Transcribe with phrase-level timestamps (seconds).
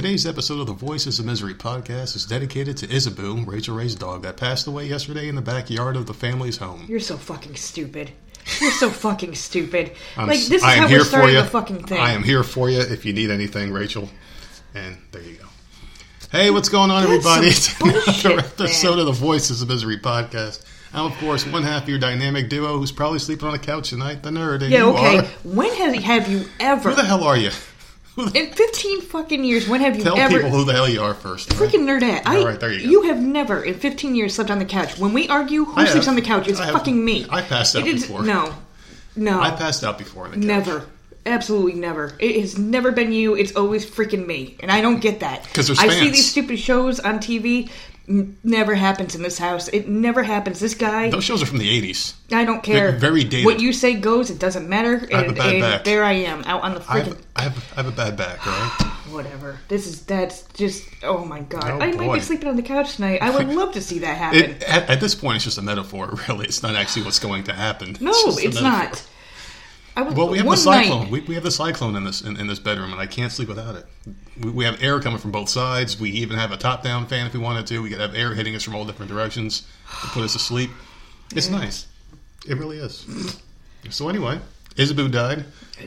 [0.00, 4.22] Today's episode of the Voices of Misery podcast is dedicated to Isaboo, Rachael Ray's dog,
[4.22, 6.86] that passed away yesterday in the backyard of the family's home.
[6.88, 8.10] You're so fucking stupid.
[8.62, 9.92] You're so fucking stupid.
[10.16, 12.00] I'm like this is I am how here we're starting the fucking thing.
[12.00, 14.08] I am here for you if you need anything, Rachael.
[14.74, 15.44] And there you go.
[16.32, 17.48] Hey, what's going on, That's everybody?
[18.08, 18.98] It's another episode man.
[19.00, 20.64] of the Voices of Misery podcast.
[20.94, 23.90] I'm, of course, one half of your dynamic duo who's probably sleeping on a couch
[23.90, 24.62] tonight, the nerd.
[24.62, 25.18] And yeah, okay.
[25.18, 25.24] are.
[25.44, 27.50] When have have you ever Who the hell are you?
[28.34, 29.68] In 15 fucking years?
[29.68, 31.50] When have you Tell ever people who the hell you are first.
[31.52, 31.70] right?
[31.70, 32.22] freaking nerdette?
[32.26, 33.08] I, All right, there you go.
[33.08, 34.98] have never in 15 years slept on the couch.
[34.98, 36.12] When we argue, who I sleeps have.
[36.12, 36.48] on the couch?
[36.48, 36.74] It's I have.
[36.74, 37.26] fucking me.
[37.30, 38.22] I passed out It is- before.
[38.22, 38.54] No,
[39.16, 40.44] no, I passed out before on the couch.
[40.46, 40.86] never.
[41.26, 42.14] Absolutely never.
[42.18, 43.34] It has never been you.
[43.34, 45.44] It's always freaking me, and I don't get that.
[45.52, 46.12] 'Cause there's I see fans.
[46.12, 47.68] these stupid shows on TV.
[48.10, 49.68] N- Never happens in this house.
[49.68, 50.58] It never happens.
[50.58, 51.10] This guy.
[51.10, 52.14] Those shows are from the 80s.
[52.32, 52.90] I don't care.
[52.90, 53.46] They're very dated.
[53.46, 54.30] What you say goes.
[54.30, 55.08] It doesn't matter.
[55.12, 55.84] I have a bad and back.
[55.84, 58.16] there I am out on the I freaking have, I, have, I have a bad
[58.16, 58.92] back, all right?
[59.10, 59.58] whatever.
[59.68, 60.88] This is that's just.
[61.04, 61.64] Oh my god.
[61.64, 63.22] Oh, I might be sleeping on the couch tonight.
[63.22, 64.50] I would love to see that happen.
[64.50, 66.46] It, at, at this point, it's just a metaphor, really.
[66.46, 67.96] It's not actually what's going to happen.
[68.00, 69.06] no, a it's not.
[69.96, 71.10] I was, Well, we have the cyclone.
[71.10, 73.48] We, we have the cyclone in this in, in this bedroom, and I can't sleep
[73.48, 73.86] without it.
[74.40, 75.98] We, we have air coming from both sides.
[75.98, 77.82] We even have a top-down fan if we wanted to.
[77.82, 79.66] We could have air hitting us from all different directions
[80.02, 80.70] to put us to sleep.
[81.34, 81.86] It's nice.
[82.48, 83.06] It really is.
[83.90, 84.40] So anyway,
[84.76, 85.44] Isaboo died.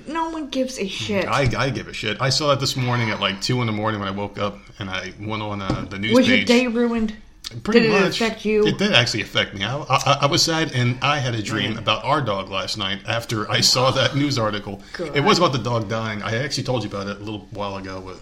[0.08, 1.26] no one gives a shit.
[1.26, 2.22] I, I give a shit.
[2.22, 4.58] I saw that this morning at like two in the morning when I woke up,
[4.80, 6.50] and I went on uh, the news was page.
[6.50, 7.16] your day ruined?
[7.62, 8.22] Pretty Did it much.
[8.22, 8.66] affect you?
[8.66, 9.64] It did actually affect me.
[9.64, 11.78] I, I, I was sad, and I had a dream mm.
[11.78, 14.82] about our dog last night after I saw oh, that news article.
[14.94, 15.16] God.
[15.16, 16.24] It was about the dog dying.
[16.24, 18.18] I actually told you about it a little while ago, but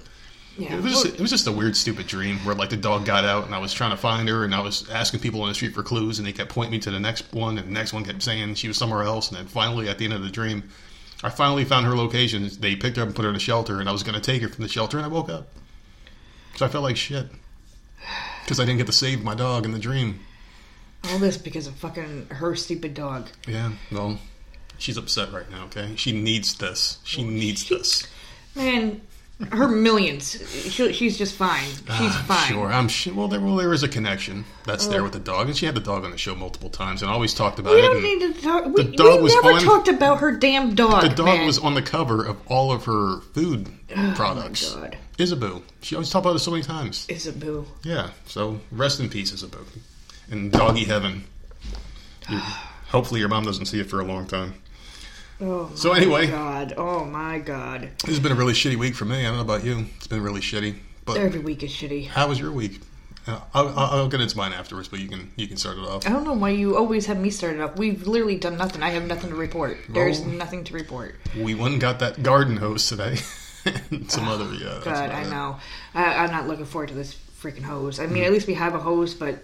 [0.58, 0.76] Yeah.
[0.76, 3.24] it was just it was just a weird, stupid dream where like the dog got
[3.24, 5.56] out, and I was trying to find her, and I was asking people on the
[5.56, 7.94] street for clues, and they kept pointing me to the next one, and the next
[7.94, 10.30] one kept saying she was somewhere else, and then finally at the end of the
[10.30, 10.64] dream,
[11.24, 12.50] I finally found her location.
[12.60, 14.22] They picked her up and put her in a shelter, and I was going to
[14.22, 15.48] take her from the shelter, and I woke up.
[16.58, 17.28] So I felt like shit
[18.52, 20.20] because I didn't get to save my dog in the dream.
[21.10, 23.30] all this because of fucking her stupid dog.
[23.48, 24.20] Yeah, well,
[24.78, 25.64] she's upset right now.
[25.68, 27.00] Okay, she needs this.
[27.06, 28.06] She needs this.
[28.54, 29.00] Man,
[29.54, 30.32] her millions.
[30.70, 31.64] She, she's just fine.
[31.70, 32.50] She's I'm fine.
[32.50, 33.14] Sure, I'm sure.
[33.14, 35.04] Well, there, well, there is a connection that's there Oh.
[35.04, 37.34] with the dog, and she had the dog on the show multiple times, and always
[37.34, 37.84] talked about We it.
[37.84, 38.66] We don't need to talk.
[38.66, 41.04] We, dog we was never on- talked about her damn dog.
[41.04, 41.46] the dog man.
[41.46, 44.76] was on the cover of all of her food oh products.
[44.76, 44.98] Oh God.
[45.22, 45.62] Isaboo.
[45.82, 47.06] She always talked about it so many times.
[47.10, 47.66] Isaboo.
[47.84, 48.10] Yeah.
[48.26, 49.64] So rest in peace, Isaboo,
[50.30, 51.24] in doggy heaven.
[52.90, 54.54] Hopefully, your mom doesn't see it for a long time.
[55.40, 56.28] Oh So my anyway.
[56.28, 56.74] God.
[56.78, 57.90] Oh my God.
[58.02, 59.20] This has been a really shitty week for me.
[59.22, 59.86] I don't know about you.
[59.98, 60.76] It's been really shitty.
[61.06, 62.08] But Every week is shitty.
[62.08, 62.80] how was your week?
[63.28, 65.84] Uh, I'll, I'll, I'll get into mine afterwards, but you can you can start it
[65.84, 66.06] off.
[66.08, 67.76] I don't know why you always have me started off.
[67.78, 68.82] We've literally done nothing.
[68.84, 69.78] I have nothing to report.
[69.90, 70.26] There's Oh.
[70.26, 71.16] nothing to report.
[71.36, 73.18] We went and got that garden hose today.
[73.66, 74.80] and some other yeah.
[74.84, 75.30] God, I it.
[75.30, 75.58] know.
[75.94, 78.00] I, I'm not looking forward to this freaking hose.
[78.00, 79.44] I mean, at least we have a hose, but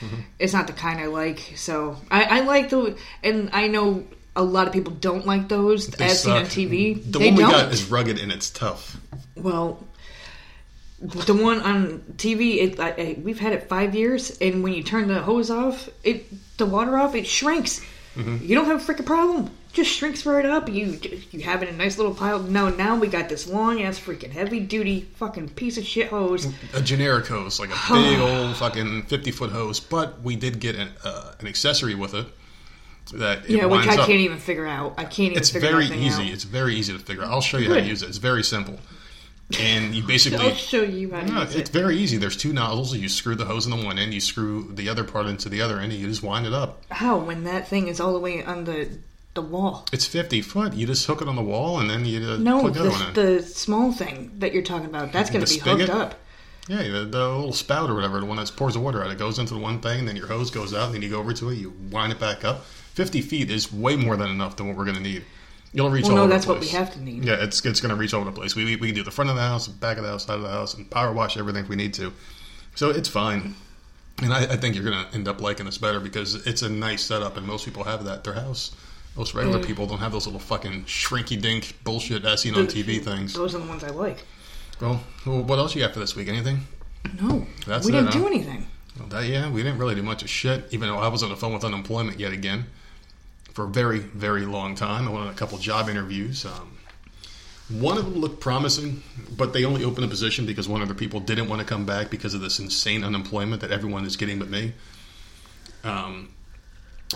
[0.00, 0.20] Mm-hmm.
[0.40, 1.52] it's not the kind I like.
[1.54, 5.86] So I, I like the, and I know a lot of people don't like those
[5.86, 6.44] They as seen on.
[6.46, 7.00] TV.
[7.10, 7.52] The they one we don't.
[7.52, 8.96] got is rugged and it's tough.
[9.36, 9.82] Well,
[11.00, 14.82] the one on TV, it, I, I, we've had it five years, and when you
[14.82, 16.26] turn the hose off, it
[16.58, 17.80] the water off, it shrinks.
[18.16, 18.38] Mm-hmm.
[18.44, 19.50] You don't have a freaking problem.
[19.74, 20.68] Just shrinks right up.
[20.68, 20.98] You
[21.32, 22.38] you have it in a nice little pile.
[22.38, 26.46] No, now we got this long ass freaking heavy duty fucking piece of shit hose.
[26.74, 29.80] A generic hose, like a big old fucking fifty foot hose.
[29.80, 32.26] But we did get an, uh, an accessory with it
[33.14, 34.06] that it Yeah, which I up.
[34.06, 34.94] can't even figure out.
[34.96, 36.22] I can't even It's very easy.
[36.22, 36.28] out.
[36.32, 37.30] It's very easy to figure out.
[37.32, 38.08] I'll show you how to use it.
[38.08, 38.78] It's very simple.
[39.60, 41.68] And you I'll basically show you how to No, it's it.
[41.68, 42.16] very easy.
[42.16, 42.94] There's two nozzles.
[42.96, 44.14] You screw the hose in the one end.
[44.14, 45.92] You screw the other part into the other end.
[45.92, 46.80] And you just wind it up.
[46.90, 48.88] How when that thing is all the way on the
[49.34, 49.86] the wall?
[49.92, 50.72] It's 50 foot.
[50.74, 52.90] You just hook it on the wall, and then you uh, No, plug the other
[52.90, 53.14] one in.
[53.14, 55.12] the small thing that you're talking about.
[55.12, 55.88] That's going to be spigot?
[55.88, 56.20] hooked up.
[56.68, 59.10] Yeah, the, the little spout or whatever, the one that pours the water out.
[59.10, 61.10] It goes into the one thing, and then your hose goes out, and then you
[61.10, 61.56] go over to it.
[61.56, 62.64] You wind it back up.
[62.64, 65.24] 50 feet is way more than enough than what we're going to need.
[65.72, 67.24] You'll reach Well, all no, over that's the what we have to need.
[67.24, 68.54] Yeah, it's it's going to reach all over the place.
[68.54, 70.36] We, we, we can do the front of the house, back of the house, side
[70.36, 72.12] of the house, and power wash everything if we need to.
[72.76, 73.56] So it's fine.
[74.22, 76.68] And I, I think you're going to end up liking this better because it's a
[76.68, 78.70] nice setup, and most people have that at their house.
[79.16, 79.66] Most regular Mm.
[79.66, 83.32] people don't have those little fucking shrinky dink bullshit as seen on TV things.
[83.34, 84.24] Those are the ones I like.
[84.80, 86.28] Well, well, what else you got for this week?
[86.28, 86.66] Anything?
[87.20, 88.18] No, That's we it, didn't huh?
[88.20, 88.66] do anything.
[88.98, 90.66] Well, uh, yeah, we didn't really do much of shit.
[90.72, 92.66] Even though I was on the phone with unemployment yet again
[93.52, 95.06] for a very, very long time.
[95.06, 96.44] I went on a couple job interviews.
[96.44, 96.72] Um,
[97.68, 99.02] one of them looked promising,
[99.36, 101.86] but they only opened a position because one of the people didn't want to come
[101.86, 104.72] back because of this insane unemployment that everyone is getting but me.
[105.84, 106.30] Um,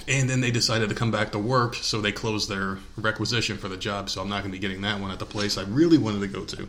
[0.06, 3.68] and then they decided to come back to work, so they closed their requisition for
[3.68, 4.10] the job.
[4.10, 6.20] So I'm not going to be getting that one at the place I really wanted
[6.20, 6.68] to go to.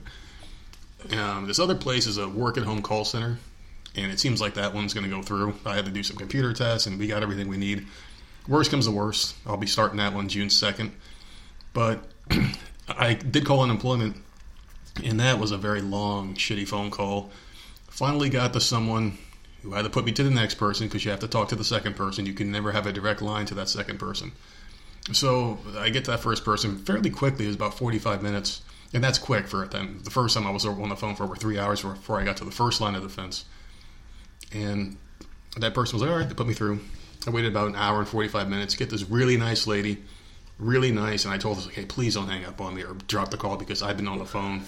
[1.17, 3.37] Um, this other place is a work at home call center,
[3.95, 5.55] and it seems like that one's going to go through.
[5.65, 7.87] I had to do some computer tests, and we got everything we need.
[8.47, 10.91] Worst comes to worst, I'll be starting that one June 2nd.
[11.73, 12.03] But
[12.89, 14.17] I did call unemployment,
[15.03, 17.29] and that was a very long, shitty phone call.
[17.87, 19.17] Finally got to someone
[19.73, 21.63] had to put me to the next person because you have to talk to the
[21.63, 22.25] second person.
[22.25, 24.31] You can never have a direct line to that second person.
[25.11, 27.45] So I get to that first person fairly quickly.
[27.45, 28.61] It was about 45 minutes,
[28.93, 29.71] and that's quick for it.
[29.71, 32.37] The first time I was on the phone for over three hours before I got
[32.37, 33.45] to the first line of defense,
[34.51, 34.97] and
[35.57, 36.79] that person was like, "All right," they put me through.
[37.25, 38.75] I waited about an hour and 45 minutes.
[38.75, 40.03] Get this really nice lady,
[40.57, 43.31] really nice, and I told her, "Okay, please don't hang up on me or drop
[43.31, 44.61] the call because I've been on the phone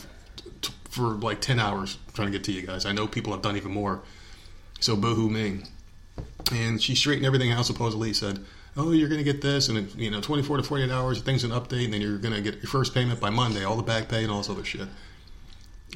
[0.90, 2.86] for like 10 hours trying to get to you guys.
[2.86, 4.02] I know people have done even more."
[4.82, 5.68] So boohoo Ming.
[6.52, 7.66] And she straightened everything out.
[7.66, 8.44] Supposedly said,
[8.76, 11.46] "Oh, you're going to get this, and it, you know, 24 to 48 hours, things
[11.46, 13.84] an update, and then you're going to get your first payment by Monday, all the
[13.84, 14.90] back pay and all this other shit."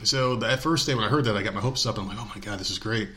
[0.04, 1.98] So that first day when I heard that, I got my hopes up.
[1.98, 3.10] and I'm like, "Oh my god, this is great!"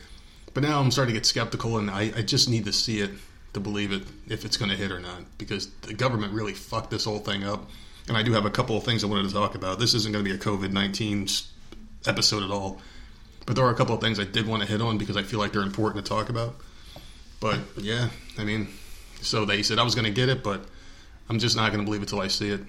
[0.53, 3.11] But now I'm starting to get skeptical, and I, I just need to see it
[3.53, 6.91] to believe it if it's going to hit or not, because the government really fucked
[6.91, 7.69] this whole thing up.
[8.07, 9.79] And I do have a couple of things I wanted to talk about.
[9.79, 11.27] This isn't going to be a COVID 19
[12.07, 12.81] episode at all.
[13.45, 15.23] But there are a couple of things I did want to hit on because I
[15.23, 16.55] feel like they're important to talk about.
[17.39, 18.67] But yeah, I mean,
[19.21, 20.65] so they said I was going to get it, but
[21.29, 22.61] I'm just not going to believe it till I see it.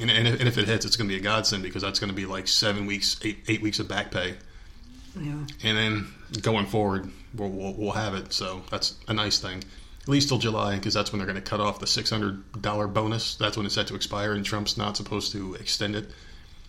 [0.00, 1.98] And, and, if, and if it hits, it's going to be a godsend because that's
[1.98, 4.34] going to be like seven weeks, eight, eight weeks of back pay.
[5.20, 5.32] Yeah.
[5.64, 6.06] And then
[6.42, 8.32] going forward, we'll, we'll, we'll have it.
[8.32, 9.64] So that's a nice thing.
[10.02, 13.34] At least till July, because that's when they're going to cut off the $600 bonus.
[13.34, 16.10] That's when it's set to expire, and Trump's not supposed to extend it.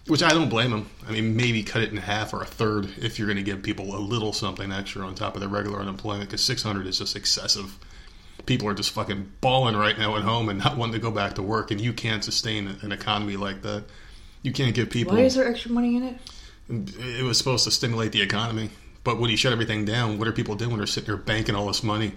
[0.10, 0.90] Which I don't blame them.
[1.08, 3.62] I mean, maybe cut it in half or a third if you're going to give
[3.62, 7.16] people a little something extra on top of their regular unemployment, because 600 is just
[7.16, 7.78] excessive.
[8.48, 11.36] People are just fucking balling right now at home and not wanting to go back
[11.36, 13.84] to work, and you can't sustain an economy like that.
[14.42, 15.16] You can't give people.
[15.16, 16.18] Why is there extra money in it?
[17.20, 18.72] It was supposed to stimulate the economy,
[19.04, 20.78] but when you shut everything down, what are people doing?
[20.78, 22.14] They're sitting there banking all this money,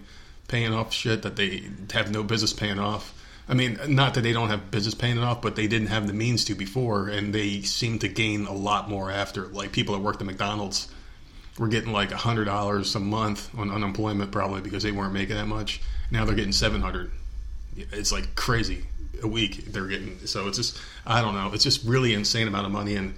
[0.49, 3.13] paying off shit that they have no business paying off.
[3.49, 6.07] I mean, not that they don't have business paying it off, but they didn't have
[6.07, 9.49] the means to before, and they seem to gain a lot more after.
[9.49, 10.89] Like people that worked at McDonald's
[11.59, 15.47] were getting like hundred dollars a month on unemployment, probably because they weren't making that
[15.47, 15.83] much.
[16.11, 17.11] Now they're getting seven hundred.
[17.77, 18.85] It's like crazy
[19.23, 20.19] a week they're getting.
[20.27, 21.51] So it's just I don't know.
[21.53, 23.15] It's just really insane amount of money, and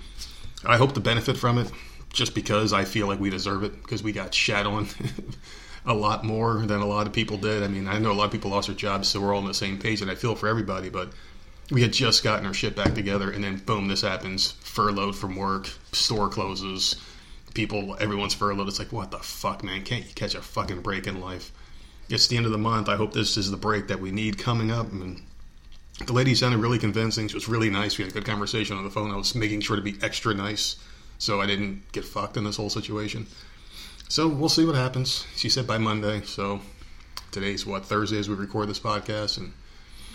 [0.64, 1.70] I hope to benefit from it
[2.12, 4.88] just because I feel like we deserve it because we got shat on.
[5.86, 7.62] a lot more than a lot of people did.
[7.62, 9.46] I mean, I know a lot of people lost their jobs, so we're all on
[9.46, 10.88] the same page, and I feel for everybody.
[10.88, 11.10] But
[11.70, 14.52] we had just gotten our shit back together, and then boom, this happens.
[14.62, 16.96] Furloughed from work, store closes,
[17.54, 18.68] people, everyone's furloughed.
[18.68, 19.82] It's like, what the fuck, man?
[19.82, 21.52] Can't you catch a fucking break in life?
[22.08, 22.88] It's the end of the month.
[22.88, 24.86] I hope this is the break that we need coming up.
[24.86, 25.22] I mean,
[26.06, 27.28] the lady sounded really convincing.
[27.28, 27.96] She was really nice.
[27.96, 29.10] We had a good conversation on the phone.
[29.10, 30.76] I was making sure to be extra nice
[31.18, 33.26] so I didn't get fucked in this whole situation.
[34.14, 35.26] So we'll see what happens.
[35.34, 36.20] She said by Monday.
[36.20, 36.60] So
[37.32, 39.52] today's what Thursday as we record this podcast, and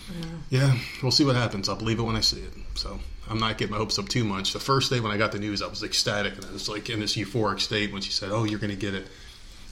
[0.08, 0.26] yeah.
[0.48, 1.68] yeah, we'll see what happens.
[1.68, 2.54] I'll believe it when I see it.
[2.76, 4.54] So I'm not getting my hopes up too much.
[4.54, 6.88] The first day when I got the news, I was ecstatic and I was like
[6.88, 9.06] in this euphoric state when she said, "Oh, you're going to get it."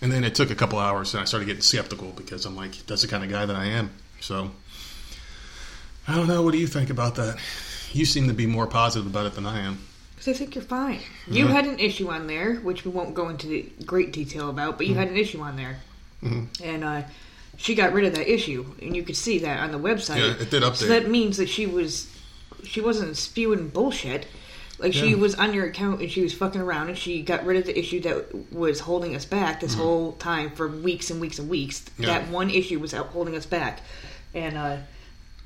[0.03, 2.73] And then it took a couple hours, and I started getting skeptical because I'm like,
[2.87, 4.51] "That's the kind of guy that I am." So
[6.07, 6.43] I don't know.
[6.43, 7.39] What do you think about that?
[7.95, 9.79] You seem to be more positive about it than I am.
[10.19, 10.99] Because I think you're fine.
[11.29, 11.53] You Yeah.
[11.53, 14.87] had an issue on there, which we won't go into the great detail about, but
[14.87, 15.01] you Mm-hmm.
[15.01, 15.79] had an issue on there.
[16.65, 17.03] And uh,
[17.57, 20.19] she got rid of that issue, and you could see that on the website.
[20.19, 20.77] Yeah, it did update.
[20.77, 22.09] So that means that she was
[22.65, 24.27] she wasn't spewing bullshit.
[24.81, 27.57] Like she was on your account and she was fucking around, and she got rid
[27.57, 31.39] of the issue that was holding us back this whole time for weeks and weeks
[31.39, 31.81] and weeks.
[31.83, 32.03] Mm-hmm.
[32.03, 32.19] Yeah.
[32.19, 33.81] That one issue was out holding us back,
[34.35, 34.77] and uh,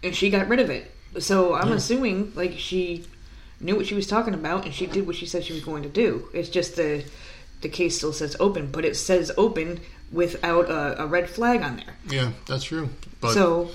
[0.03, 0.91] and she got rid of it.
[1.19, 1.75] So I'm Yeah.
[1.75, 3.05] assuming like she
[3.63, 5.83] knew what she was talking about and she did what she said she was going
[5.83, 6.29] to do.
[6.33, 7.05] It's just the
[7.61, 11.77] the case still says open, but it says open without a, a red flag on
[11.77, 11.97] there.
[12.09, 12.91] Yeah, that's true.
[13.21, 13.71] But so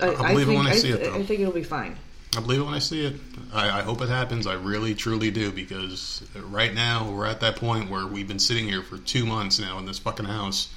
[0.00, 1.14] I, I'll believe it think, when I see it, though.
[1.14, 1.96] I think it'll be fine.
[2.36, 3.14] I believe it when I see it.
[3.52, 4.48] I, I hope it happens.
[4.48, 8.66] I really, truly do because right now we're at that point where we've been sitting
[8.66, 10.74] here for two months now in this fucking house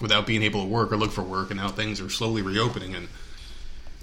[0.00, 2.94] without being able to work or look for work, and now things are slowly reopening,
[2.94, 3.08] and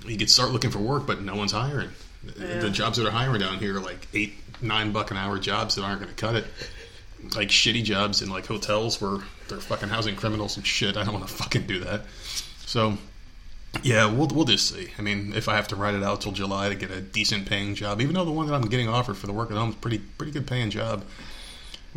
[0.06, 1.90] you could start looking for work, but no one's hiring.
[2.38, 2.60] Yeah.
[2.60, 5.76] The jobs that are hiring down here are like eight, nine buck an hour jobs
[5.76, 6.46] that aren't going to cut it.
[7.36, 10.98] like shitty jobs in like hotels where they're fucking housing criminals and shit.
[10.98, 12.04] I don't want to fucking do that.
[12.66, 12.98] So
[13.84, 14.90] yeah, we'll we'll just see.
[14.98, 17.48] I mean, if I have to ride it out till July to get a decent
[17.48, 19.70] paying job, even though the one that I'm getting offered for the work at home
[19.70, 21.04] is pretty pretty good paying job,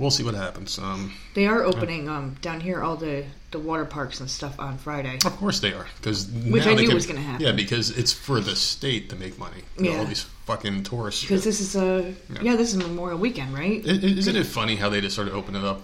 [0.01, 0.79] we'll see what happens.
[0.79, 4.79] Um, They are opening um down here all the the water parks and stuff on
[4.79, 5.19] Friday.
[5.25, 7.45] of course they are because Which I knew was gonna happen.
[7.47, 9.63] Yeah, because it's for the state to make money.
[9.79, 9.99] Yeah.
[9.99, 11.23] All these fucking tourists.
[11.23, 12.39] Because this is a Yeah.
[12.43, 12.57] yeah.
[12.57, 13.85] this is Memorial Weekend, right?
[13.85, 15.83] Isn't it funny how they just started opening it up?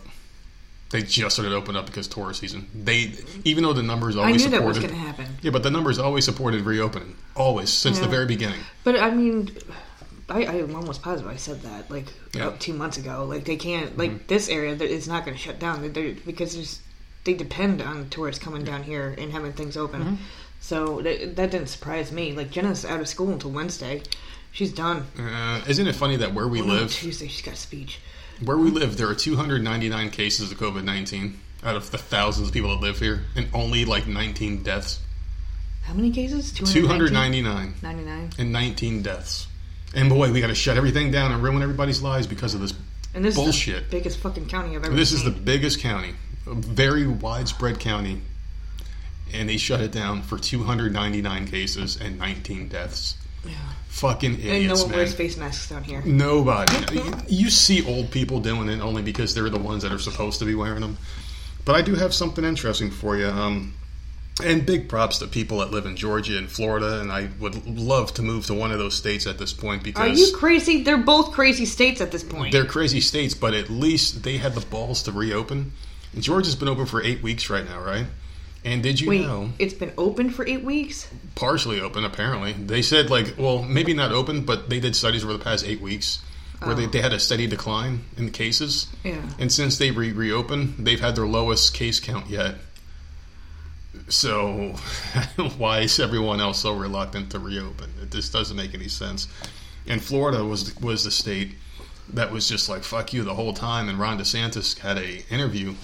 [0.91, 2.69] They just started opening up because tourist season.
[2.73, 3.13] They
[3.45, 4.83] even though the numbers I always knew that supported.
[4.83, 5.27] was going to happen.
[5.43, 7.17] Yeah, but the numbers always supported reopening.
[7.35, 8.61] Always since the very beginning.
[8.85, 9.51] But I mean,
[10.29, 12.13] I, I am almost positive I said that like Yeah.
[12.13, 12.41] Mm-hmm.
[12.49, 13.25] about two months ago.
[13.25, 16.81] Like they can't like this area is not going to shut down They're- because there's,
[17.25, 20.03] they depend on tourists coming down here and having things open.
[20.03, 20.15] Mm-hmm.
[20.61, 22.33] So that, that didn't surprise me.
[22.33, 24.03] Like Jenna's out of school until Wednesday.
[24.53, 25.07] She's done.
[25.19, 28.01] Uh, isn't it funny that where we Well, live, Tuesday she's got a speech.
[28.43, 32.55] where we live, there are 299 cases of COVID 19 out of the thousands of
[32.55, 35.01] people that live here, and only like 19 deaths.
[35.83, 36.53] How many cases?
[36.53, 38.31] 299 99.
[38.39, 39.47] and 19 deaths.
[39.95, 42.75] And boy, we got to shut everything down and ruin everybody's lives because of this.
[43.15, 43.85] And this is Bullshit.
[43.91, 46.15] the biggest fucking county I've ever This is the biggest county,
[46.47, 48.21] a very widespread county,
[49.33, 53.17] and they shut it down for 299 cases and 19 deaths.
[53.45, 53.53] Yeah.
[53.89, 54.99] Fucking And no idiots, one man.
[54.99, 56.03] wears face masks down here.
[56.05, 57.01] Nobody.
[57.29, 60.45] you see old people doing it only because they're the ones that are supposed to
[60.45, 60.99] be wearing them.
[61.65, 63.29] But I do have something interesting for you.
[63.29, 63.73] Um,
[64.45, 68.13] and big props to people that live in Georgia and Florida, and I would love
[68.15, 70.83] to move to one of those states at this point because Are you crazy?
[70.83, 72.53] They're both crazy states at this point.
[72.53, 75.73] they're crazy states, but at least they had the balls to reopen.
[76.13, 78.07] And Georgia's been open for eight weeks right now, right?
[78.65, 81.09] And did you Wait, know it's been open for eight weeks?
[81.37, 85.35] partially open apparently they said like well maybe not open but they did studies over
[85.35, 86.19] the past eight weeks
[86.63, 86.89] where they, Oh.
[86.89, 89.21] they had a steady decline in the cases Yeah.
[89.39, 92.55] and since they re- reopened they've had their lowest case count yet
[94.09, 94.75] so
[95.59, 99.29] why is everyone else so reluctant to reopen it doesn't make any sense
[99.87, 101.53] and florida was was the state
[102.09, 105.75] that was just like fuck you the whole time and ron desantis had a interview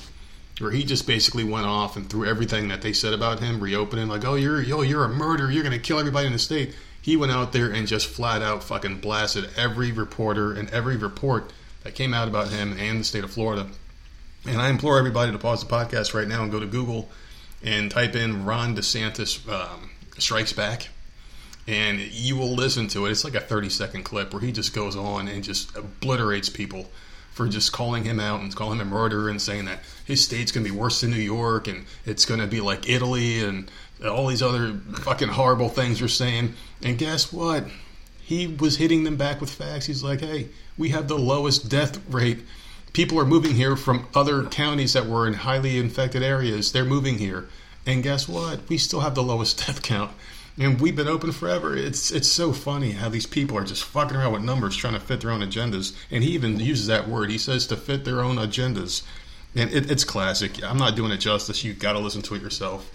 [0.62, 4.08] where he just basically went off and threw everything that they said about him, reopening
[4.08, 5.50] like, "Oh, you're yo, you're a murderer.
[5.50, 8.62] You're gonna kill everybody in the state." He went out there and just flat out
[8.62, 11.52] fucking blasted every reporter and every report
[11.82, 13.66] that came out about him and the state of Florida.
[14.46, 17.08] And I implore everybody to pause the podcast right now and go to Google
[17.62, 20.88] and type in Ron DeSantis um, strikes back,
[21.66, 23.10] and you will listen to it.
[23.10, 26.90] It's like a 30 second clip where he just goes on and just obliterates people
[27.32, 30.52] for just calling him out and calling him a murderer and saying that his state's
[30.52, 33.70] going to be worse than New York and it's going to be like Italy and
[34.06, 36.54] all these other fucking horrible things you're saying.
[36.82, 37.64] And guess what?
[38.20, 39.86] He was hitting them back with facts.
[39.86, 42.40] He's like, hey, we have the lowest death rate.
[42.92, 46.72] People are moving here from other counties that were in highly infected areas.
[46.72, 47.48] They're moving here.
[47.86, 48.68] And guess what?
[48.68, 50.12] We still have the lowest death count.
[50.58, 51.74] And we've been open forever.
[51.74, 55.00] It's it's so funny how these people are just fucking around with numbers trying to
[55.00, 55.96] fit their own agendas.
[56.10, 57.30] And he even uses that word.
[57.30, 59.02] He says to fit their own agendas.
[59.54, 60.62] And it, it's classic.
[60.62, 61.64] I'm not doing it justice.
[61.64, 62.90] You got to listen to it yourself.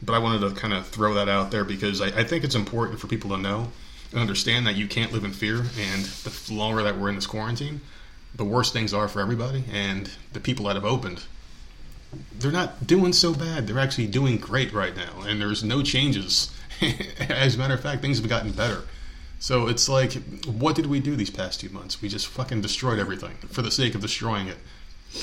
[0.00, 2.54] But I wanted to kind of throw that out there because I, I think it's
[2.54, 3.72] important for people to know
[4.12, 5.58] and understand that you can't live in fear.
[5.58, 7.80] And the longer that we're in this quarantine,
[8.34, 9.64] the worse things are for everybody.
[9.72, 11.24] And the people that have opened,
[12.38, 13.66] they're not doing so bad.
[13.66, 15.22] They're actually doing great right now.
[15.22, 16.50] And there's no changes.
[17.28, 18.82] As a matter of fact, things have gotten better.
[19.38, 20.12] So it's like,
[20.44, 22.00] what did we do these past two months?
[22.00, 24.58] We just fucking destroyed everything for the sake of destroying it.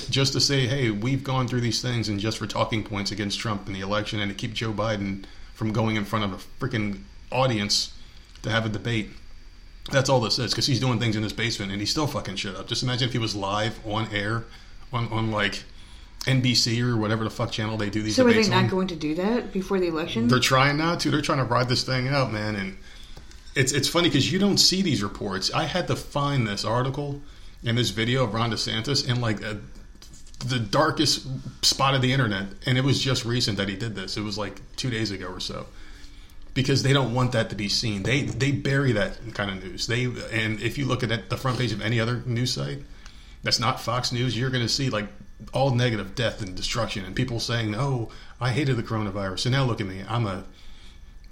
[0.10, 3.40] Just to say, hey, we've gone through these things and just for talking points against
[3.40, 6.38] Trump in the election and to keep Joe Biden from going in front of a
[6.64, 7.94] freaking audience
[8.44, 9.10] to have a debate.
[9.92, 12.36] That's all this is because he's doing things in his basement and he's still fucking
[12.36, 12.68] shit up.
[12.68, 14.44] Just imagine if he was live on air
[14.94, 15.64] on, on like
[16.22, 18.70] NBC or whatever the fuck channel they do these So are they not on.
[18.70, 20.28] going to do that before the election?
[20.28, 21.12] They're trying not to.
[21.12, 22.56] They're trying to ride this thing out, man.
[22.56, 22.78] And
[23.56, 25.52] it's it's funny because you don't see these reports.
[25.54, 27.22] I had to find this article
[27.66, 29.60] and this video of Ron DeSantis in like a,
[30.46, 31.28] the darkest
[31.66, 34.18] spot of the internet, and it was just recent that he did this.
[34.18, 35.68] It was like two days ago or so.
[36.54, 38.04] Because they don't want that to be seen.
[38.04, 39.88] They they bury that kind of news.
[39.88, 42.80] They and if you look at the front page of any other news site
[43.44, 45.08] that's not Fox News, you're going to see like
[45.54, 48.10] all negative death and destruction and people saying, "Oh,
[48.42, 50.04] I hated the coronavirus, and now look at me.
[50.08, 50.46] I'm a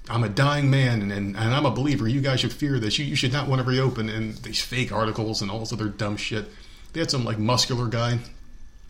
[0.10, 2.08] I'm a dying man, and, and, and I'm a believer.
[2.08, 2.98] You guys should fear this.
[2.98, 5.90] You, you should not want to reopen." And these fake articles and all this other
[5.90, 6.48] dumb shit.
[6.94, 8.20] They had some like muscular guy.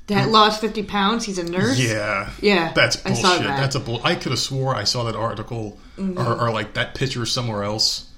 [0.07, 1.25] That lost 50 pounds?
[1.25, 1.79] He's a nurse?
[1.79, 3.23] Yeah, Yeah, that's I bullshit.
[3.23, 3.57] that.
[3.57, 4.01] That's a bull.
[4.03, 8.09] I could have swore I saw that article or, or like that picture somewhere else.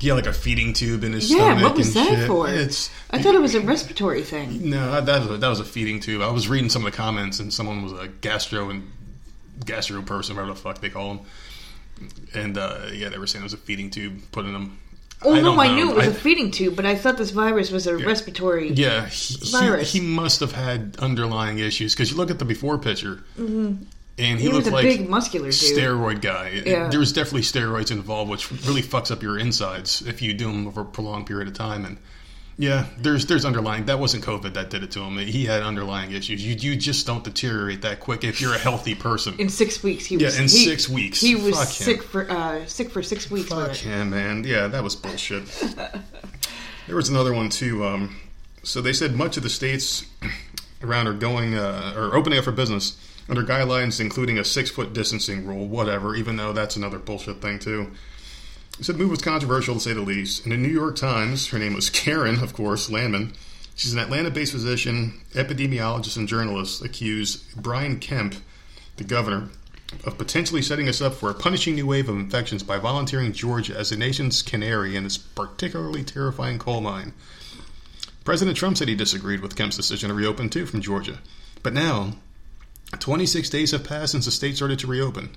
[0.00, 1.58] he had like a feeding tube in his Yeah, stomach.
[1.58, 2.26] Yeah, what was that shit.
[2.26, 2.48] for?
[2.48, 4.70] It's I thought it was a respiratory thing.
[4.70, 6.22] no, that was a, that was a feeding tube.
[6.22, 8.90] I was reading some of the comments, and someone was a gastro and
[9.66, 11.26] gastro person, whatever the fuck they call them.
[12.34, 14.78] And uh, yeah, they were saying it was a feeding tube putting them.
[15.24, 17.70] Oh no, I knew it was I- a feeding tube, but I thought this virus
[17.70, 18.70] was a respiratory.
[18.72, 19.92] Yeah, he, he, Virus.
[19.92, 23.48] he must have had underlying issues because you look at the before picture, and
[24.16, 24.36] he, Mm-hmm.
[24.38, 25.78] He, was looked a like big muscular dude.
[25.78, 26.62] steroid guy.
[26.64, 26.88] Yeah.
[26.88, 30.66] There was definitely steroids involved, which really fucks up your insides if you do them
[30.68, 31.84] over a prolonged period of time.
[31.84, 31.98] And
[32.60, 33.84] yeah, there's there's underlying.
[33.86, 35.16] That wasn't COVID that did it to him.
[35.18, 36.44] He had underlying issues.
[36.44, 39.36] You you just don't deteriorate that quick if you're a healthy person.
[39.38, 40.36] in six weeks, he was Yeah, was.
[40.54, 41.20] in he, six weeks.
[41.20, 41.72] he was Fuck him.
[41.84, 43.48] sick for uh, sick for six weeks.
[43.48, 44.42] Fuck him, man.
[44.44, 45.46] Yeah, that was bullshit.
[46.86, 47.84] there was another one too.
[47.86, 48.16] Um,
[48.64, 50.04] so they said much of the states
[50.82, 52.96] around are going uh, or opening up for business
[53.28, 55.66] under guidelines including a six foot distancing rule.
[55.66, 57.92] Whatever, even though that's another bullshit thing too.
[58.80, 60.44] Said the move was controversial to say the least.
[60.44, 63.32] In the New York Times, her name was Karen, of course, Landman.
[63.74, 66.84] She's an Atlanta-based physician, epidemiologist, and journalist.
[66.84, 68.36] Accused Brian Kemp,
[68.96, 69.48] the governor,
[70.04, 73.76] of potentially setting us up for a punishing new wave of infections by volunteering Georgia
[73.76, 77.12] as the nation's canary in this particularly terrifying coal mine.
[78.24, 81.18] President Trump said he disagreed with Kemp's decision to reopen too from Georgia.
[81.62, 82.12] But now,
[82.98, 85.30] 26 days have passed since the state started to reopen.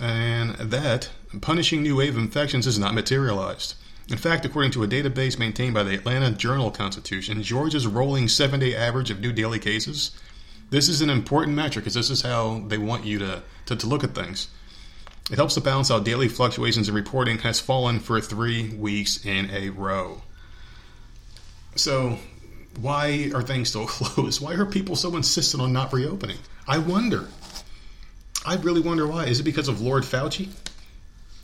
[0.00, 1.08] And that
[1.40, 3.74] punishing new wave of infections has not materialized.
[4.08, 8.60] In fact, according to a database maintained by the Atlanta Journal Constitution, Georgia's rolling seven
[8.60, 10.12] day average of new daily cases
[10.70, 13.86] this is an important metric because this is how they want you to, to, to
[13.86, 14.48] look at things.
[15.30, 19.50] It helps to balance out daily fluctuations in reporting has fallen for three weeks in
[19.50, 20.22] a row.
[21.76, 22.18] So,
[22.80, 24.40] why are things still closed?
[24.40, 26.38] Why are people so insistent on not reopening?
[26.66, 27.28] I wonder.
[28.44, 29.26] I really wonder why.
[29.26, 30.48] Is it because of Lord Fauci?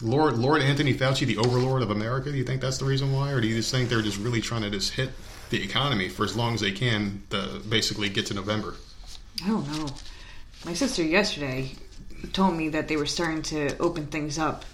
[0.02, 2.30] Lord Lord Anthony Fauci, the overlord of America?
[2.30, 4.40] Do you think that's the reason why, or do you just think they're just really
[4.40, 5.10] trying to just hit
[5.50, 8.74] the economy for as long as they can to basically get to November?
[9.44, 9.86] I don't know.
[10.64, 11.72] My sister yesterday
[12.32, 14.64] told me that they were starting to open things up.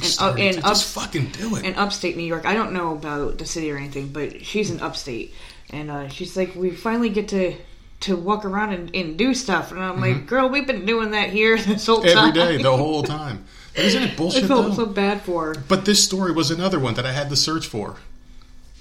[0.00, 1.64] And, uh, to up, just fucking do it.
[1.64, 2.46] in upstate New York.
[2.46, 5.34] I don't know about the city or anything, but she's in upstate.
[5.70, 7.56] And uh, she's like, we finally get to
[8.00, 9.72] to walk around and, and do stuff.
[9.72, 12.32] And I'm like, girl, we've been doing that here this whole Every time.
[12.32, 13.44] day, the whole time.
[13.78, 14.44] Isn't it bullshit?
[14.44, 14.84] I felt though?
[14.84, 15.54] so bad for her.
[15.68, 17.96] But this story was another one that I had to search for.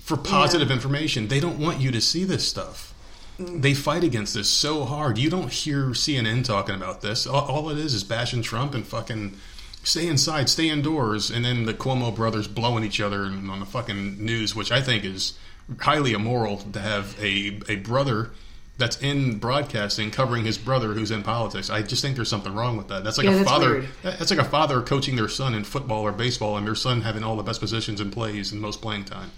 [0.04, 1.28] For positive information.
[1.28, 2.94] They don't want you to see this stuff.
[3.38, 5.18] They fight against this so hard.
[5.18, 7.28] You don't hear CNN talking about this.
[7.28, 9.38] All, all it is is bashing Trump and fucking
[9.84, 14.24] stay inside, stay indoors, and then the Cuomo brothers blowing each other on the fucking
[14.24, 15.38] news, which I think is
[15.80, 18.32] highly immoral to have a, a brother
[18.78, 21.70] that's in broadcasting covering his brother who's in politics.
[21.70, 23.04] I just think there's something wrong with that.
[23.04, 23.70] That's like Yeah, a that's father.
[23.72, 23.88] weird.
[24.04, 27.24] That's like a father coaching their son in football or baseball, and their son having
[27.24, 29.32] all the best positions and plays and most playing time.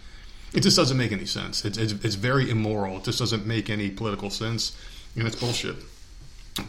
[0.54, 1.64] It just doesn't make any sense.
[1.64, 2.98] It's, it's, it's very immoral.
[2.98, 4.76] It just doesn't make any political sense,
[5.16, 5.76] and it's bullshit.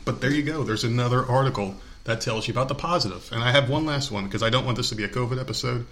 [0.05, 0.63] But there you go.
[0.63, 3.31] There's another article that tells you about the positive.
[3.33, 5.41] And I have one last one because I don't want this to be a COVID
[5.41, 5.87] episode.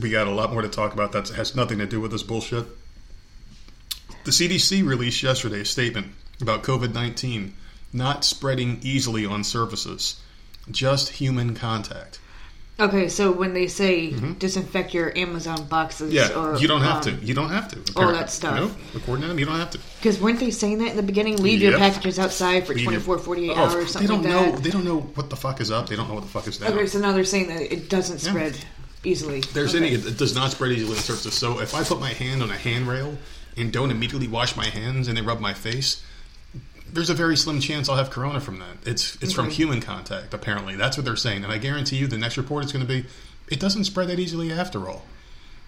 [0.00, 2.22] We got a lot more to talk about that has nothing to do with this
[2.22, 2.66] bullshit.
[4.24, 7.54] The CDC released yesterday a statement about COVID 19
[7.92, 10.20] not spreading easily on surfaces,
[10.70, 12.20] just human contact.
[12.80, 16.32] Okay, so when they say disinfect your Amazon boxes, Mm-hmm.
[16.32, 17.26] Yeah, or you don't have um, to.
[17.26, 18.00] You don't have to.
[18.00, 18.54] all that stuff.
[18.54, 19.80] No, according to them, you don't have to.
[19.98, 21.38] Because weren't they saying that in the beginning?
[21.38, 24.52] Leave your packages outside for Leave 24, 48 Oh, hours, something they don't like know.
[24.52, 24.62] that.
[24.62, 25.88] They don't know what the fuck is up.
[25.88, 26.72] They don't know what the fuck is down.
[26.72, 28.56] Okay, so now they're saying that it doesn't spread
[29.02, 29.40] easily.
[29.40, 29.86] There's okay.
[29.86, 29.94] any.
[29.96, 31.34] It does not spread easily on surfaces.
[31.34, 33.18] So if I put my hand on a handrail
[33.60, 36.02] and don't immediately wash my hands and then rub my face,
[36.92, 38.76] there's a very slim chance I'll have corona from that.
[38.86, 39.52] It's it's from mm-hmm.
[39.52, 40.32] human contact.
[40.32, 41.44] Apparently, that's what they're saying.
[41.44, 43.06] And I guarantee you, the next report is going to be,
[43.48, 45.04] it doesn't spread that easily after all.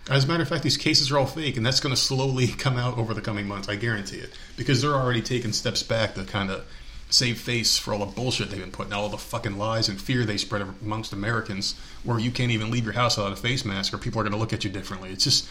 [0.09, 2.47] As a matter of fact, these cases are all fake, and that's going to slowly
[2.59, 3.69] come out over the coming months.
[3.69, 6.65] I guarantee it, because they're already taking steps back to kind of
[7.11, 10.01] save face for all the bullshit they've been putting, out, all the fucking lies and
[10.01, 13.65] fear they spread amongst Americans, where you can't even leave your house without a face
[13.65, 15.11] mask, or people are going to look at you differently.
[15.11, 15.49] It's just,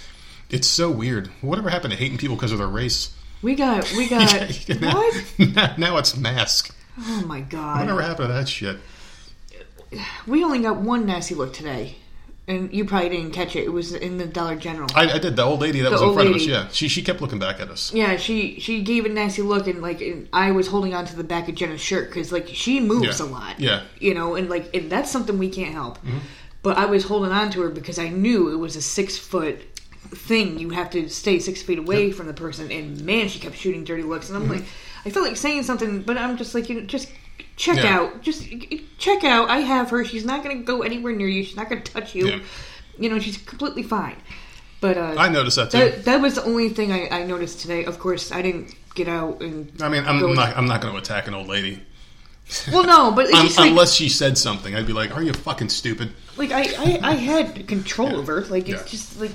[0.50, 1.28] it's so weird.
[1.42, 3.14] Whatever happened to hating people because of their race?
[3.42, 5.78] We got, we got, now, what?
[5.78, 6.76] now, it's mask.
[7.00, 7.80] Oh my god.
[7.82, 8.78] Whatever happened to that shit?
[10.28, 11.96] We only got one nasty look today.
[12.48, 13.64] And you probably didn't catch it.
[13.66, 14.90] It was in the Dollar General.
[14.96, 15.36] I, I did.
[15.36, 16.46] The old lady that The was in front of us.
[16.48, 17.94] Yeah, she she kept looking back at us.
[17.94, 21.16] yeah, she she gave a nasty look, and like and I was holding on to
[21.16, 23.26] the back of Jenna's shirt because like she moves Yeah.
[23.26, 23.60] a lot.
[23.60, 23.84] Yeah.
[24.00, 26.00] you know, and like and that's something we can't help.
[26.00, 26.18] Mm-hmm.
[26.64, 29.60] But I was holding on to her because I knew it was a six foot
[30.12, 30.60] thing.
[30.60, 33.84] You have to stay six feet away from the person, and man, she kept shooting
[33.84, 34.64] dirty looks, and I'm like,
[35.06, 37.10] I felt like saying something, but I'm just like, you know, just
[37.56, 37.98] check Yeah.
[38.00, 38.46] out, just
[38.98, 39.50] check out.
[39.50, 40.04] I have her.
[40.06, 41.44] She's not going to go anywhere near you.
[41.44, 42.28] She's not going to touch you.
[42.28, 42.40] Yeah.
[42.98, 44.18] you know, she's completely fine.
[44.82, 45.78] But uh, I noticed that too.
[45.80, 47.84] that, that was the only thing I, I noticed today.
[47.86, 49.72] Of course, I didn't get out and.
[49.82, 50.56] I mean, I'm not.
[50.58, 51.82] I'm not going to attack an old lady
[52.72, 54.76] Well, no, but just like, unless she said something.
[54.76, 58.42] I'd be like, "Are you fucking stupid?" like I, I, I had control over.
[58.46, 58.88] Like it's Yeah.
[58.88, 59.32] just like,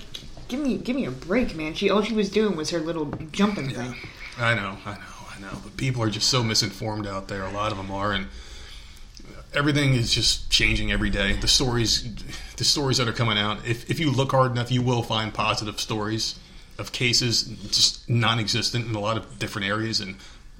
[0.48, 1.74] give me give me a break, man.
[1.74, 3.94] She all she was doing was her little jumping thing.
[4.38, 5.00] I know, I know,
[5.36, 5.58] I know.
[5.62, 7.42] But people are just so misinformed out there.
[7.44, 8.26] A lot of them are, and
[9.54, 11.34] everything is just changing every day.
[11.34, 12.04] The stories,
[12.56, 13.66] the stories that are coming out.
[13.66, 16.38] If if you look hard enough, you will find positive stories
[16.78, 20.00] of cases just non-existent in a lot of different areas.
[20.00, 20.16] And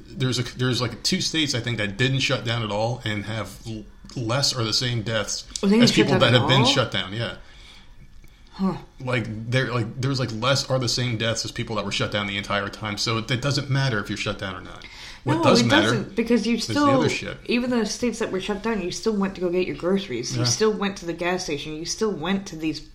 [0.06, 3.24] there's a there's like two states I think that didn't shut down at all and
[3.24, 3.84] have l-
[4.16, 7.12] less or the same deaths Oh, as people that at have been shut down.
[7.12, 7.36] Yeah.
[9.00, 12.12] Like there, like there's like less are the same deaths as people that were shut
[12.12, 12.98] down the entire time.
[12.98, 14.84] So it, it doesn't matter if you're shut down or not.
[15.24, 15.88] What no, does it matter?
[15.88, 17.08] doesn't because you still
[17.46, 20.32] even the states that were shut down, you still went to go get your groceries.
[20.32, 20.40] Yeah.
[20.40, 21.74] You still went to the gas station.
[21.74, 22.86] You still went to these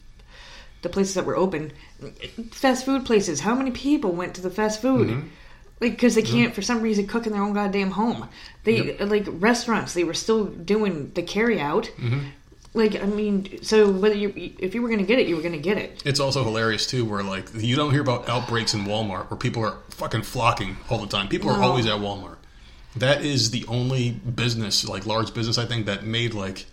[0.82, 1.74] the places that were open,
[2.52, 3.42] fast food places.
[3.42, 5.10] How many people went to the fast food?
[5.10, 5.28] Mm-hmm.
[5.82, 8.28] Like because they can't for some reason cook in their own goddamn home.
[8.64, 9.94] They like restaurants.
[9.94, 11.86] They were still doing the carry out.
[11.98, 12.20] Mm-hmm.
[12.74, 15.42] Like I mean, so whether you if you were going to get it, you were
[15.42, 16.04] going to get it.
[16.06, 19.64] It's also hilarious too, where like you don't hear about outbreaks in Walmart where people
[19.66, 21.28] are fucking flocking all the time.
[21.28, 22.38] People are always at Walmart.
[22.96, 26.66] That is the only business, like large business, I think that made like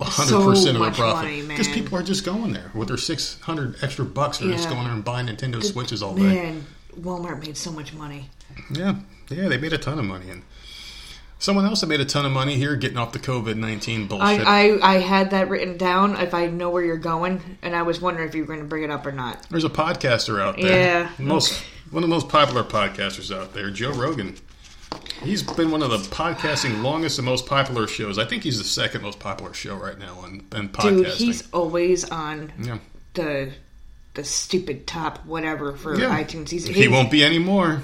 [0.00, 3.40] hundred So percent of their profit because people are just going there with their six
[3.40, 4.38] hundred extra bucks.
[4.38, 6.22] They're just going there and buying Nintendo Switches all day.
[6.22, 6.66] Man,
[7.00, 8.30] Walmart made so much money.
[8.70, 8.96] Yeah,
[9.28, 10.30] yeah, they made a ton of money.
[10.30, 10.42] And
[11.44, 14.46] someone else that made a ton of money here, getting off the COVID nineteen bullshit.
[14.46, 17.82] I, I, I had that written down if I know where you're going, and I
[17.82, 19.46] was wondering if you were going to bring it up or not.
[19.50, 21.02] There's a podcaster out there.
[21.02, 21.10] Yeah.
[21.18, 24.36] Most one of the most popular podcasters out there, Joe Rogan.
[25.22, 28.18] He's been one of the podcasting longest and most popular shows.
[28.18, 31.04] I think he's the second most popular show right now on, on podcasting.
[31.04, 32.78] Dude, he's always on yeah.
[33.14, 33.52] the
[34.14, 36.22] the stupid top whatever for Yeah.
[36.22, 36.48] iTunes.
[36.48, 37.82] He's He he's, won't be anymore.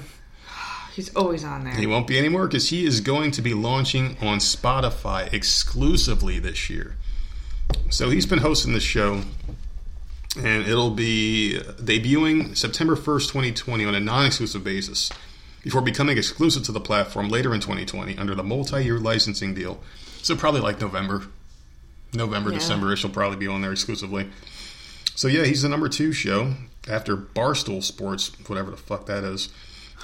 [0.95, 1.73] He's always on there.
[1.73, 6.69] He won't be anymore because he is going to be launching on Spotify exclusively this
[6.69, 6.95] year.
[7.89, 9.21] So he's been hosting the show,
[10.37, 15.11] and it'll be uh, debuting September 1st, 2020, on a non exclusive basis
[15.63, 19.79] before becoming exclusive to the platform later in 2020 under the multi year licensing deal.
[20.21, 21.23] So probably like November.
[22.13, 22.57] November, Yeah.
[22.59, 24.29] December ish will probably be on there exclusively.
[25.15, 26.53] So yeah, he's the number two show
[26.89, 29.49] after Barstool Sports, whatever the fuck that is.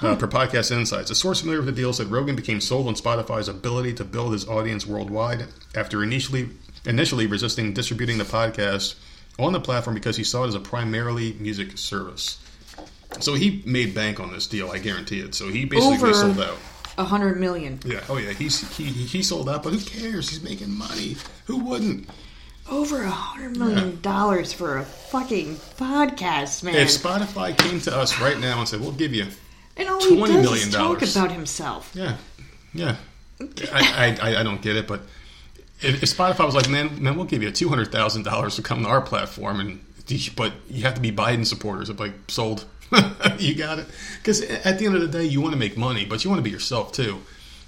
[0.00, 2.94] Uh, per Podcast Insights, a source familiar with the deal said Rogan became sold on
[2.94, 6.50] Spotify's ability to build his audience worldwide after initially
[6.86, 8.94] initially resisting distributing the podcast
[9.40, 12.38] on the platform because he saw it as a primarily music service.
[13.18, 15.34] So he made bank on this deal, I guarantee it.
[15.34, 16.58] So he basically Over- sold out.
[16.96, 17.78] A hundred million.
[17.84, 20.30] Yeah, oh yeah, he's he he sold out, but who cares?
[20.30, 21.16] He's making money.
[21.46, 22.08] Who wouldn't?
[22.70, 26.74] Over a hundred million dollars for a fucking podcast, man.
[26.74, 29.26] If Spotify came to us right now and said, "We'll give you
[29.78, 31.16] and all he 20 does million is talk dollars.
[31.16, 31.90] about himself.
[31.94, 32.16] Yeah,
[32.74, 32.96] yeah.
[33.40, 35.00] I, I, I, I don't get it, but
[35.80, 38.62] if, if Spotify was like, man, man, we'll give you two hundred thousand dollars to
[38.62, 39.80] come to our platform, and
[40.34, 41.90] but you have to be Biden supporters.
[41.90, 42.64] It's like sold.
[43.38, 43.86] you got it.
[44.18, 46.38] Because at the end of the day, you want to make money, but you want
[46.38, 47.20] to be yourself too.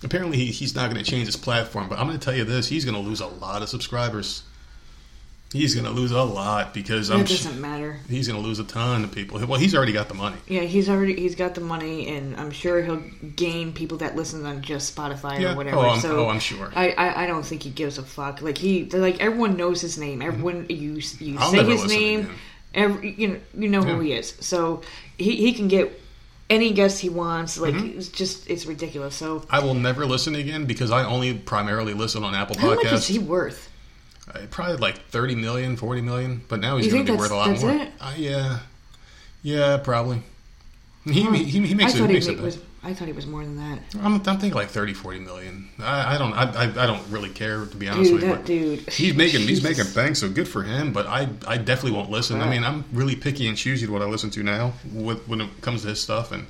[0.03, 2.45] Apparently, he, he's not going to change his platform, but I'm going to tell you
[2.45, 4.43] this: he's going to lose a lot of subscribers.
[5.53, 7.21] He's going to lose a lot because I'm.
[7.23, 7.99] It sh- doesn't matter.
[8.09, 9.45] He's going to lose a ton of people.
[9.47, 10.37] Well, he's already got the money.
[10.47, 13.03] Yeah, he's already he's got the money, and I'm sure he'll
[13.35, 15.53] gain people that listen on just Spotify Yeah.
[15.53, 15.77] or whatever.
[15.79, 16.71] Oh, I'm- so oh, I'm sure.
[16.77, 18.43] I, I I don't think he gives a fuck.
[18.43, 20.23] Like he like everyone knows his name.
[20.23, 21.39] Everyone you you Mm-hmm.
[21.39, 22.21] I'll say his name.
[22.21, 22.35] again.
[22.73, 24.35] Every you know you know who he is.
[24.39, 24.83] So
[25.19, 26.01] he he can get
[26.49, 27.59] any guest he wants.
[27.59, 27.99] Like Mm-hmm.
[27.99, 29.17] it's just it's ridiculous.
[29.17, 32.61] So I will never listen again because I only primarily listen on Apple Podcasts.
[32.63, 33.67] how much is he worth?
[34.35, 37.35] Uh, probably like 30 million, 40 million, but now he's going to be worth a
[37.35, 37.87] lot that's- more.
[38.01, 38.59] Uh, yeah.
[39.43, 40.23] Yeah, probably.
[41.05, 41.33] He, Huh.
[41.33, 42.01] he, he makes I it.
[42.01, 42.59] thought He he makes ma- it was.
[42.83, 43.79] I thought he was more than that.
[44.03, 45.69] I'm, I'm thinking like 30, 40 million.
[45.79, 46.33] I, I don't.
[46.35, 48.37] I, I, I don't really care to be honest Dude, with you.
[48.37, 48.45] that
[48.87, 48.89] dude.
[48.91, 50.93] He's making he's making bank, so good for him.
[50.93, 52.41] But I I definitely won't listen.
[52.41, 55.41] I mean, I'm really picky and choosy to what I listen to now with, when
[55.43, 56.47] it comes to his stuff, and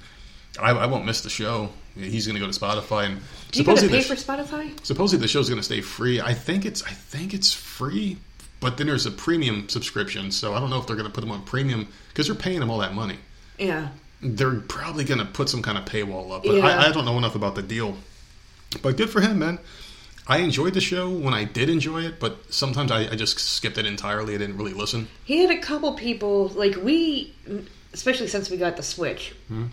[0.58, 1.70] I, I won't miss the show.
[1.94, 4.72] He's going to go to Spotify and Do you gotta pay the for Spotify?
[4.84, 6.20] supposedly the show's going to stay free.
[6.20, 8.16] I think it's I think it's free,
[8.60, 10.30] but then there's a premium subscription.
[10.30, 12.60] So I don't know if they're going to put them on premium because they're paying
[12.60, 13.16] them all that money.
[13.58, 13.88] Yeah.
[14.22, 16.66] They're probably going to put some kind of paywall up, but Yeah.
[16.66, 17.96] I, I don't know enough about the deal.
[18.82, 19.58] But good for him, man.
[20.26, 23.78] I enjoyed the show when I did enjoy it, but sometimes I, I just skipped
[23.78, 24.34] it entirely.
[24.34, 25.08] I didn't really listen.
[25.24, 27.34] He had a couple people like we,
[27.92, 29.34] especially since we got the Switch.
[29.48, 29.66] Hmm.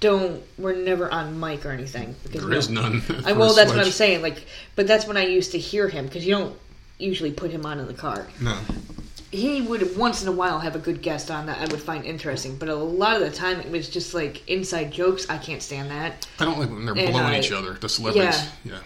[0.00, 3.02] Don't we're never on mic or anything because There we is none.
[3.26, 4.22] I, well, a that's what I'm saying.
[4.22, 4.44] Like,
[4.76, 6.56] but that's when I used to hear him because you don't
[6.98, 8.26] usually put him on in the car.
[8.40, 8.56] No.
[9.30, 12.04] he would once in a while have a good guest on that I would find
[12.04, 15.28] interesting, but a lot of the time it was just like inside jokes.
[15.28, 16.26] I can't stand that.
[16.38, 17.72] I don't like when they're And, blowing uh, each other.
[17.74, 18.48] The celebrities.
[18.64, 18.78] Yeah.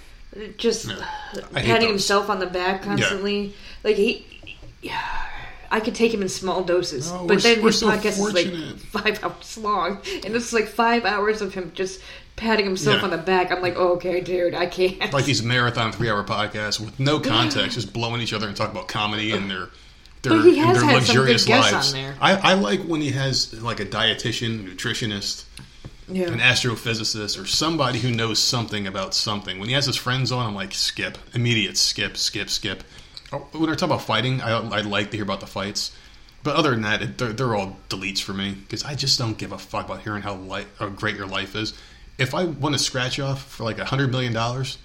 [0.56, 1.90] Just I hate patting those.
[1.90, 3.54] himself on the back constantly.
[3.84, 4.26] Like he,
[4.82, 5.00] yeah,
[5.70, 8.78] I could take him in small doses, Oh, but then we're so podcast is like
[8.78, 12.00] five hours long, and it's like five hours of him just
[12.36, 13.04] patting himself Yeah.
[13.04, 13.50] on the back.
[13.52, 15.12] I'm like, oh, okay, dude, I can't.
[15.12, 18.88] Like these marathon three-hour podcasts with no context, just blowing each other and talking about
[18.88, 19.68] comedy and their
[20.22, 21.94] their, But he has their had some good luxurious guests lives.
[21.94, 22.14] on there.
[22.20, 25.44] I, I like when he has like a dietitian, nutritionist,
[26.08, 26.28] yeah.
[26.28, 29.58] an astrophysicist, or somebody who knows something about something.
[29.58, 32.82] When he has his friends on, I'm like, skip, immediate skip, skip, skip.
[33.30, 35.94] When I talk about fighting, I, I like to hear about the fights.
[36.42, 39.36] But other than that, it, they're, they're all deletes for me because I just don't
[39.36, 41.74] give a fuck about hearing how, li- how great your life is.
[42.16, 44.78] If I want to scratch off for like a hundred million dollars,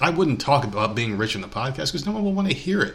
[0.00, 2.54] I wouldn't talk about being rich in the podcast because no one will want to
[2.54, 2.94] hear it.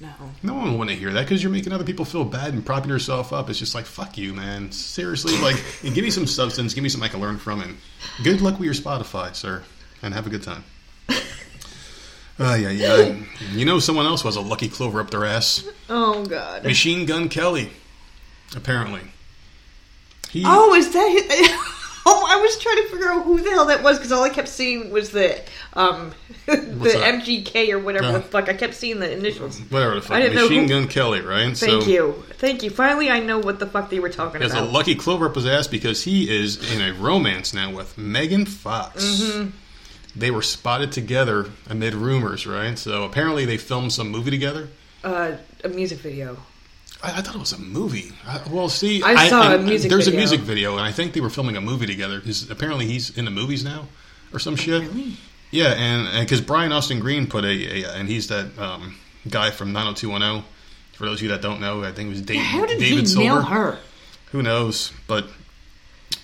[0.00, 0.08] no.
[0.42, 2.64] No one will want to hear that because you're making other people feel bad and
[2.64, 3.48] propping yourself up.
[3.50, 4.72] It's just like fuck you, man.
[4.72, 7.76] Seriously, like give me some substance, give me something I can learn from, and
[8.22, 9.62] good luck with your Spotify, sir,
[10.02, 10.64] and have a good time.
[12.38, 13.14] Uh, yeah, yeah.
[13.52, 15.66] You know, someone else was a lucky clover up their ass.
[15.88, 16.64] Oh God.
[16.64, 17.70] Machine Gun Kelly,
[18.54, 19.00] apparently.
[20.30, 21.08] He, Oh, is that?
[21.08, 21.50] His,
[22.06, 24.28] oh, I was trying to figure out who the hell that was because all I
[24.28, 25.40] kept seeing was the
[25.74, 26.12] um
[26.46, 27.22] the that?
[27.22, 28.12] MGK or whatever Uh.
[28.12, 28.48] the fuck.
[28.50, 29.58] I kept seeing the initials.
[29.70, 31.56] whatever the fuck, I didn't know Machine who- Gun Kelly, right?
[31.56, 32.68] Thank you, thank you.
[32.70, 34.50] Finally, I know what the fuck they were talking about.
[34.54, 37.96] Has a lucky clover up his ass because he is in a romance now with
[37.96, 39.02] Megan Fox.
[39.04, 39.50] Mm-hmm.
[40.16, 42.78] They were spotted together amid rumors, right?
[42.78, 44.68] So apparently they filmed some movie together.
[45.04, 46.38] uh, a music video.
[47.02, 48.12] I, I thought it was a movie.
[48.26, 50.18] I, well, see, I saw a music There's video.
[50.18, 53.16] a music video, and I think they were filming a movie together because apparently he's
[53.16, 53.86] in the movies now
[54.32, 54.82] or some shit.
[54.82, 55.16] Really?
[55.50, 58.96] Yeah, and because Brian Austin Green put a, a and he's that um,
[59.28, 60.44] guy from 90210.
[60.94, 63.00] For those of you that don't know, I think it was Dave, How did David
[63.00, 63.22] he Silver.
[63.24, 63.78] nail her?
[64.32, 64.92] Who knows?
[65.06, 65.28] But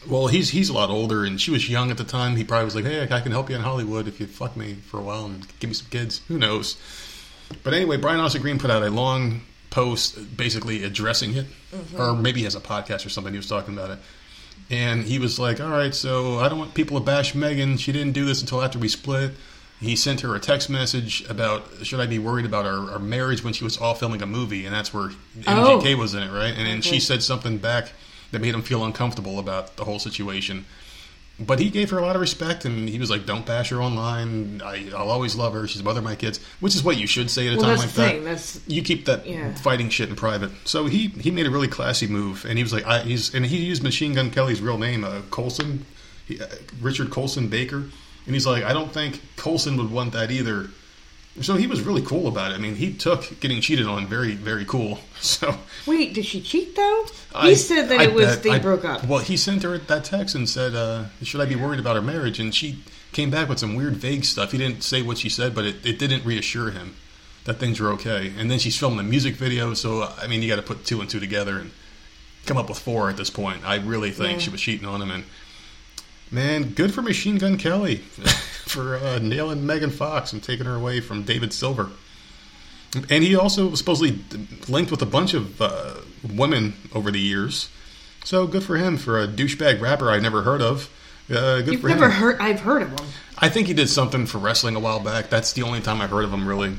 [0.09, 2.37] well, he's he's a lot older, and she was young at the time.
[2.37, 4.75] He probably was like, "Hey, I can help you in Hollywood if you fuck me
[4.75, 6.77] for a while and give me some kids." Who knows?
[7.63, 12.01] But anyway, Brian Austin Green put out a long post, basically addressing it, mm-hmm.
[12.01, 13.33] or maybe he has a podcast or something.
[13.33, 13.99] He was talking about it,
[14.71, 17.77] and he was like, "All right, so I don't want people to bash Megan.
[17.77, 19.33] She didn't do this until after we split."
[19.81, 23.43] He sent her a text message about should I be worried about our, our marriage
[23.43, 25.11] when she was off filming a movie, and that's where
[25.47, 25.81] Oh.
[25.81, 26.55] MGK was in it, right?
[26.57, 26.83] And then Okay.
[26.83, 27.01] she mm-hmm.
[27.01, 27.93] said something back
[28.33, 30.65] that made him feel uncomfortable about the whole situation.
[31.41, 33.83] But he gave her a lot of respect, and he was like, "Don't bash her
[33.83, 34.61] online.
[34.63, 35.67] I, I'll always love her.
[35.67, 37.67] She's the mother of my kids," which is what you should say at a Well,
[37.67, 38.23] time like that.
[38.25, 39.55] That's You keep that Yeah.
[39.55, 40.51] fighting shit in private.
[40.67, 43.47] So he he made a really classy move, and he was like, I, he's and
[43.47, 45.87] he used Machine Gun Kelly's real name, uh, Colson,
[46.29, 46.47] he, uh,
[46.81, 47.77] Richard Colson Baker,
[48.27, 50.69] and he's like, I don't think Colson would want that either.
[51.41, 52.57] So he was really cool about it.
[52.57, 54.99] I mean, he took getting cheated on very very cool.
[55.23, 55.55] So
[55.87, 56.15] wait.
[56.15, 57.05] Did she cheat though?
[57.43, 59.05] He I- said that I it was they I- broke up.
[59.07, 62.03] Well, he sent her that text and said, uh, "Should I be worried about her
[62.03, 64.53] marriage?" And she came back with some weird, vague stuff.
[64.53, 66.97] He didn't say what she said, but it, it didn't reassure him
[67.45, 68.33] that things were okay.
[68.39, 71.01] And then she's filming a music video, so I mean, you got to put two
[71.01, 71.71] and two together and
[72.47, 73.65] come up with four at this point.
[73.65, 74.39] I really think Yeah.
[74.39, 75.25] she was cheating on him, and
[76.33, 77.97] man, good for Machine Gun Kelly
[78.67, 81.91] for uh, nailing Megan Fox and taking her away from David Silver.
[83.09, 84.23] And he also was supposedly
[84.69, 85.95] linked with a bunch of uh,
[86.35, 87.71] women over the years.
[88.25, 90.91] So good for him for a douchebag rapper I never heard of.
[91.31, 92.11] Uh, good You've for never him.
[92.13, 92.41] heard.
[92.41, 93.07] I've heard of him.
[93.39, 95.31] I think he did something for wrestling a while back.
[95.31, 96.75] That's the only time I've heard of him, really.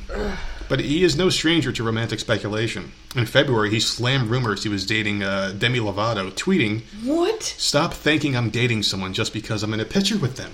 [0.69, 2.91] But he is no stranger to romantic speculation.
[3.15, 7.43] In February, he slammed rumors he was dating uh, Demi Lovato, tweeting, What?
[7.43, 10.51] Stop thinking I'm dating someone just because I'm in a picture with them.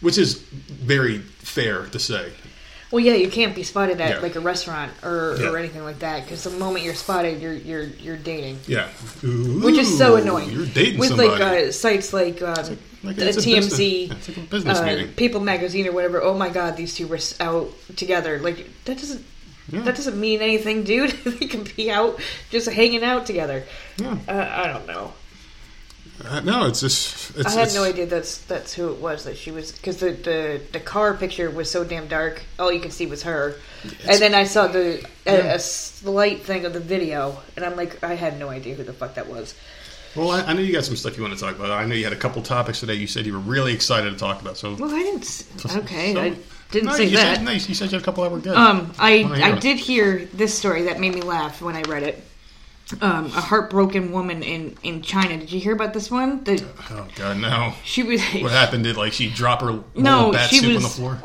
[0.00, 2.32] Which is very fair to say.
[2.90, 4.18] Well, yeah, you can't be spotted at Yeah.
[4.20, 5.50] like a restaurant or, Yeah.
[5.50, 8.88] or anything like that because the moment you're spotted, you're you're you're dating, Yeah.
[9.22, 10.50] which is so Ooh, annoying.
[10.50, 11.28] You're dating with somebody.
[11.28, 14.84] like uh, sites like um, like the it's a TMZ, business- like a business uh,
[14.84, 15.08] meeting.
[15.14, 16.22] People Magazine or whatever.
[16.22, 18.38] Oh my God, these two were out together.
[18.40, 19.24] Like that doesn't
[19.70, 19.82] Yeah.
[19.82, 21.10] that doesn't mean anything, dude.
[21.24, 23.64] they can be out just hanging out together.
[23.98, 24.18] Yeah.
[24.28, 25.12] Uh, I don't know.
[26.22, 27.30] Uh, no, it's just.
[27.38, 29.96] It's, I had it's- no idea that's that's who it was that she was because
[30.00, 32.42] the, the the car picture was so damn dark.
[32.58, 33.54] All you could see was her,
[34.06, 35.54] and then I saw the a, Yeah.
[35.54, 38.92] a slight thing of the video, and I'm like, I had no idea who the
[38.92, 39.54] fuck that was.
[40.16, 41.70] Well, I, I know you got some stuff you want to talk about.
[41.70, 42.94] I know you had a couple topics today.
[42.94, 44.56] You said you were really excited to talk about.
[44.56, 45.44] So, Well, I didn't.
[45.76, 46.36] Okay, so- I
[46.72, 47.36] didn't no, say you that.
[47.36, 48.56] Said, no, you said you had a couple that were good.
[48.56, 52.02] Um, I wanna I did hear this story that made me laugh when I read
[52.04, 52.24] it.
[53.00, 55.36] Um, a heartbroken woman in in China.
[55.38, 56.42] Did you hear about this one?
[56.42, 57.72] The, oh God, no!
[57.84, 58.82] she was What happened?
[58.82, 61.18] Did like she drop her No, bat she soup on was- the floor?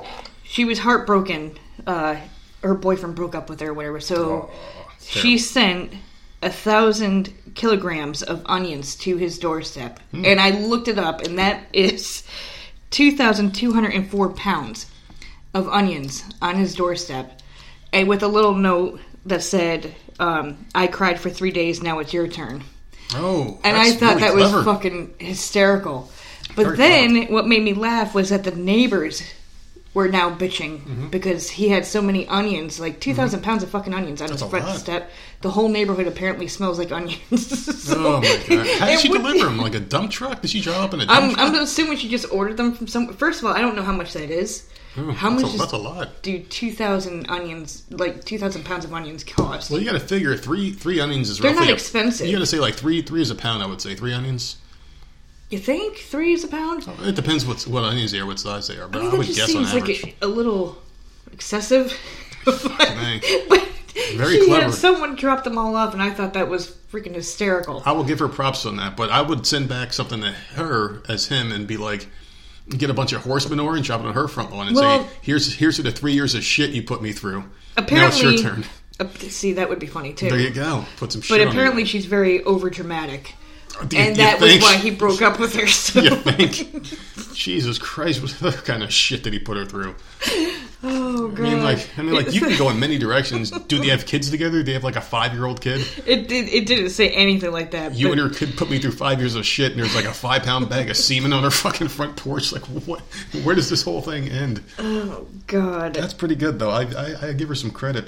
[0.44, 1.58] she was heartbroken.
[1.88, 2.18] Uh,
[2.62, 4.00] her boyfriend broke up with her, or whatever.
[4.00, 4.52] So
[5.00, 5.94] she sent
[6.42, 10.26] a thousand kilograms of onions to his doorstep, Hmm.
[10.26, 12.24] and I looked it up, and that is
[12.92, 14.86] two thousand two hundred and four pounds
[15.54, 17.42] of onions on his doorstep,
[17.94, 21.82] and with a little note that said, um, "I cried for three days.
[21.82, 22.64] Now it's your turn."
[23.14, 24.56] Oh, And I thought really that clever.
[24.58, 26.12] was fucking hysterical.
[26.56, 29.22] But Very then what made me laugh was that the neighbors
[29.96, 31.08] were now bitching Mm-hmm.
[31.08, 34.50] because he had so many onions, like 2,000 pounds of fucking onions on That's his
[34.52, 34.78] front lot.
[34.78, 35.10] step.
[35.42, 37.20] The whole neighborhood apparently smells like onions.
[37.86, 38.68] So Oh my god!
[38.80, 39.58] How did she would- deliver them?
[39.58, 40.42] Like a dump truck?
[40.42, 41.48] Did she drive up in a dump I'm, truck?
[41.50, 43.14] I'm assuming she just ordered them from some.
[43.14, 44.68] First of all, I don't know how much that is.
[44.96, 46.22] how that's, much a, that's a lot.
[46.24, 49.70] do 2,000 onions, like 2,000 pounds of onions cost?
[49.72, 52.28] Well, you got to figure three three onions is They're not a- expensive.
[52.28, 53.64] You got to say like three three is a pound.
[53.64, 54.58] I would say three onions.
[55.50, 56.88] You think three is a pound?
[57.02, 59.12] It depends what what onions they are, what size they are, but I I, think
[59.12, 60.04] that would just guess on seems average.
[60.04, 60.78] like a, a little
[61.32, 61.94] excessive.
[62.46, 62.60] but,
[63.50, 63.68] but
[64.16, 64.64] Very she clever.
[64.66, 67.82] had someone drop them all off, and I thought that was freaking hysterical.
[67.86, 71.02] I will give her props on that, but I would send back something to her
[71.10, 72.08] as him and be like,
[72.70, 75.04] get a bunch of horse manure and drop it on her front lawn and Well-
[75.06, 77.46] say, "Here's here's the three years of shit you put me through.
[77.78, 78.66] apparently, now it's your turn.
[79.00, 80.30] Uh, see, that would be funny too.
[80.30, 80.86] There you go.
[80.98, 81.38] Put some shit.
[81.40, 83.34] but apparently, she's very over dramatic,
[83.88, 85.68] Do and that was why he broke up with her.
[85.68, 86.02] So.
[86.02, 87.34] You think?
[87.34, 88.22] Jesus Christ!
[88.42, 89.96] What kind of shit did he put her through?
[90.84, 91.46] Oh god!
[91.46, 93.52] I mean, like, I mean, like, you can go in many directions.
[93.68, 94.60] Do they have kids together?
[94.60, 95.86] Do they have like a five-year-old kid?
[96.06, 96.48] it did.
[96.50, 97.94] It didn't say anything like that.
[97.96, 100.06] You but- and her kid put me through five years of shit, and there's like
[100.06, 102.52] a five-pound bag of semen on her fucking front porch.
[102.54, 103.02] Like, what?
[103.44, 104.64] Where does this whole thing end?
[104.80, 105.94] oh god!
[105.94, 106.72] That's pretty good, though.
[106.72, 108.08] I, I, I give her some credit.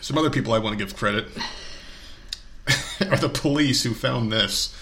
[0.00, 1.26] Some other people I want to give credit
[3.10, 4.74] are the police who found this.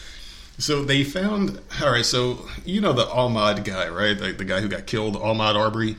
[0.58, 1.60] So they found.
[1.82, 4.18] All right, so you know the Ahmaud guy, right?
[4.18, 5.96] The, the guy who got killed, Ahmaud Arbery.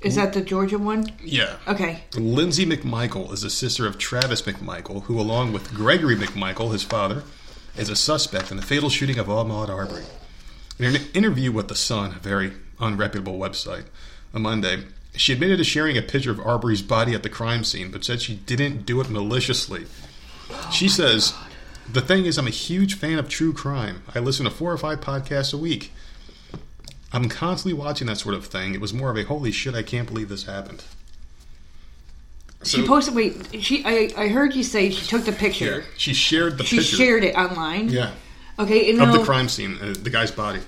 [0.00, 1.10] Is that the Georgia one?
[1.22, 1.56] Yeah.
[1.66, 2.04] Okay.
[2.14, 7.24] Lindsay McMichael is the sister of Travis McMichael, who, along with Gregory McMichael, his father,
[7.76, 10.04] is a suspect in the fatal shooting of Ahmaud Arbery.
[10.78, 13.86] In an interview with The Sun, a very unreputable website,
[14.34, 17.90] on Monday, she admitted to sharing a picture of Arbery's body at the crime scene,
[17.90, 19.86] but said she didn't do it maliciously.
[20.72, 21.34] She says,
[21.90, 24.02] The thing is, I'm a huge fan of true crime.
[24.14, 25.92] I listen to four or five podcasts a week.
[27.12, 28.74] I'm constantly watching that sort of thing.
[28.74, 30.84] It was more of a holy shit, I can't believe this happened.
[32.64, 33.14] She posted.
[33.14, 33.84] Wait, she.
[33.84, 35.78] I, I heard you say she took the picture.
[35.80, 36.96] Yeah, she shared the She picture.
[36.96, 37.90] shared it online.
[37.90, 38.10] yeah,
[38.58, 38.90] Okay.
[38.90, 40.60] And of now, the crime scene, uh, the guy's body.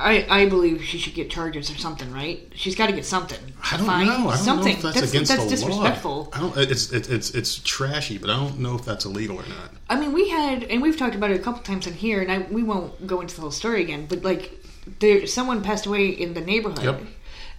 [0.00, 2.50] I, I believe she should get charges or something, right?
[2.54, 3.38] She's got to get something.
[3.64, 4.06] I don't Fine.
[4.06, 4.12] know.
[4.28, 4.72] I don't something.
[4.80, 6.24] know if that's, against that's the disrespectful.
[6.24, 6.28] law.
[6.32, 6.56] I don't.
[6.56, 9.70] It's it's it's it's trashy, but I don't know if that's illegal or not.
[9.90, 12.30] I mean, we had, and we've talked about it a couple times in here, and
[12.30, 14.06] I, we won't go into the whole story again.
[14.08, 14.52] But like,
[15.00, 17.00] there, someone passed away in the neighborhood, Yep.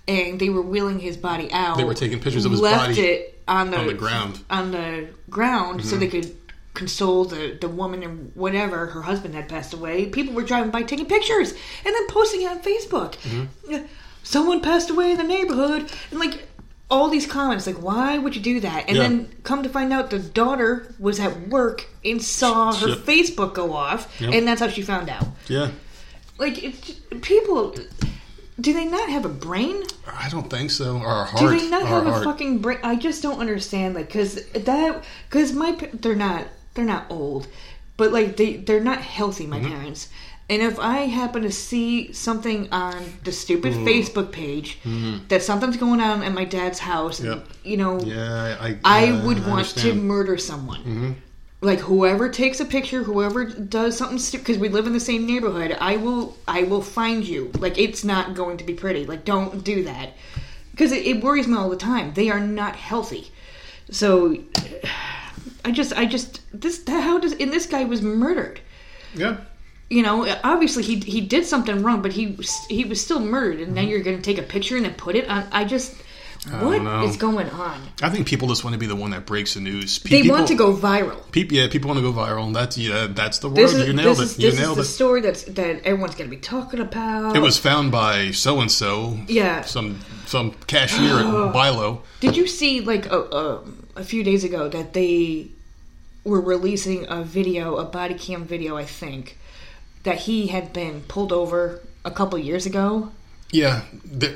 [0.08, 1.76] and they were wheeling his body out.
[1.76, 4.36] They were taking pictures of his left body it on the on the ground.
[4.36, 4.54] Mm-hmm.
[4.54, 6.34] on the ground, so they could
[6.80, 10.06] console the the woman and whatever her husband had passed away.
[10.08, 11.52] People were driving by taking pictures
[11.86, 13.12] and then posting it on Facebook.
[13.18, 13.86] Mm-hmm.
[14.24, 16.46] Someone passed away in the neighborhood, and like.
[16.92, 18.86] All these comments, like, why would you do that?
[18.88, 19.04] And Yeah.
[19.04, 22.98] then come to find out the daughter was at work and saw her Yep.
[23.06, 24.34] Facebook go off, Yep.
[24.34, 25.28] and that's how she found out.
[25.48, 25.68] Yeah,
[26.40, 26.56] Like,
[27.22, 27.76] people,
[28.60, 29.84] do they not have a brain?
[30.08, 30.98] I don't think so.
[30.98, 32.24] Or a Do they not have a heart.
[32.24, 32.80] fucking brain?
[32.84, 33.94] I just don't understand.
[33.94, 37.48] Like, cause that, cause my they're not they're not old,
[37.98, 39.46] but like they they're not healthy.
[39.48, 39.70] My Mm-hmm.
[39.72, 40.10] parents.
[40.52, 44.80] And if I happen to see something on the stupid Facebook page
[45.28, 47.32] that something's going on at my dad's house, Mm-hmm.
[47.34, 47.48] Yep.
[47.64, 48.78] you know, Yeah, I.
[48.84, 49.90] I yeah, would I want to.
[49.92, 50.00] Mm-hmm.
[50.08, 51.18] murder someone.
[51.62, 55.28] Like whoever takes a picture, whoever does something stupid, because we live in the same
[55.28, 57.52] neighborhood, I will, I will find you.
[57.60, 59.06] Like it's not going to be pretty.
[59.06, 60.14] Like don't do that,
[60.72, 62.14] because it, it worries me all the time.
[62.16, 63.32] They are not healthy.
[63.92, 64.38] So,
[65.66, 68.62] I just, I just this how does and this guy was murdered.
[69.16, 69.38] Yeah.
[69.90, 73.60] You know, obviously he he did something wrong, but he was he was still murdered,
[73.60, 73.92] and then mm-hmm.
[73.92, 75.48] you're going to take a picture and then put it on.
[75.52, 75.96] I just,
[76.48, 77.04] what know.
[77.04, 77.82] is going on?
[78.02, 80.00] I think people just want to be the one that breaks the news.
[80.00, 81.20] They people, want to go viral.
[81.32, 82.54] Peop, yeah, people want to go viral.
[82.54, 83.60] That's yeah, that's the word.
[83.60, 84.44] Is, you nailed is, it.
[84.44, 84.88] You this nailed is it.
[84.88, 87.36] the story that's that everyone's going to be talking about.
[87.36, 89.20] It was found by so and so.
[89.28, 89.62] Yeah.
[89.62, 92.04] Some some cashier at Bi-Lo.
[92.20, 93.64] Did you see like a, a,
[93.98, 95.50] a few days ago that they
[96.24, 99.38] were releasing a video, a body cam video, I think,
[100.04, 103.12] that he had been pulled over a couple years ago,
[103.52, 103.82] Yeah,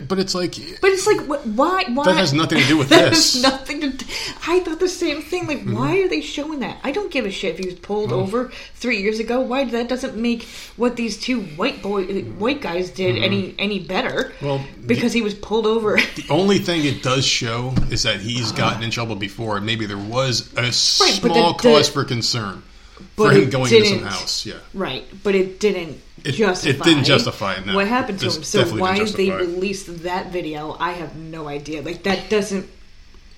[0.07, 1.84] but it's like But it's like, why?
[1.88, 3.34] Why That has nothing to do with that this.
[3.34, 3.89] has nothing to.
[3.91, 4.05] do-
[4.47, 5.45] I thought the same thing.
[5.45, 5.76] Like, Mm-hmm.
[5.76, 6.78] why are they showing that?
[6.84, 8.22] I don't give a shit if he was pulled Oh.
[8.22, 9.39] over three years ago.
[9.39, 10.43] Why that doesn't make
[10.78, 14.32] what these two white boy, white guys did any any better?
[14.39, 14.45] Mm-hmm.
[14.47, 15.95] Well, because he was pulled over.
[16.16, 19.86] the only thing it does show is that he's gotten in trouble before, and maybe
[19.86, 22.64] there was a but small the- cause the- for concern
[23.16, 24.43] for him going into some house.
[24.45, 26.01] Yeah, right, but it didn't.
[26.24, 27.76] It- justify it didn't justify it, no.
[27.76, 28.43] what happened to him.
[28.43, 31.82] So why didn't they released that video, I have no idea.
[31.82, 32.69] Like that doesn't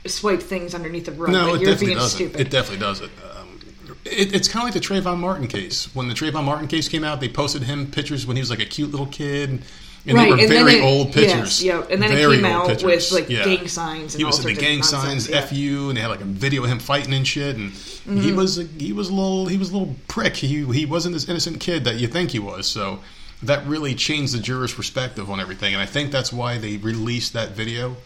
[0.05, 1.31] swipe things underneath the rug.
[1.31, 2.17] no, like, it you're definitely being doesn't.
[2.17, 2.41] stupid.
[2.41, 3.11] It definitely doesn't.
[3.38, 3.59] Um,
[4.05, 5.93] it, it's kind of like the Trayvon Martin case.
[5.95, 8.59] When the Trayvon Martin case came out, they posted him pictures when he was like
[8.59, 9.63] a cute little kid.
[10.08, 11.64] And Right, they were and then very it- old yes, pictures.
[11.64, 13.12] yeah, and then it Very came old out pictures.
[13.12, 13.43] with, like, Yeah.
[13.45, 15.41] gang signs and he was in the gang signs, yeah.
[15.41, 17.56] "fu," and they had like a video of him fighting and shit.
[17.56, 18.36] And he Mm-hmm.
[18.36, 20.36] was a, he was a little he was a little prick.
[20.36, 22.68] He he wasn't this innocent kid that you think he was.
[22.68, 22.99] So
[23.41, 25.74] that really changed the jurors' perspective on everything.
[25.74, 27.97] And I think that's why they released that video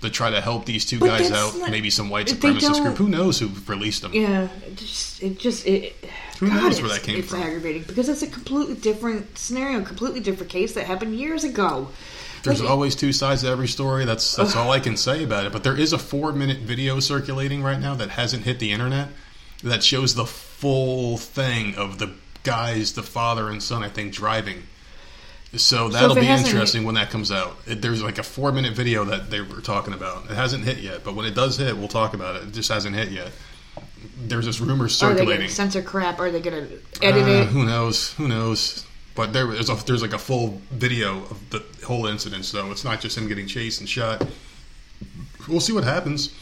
[0.00, 1.58] to try to help these two But guys out.
[1.58, 2.96] not- Maybe some white supremacist group.
[2.98, 4.12] Who knows who released them?
[4.14, 5.96] Yeah, it just it just it.
[6.40, 7.42] Who God, knows where it's- that came it's from?
[7.42, 11.88] aggravating because it's a completely different scenario, a completely different case that happened years ago.
[12.44, 14.04] There's Like, always two sides to every story.
[14.04, 15.52] That's that's all I can say about it.
[15.52, 19.08] But there is a four minute video circulating right now that hasn't hit the internet
[19.64, 22.10] that shows the full thing of the
[22.44, 24.62] guys, the father and son, I think, driving.
[25.56, 27.56] So that'll it be interesting when that comes out.
[27.66, 30.30] It, there's like a four minute video that they were talking about.
[30.30, 32.42] It hasn't hit yet, but when it does hit, we'll talk about it.
[32.44, 33.32] It just hasn't hit yet.
[34.20, 35.36] There's this rumor Are they circulating.
[35.38, 36.18] going censor crap?
[36.20, 37.46] Are they going to edit Uh, it?
[37.48, 38.12] Who knows?
[38.14, 38.84] Who knows?
[39.14, 42.84] But there is a, there's like a full video of the whole incident, so it's
[42.84, 44.24] not just him getting chased and shot.
[45.48, 46.32] We'll see what happens.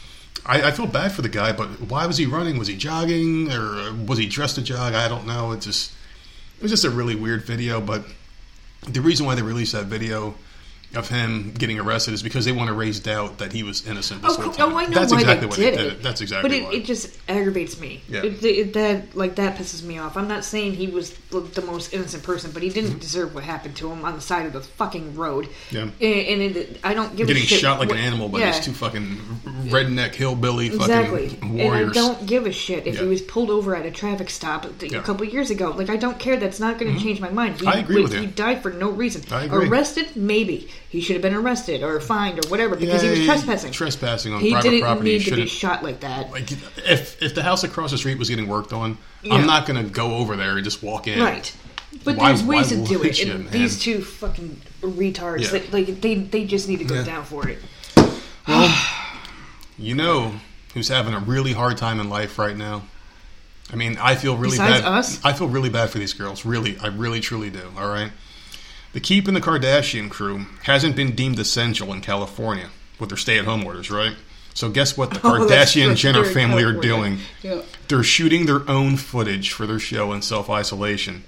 [0.45, 2.57] I, I feel bad for the guy, but why was he running?
[2.59, 4.93] Was he jogging or was he dressed to jog?
[4.93, 5.51] I don't know.
[5.53, 5.91] It just
[6.57, 7.81] it was just a really weird video.
[7.81, 8.05] But
[8.87, 10.35] the reason why they released that video
[10.95, 14.21] of him getting arrested is because they want to raise doubt that he was innocent
[14.21, 14.77] this Oh, whole oh.
[14.77, 15.93] I know That's why exactly they what did they did.
[15.93, 16.01] it.
[16.03, 18.01] That's exactly But it, it just aggravates me.
[18.07, 18.23] Yeah.
[18.23, 20.15] It, it- that like that pisses me off.
[20.17, 23.75] I'm not saying he was the most innocent person, but he didn't deserve what happened
[23.77, 25.45] to him on the side of the fucking road.
[25.71, 25.75] Mm-hmm.
[25.75, 25.81] Yeah.
[26.09, 27.59] And, and it, I don't give getting a shit.
[27.59, 28.51] shot like what- an animal by yeah.
[28.51, 29.17] these two fucking
[29.69, 33.01] redneck hillbilly Exactly, fucking and I don't give a shit if Yeah.
[33.01, 34.73] he was pulled over at a traffic stop a Yeah.
[34.73, 35.01] Mm-hmm.
[35.05, 35.71] couple years ago.
[35.71, 36.37] Like I don't care.
[36.37, 37.59] That's not going to change my mind.
[37.59, 38.27] He, I agree with He you.
[38.27, 39.21] died for no reason.
[39.31, 39.67] I agree.
[39.67, 43.71] Arrested, maybe he should have been arrested or fined or whatever because he was trespassing.
[43.71, 45.17] Trespassing on he private didn't property.
[45.19, 46.31] need to be shot like that.
[46.31, 49.35] Like if if the house across the street was getting worked on, Yeah.
[49.35, 51.19] I'm not going to go over there and just walk in.
[51.21, 51.55] Right.
[52.03, 53.19] But Why- there's ways to do it.
[53.23, 55.59] you, these two fucking retards, Yeah.
[55.59, 57.03] they, like they they just need to go Yeah.
[57.03, 57.59] down for it.
[58.47, 58.75] Well,
[59.77, 60.33] you know
[60.73, 62.83] who's having a really hard time in life right now?
[63.71, 64.91] I mean, I feel really Besides bad.
[64.91, 65.25] us?
[65.25, 66.43] I feel really bad for these girls.
[66.45, 67.63] Really, I really truly do.
[67.77, 68.11] All right.
[68.97, 73.63] The Keep and the Kardashian crew hasn't been deemed essential in California with their stay-at-home
[73.63, 74.15] orders, right?
[74.55, 75.95] So guess what the Oh, Kardashian.
[75.95, 77.19] Jenner family are doing?
[77.43, 77.61] Yeah.
[77.89, 81.25] They're shooting their own footage for their show in self-isolation.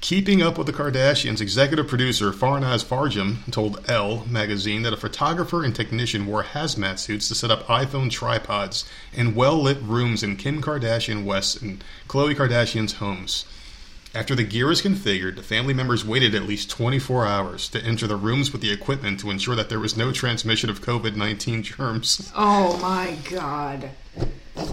[0.00, 5.64] Keeping Up with the Kardashians executive producer Farnaz Farjam told Elle magazine that a photographer
[5.64, 10.36] and technician wore hazmat suits to set up iPhone tripods in well lit rooms in
[10.36, 13.46] Kim Kardashian West and Khloe Kardashian's homes.
[14.14, 18.06] After the gear was configured, the family members waited at least 24 hours to enter
[18.06, 21.62] the rooms with the equipment to ensure that there was no transmission of COVID 19
[21.62, 22.32] germs.
[22.34, 23.90] Oh my god.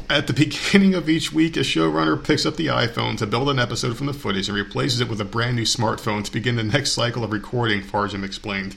[0.10, 3.60] At the beginning of each week, a showrunner picks up the iPhone to build an
[3.60, 6.64] episode from the footage and replaces it with a brand new smartphone to begin the
[6.64, 8.76] next cycle of recording, Farjam explained.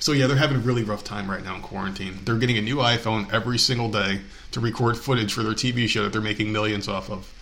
[0.00, 2.18] So, yeah, they're having a really rough time right now in quarantine.
[2.24, 4.22] They're getting a new iPhone every single day
[4.52, 7.32] to record footage for their TV show that they're making millions off of.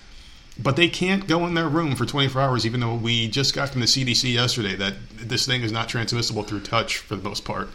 [0.59, 3.71] But they can't go in their room for 24 hours, even though we just got
[3.71, 7.45] from the CDC yesterday that this thing is not transmissible through touch for the most
[7.45, 7.69] part.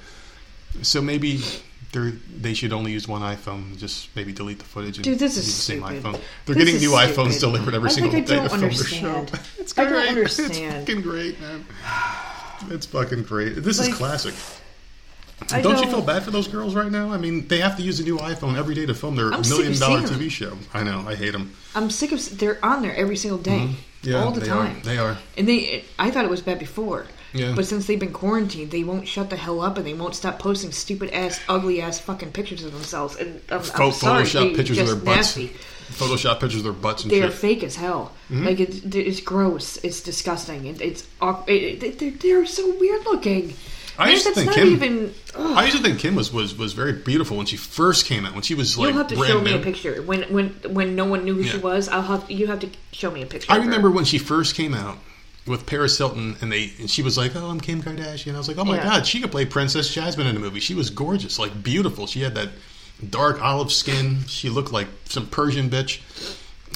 [0.84, 1.42] So maybe
[1.92, 3.76] they should only use one iPhone.
[3.78, 6.04] Just maybe delete the footage and Dude, this is use the same stupid.
[6.04, 6.22] iPhone.
[6.46, 9.08] They're This getting new iPhones delivered every I single day to don't film their show.
[9.08, 9.40] understand.
[9.58, 10.10] It's great.
[10.10, 10.52] understand.
[10.52, 11.66] It's fucking great, man.
[12.70, 13.56] It's fucking great.
[13.64, 14.36] This is classic.
[15.52, 17.12] I don't you feel bad for those girls right now?
[17.12, 19.78] I mean, they have to use a new iPhone every day to film their million
[19.80, 20.20] dollar them.
[20.20, 20.58] TV show.
[20.74, 21.06] I know.
[21.08, 21.54] I hate them.
[21.76, 22.38] I'm sick of.
[22.40, 23.74] They're on there every single day, Mm-hmm.
[24.10, 24.78] Yeah, all the they time.
[24.78, 24.80] are.
[24.82, 25.18] They are.
[25.38, 27.08] And they, I thought it was bad before.
[27.34, 27.54] Yeah.
[27.56, 30.40] But since they've been quarantined, they won't shut the hell up, and they won't stop
[30.40, 33.16] posting stupid ass, ugly ass fucking pictures of themselves.
[33.18, 33.92] And I'm, I'm sorry,
[34.24, 35.38] Photoshop they pictures of their butts.
[35.38, 35.48] nasty.
[35.90, 38.12] Photoshop pictures of their butts and They're fake as hell.
[38.30, 38.46] Mm-hmm.
[38.46, 39.78] Like it, it's gross.
[39.84, 40.66] It's disgusting.
[40.66, 43.54] It, it's it, it, they're, they're so weird looking.
[44.00, 45.14] I used to think Kim- even.
[45.36, 48.34] I used to think Kim was, was, was very beautiful when she first came out.
[48.34, 49.60] When she was like You'll have to show me new.
[49.60, 51.88] a picture when when when no one knew who she was.
[51.90, 53.52] I'll have you have to show me a picture.
[53.52, 54.98] I remember when she first came out,
[55.48, 58.48] with Paris Hilton, and they and she was like, "Oh, I'm Kim Kardashian." I was
[58.50, 58.84] like, "Oh my Yeah.
[58.84, 60.60] god, she could play Princess Jasmine in a movie.
[60.60, 62.06] She was gorgeous, like beautiful.
[62.06, 62.50] She had that
[63.10, 64.26] dark olive skin.
[64.28, 66.02] She looked like some Persian bitch.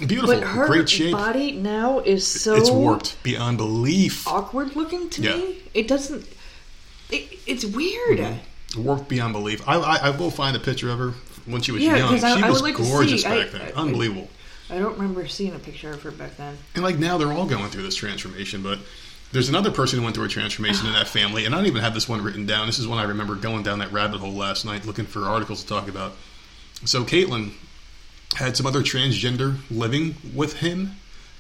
[0.08, 1.12] Beautiful, But her great shape.
[1.12, 4.26] body now is so it's warped beyond belief.
[4.28, 5.36] awkward looking to Yeah.
[5.36, 5.56] me.
[5.74, 6.26] It doesn't.
[7.12, 8.20] It, it's weird.
[8.20, 8.84] Mm-hmm.
[8.84, 9.68] Warped beyond belief.
[9.68, 11.12] I, I, I will find a picture of her
[11.45, 12.14] when she was Yeah, young.
[12.16, 13.72] I- she I was like gorgeous back then.
[13.76, 14.30] Unbelievable.
[14.70, 16.57] I don't remember seeing a picture of her back then.
[16.76, 18.80] And like now they're all going through this transformation, but
[19.34, 21.82] there's another person who went through a transformation in that family, and I don't even
[21.82, 22.68] have this one written down.
[22.68, 25.64] This is one I remember going down that rabbit hole last night looking for articles
[25.64, 26.14] to talk about.
[26.86, 27.51] So Caitlyn
[28.36, 30.91] had some other transgender living with him.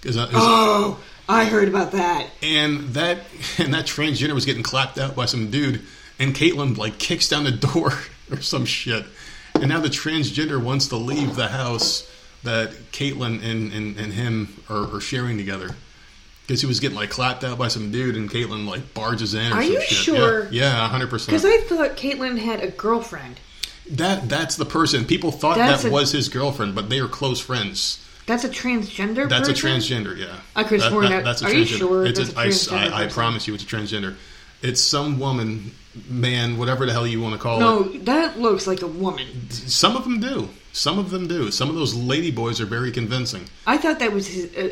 [0.03, 0.99] Is that, is, Oh,
[1.31, 2.27] I heard about that.
[2.41, 3.19] and that
[3.57, 5.81] and that transgender was getting clapped out by some dude,
[6.19, 7.93] and Caitlyn like kicks down the door
[8.31, 9.05] or some shit,
[9.55, 12.07] and now the transgender wants to leave the house
[12.43, 15.69] that Caitlyn and, and, and him are, are sharing together.
[16.47, 19.51] Because he was getting like clapped out by some dude, and Caitlyn like barges in.
[19.53, 19.97] Or Are some you shit.
[19.97, 20.47] sure?
[20.51, 21.45] Yeah, hundred Because.
[21.45, 23.39] I thought Caitlyn had a girlfriend.
[23.91, 25.05] That that's the person.
[25.05, 28.05] People thought That's that a- was his girlfriend, but they are close friends.
[28.27, 29.27] That's a transgender.
[29.27, 30.27] That's a transgender, yeah.
[30.55, 31.77] I could've sworn that- That's a are you transgender.
[31.77, 33.09] sure It's that's a I- transgender I, I person?
[33.09, 34.15] promise you, it's a transgender.
[34.61, 35.71] It's some woman,
[36.07, 38.05] man, whatever the hell you want to call No, it.
[38.05, 39.49] that looks like a woman.
[39.49, 40.49] Some of them do.
[40.71, 41.49] Some of them do.
[41.51, 43.45] Some of those lady boys are very convincing.
[43.65, 44.69] I thought that was his, uh,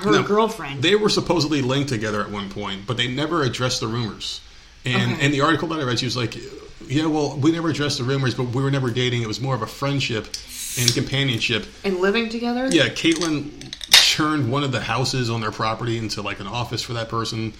[0.00, 0.82] her No, girlfriend.
[0.82, 4.40] They were supposedly linked together at one point, but they never addressed the rumors.
[4.84, 5.24] And Okay.
[5.26, 6.38] in the article that I read, she was like,
[6.88, 9.22] "Yeah, well, we never addressed the rumors, but we were never dating.
[9.22, 10.28] It was more of a friendship
[10.78, 12.68] and companionship." and living together.
[12.70, 13.50] Yeah, Caitlyn
[13.90, 17.52] turned one of the houses on their property into like an office for that person.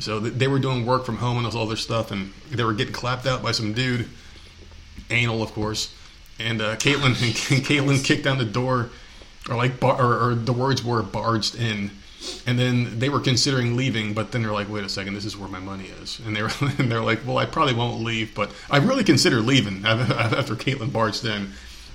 [0.00, 2.92] So they were doing work from home and all other stuff, and they were getting
[2.92, 4.08] clapped out by some dude,
[5.10, 5.94] anal, of course.
[6.38, 7.14] And uh, Caitlyn,
[7.62, 8.90] Caitlyn kicked down the door,
[9.48, 11.90] or like, bar, or, or the words were barged in.
[12.46, 15.36] And then they were considering leaving, but then they're like, "Wait a second, this is
[15.36, 18.34] where my money is." And they were, and they're like, "Well, I probably won't leave,
[18.34, 21.52] but I really consider leaving." After Caitlyn barged in,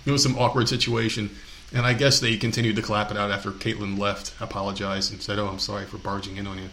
[0.09, 1.29] it was some awkward situation,
[1.73, 5.39] and I guess they continued to clap it out after Caitlyn left, apologized, and said,
[5.39, 6.69] "Oh, I'm sorry for barging in on you,"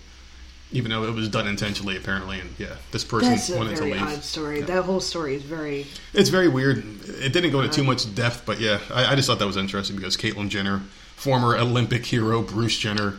[0.72, 2.40] even though it was done intentionally, apparently.
[2.40, 4.02] And yeah, this person That's a wanted to very leave.
[4.02, 4.60] odd story.
[4.60, 4.66] Yeah.
[4.66, 5.86] That whole story is very.
[6.14, 6.78] It's very weird.
[7.04, 9.46] It didn't go into too uh, much depth, but yeah, I, I just thought that
[9.46, 10.80] was interesting because Caitlyn Jenner,
[11.14, 13.14] former Olympic hero Bruce Jenner,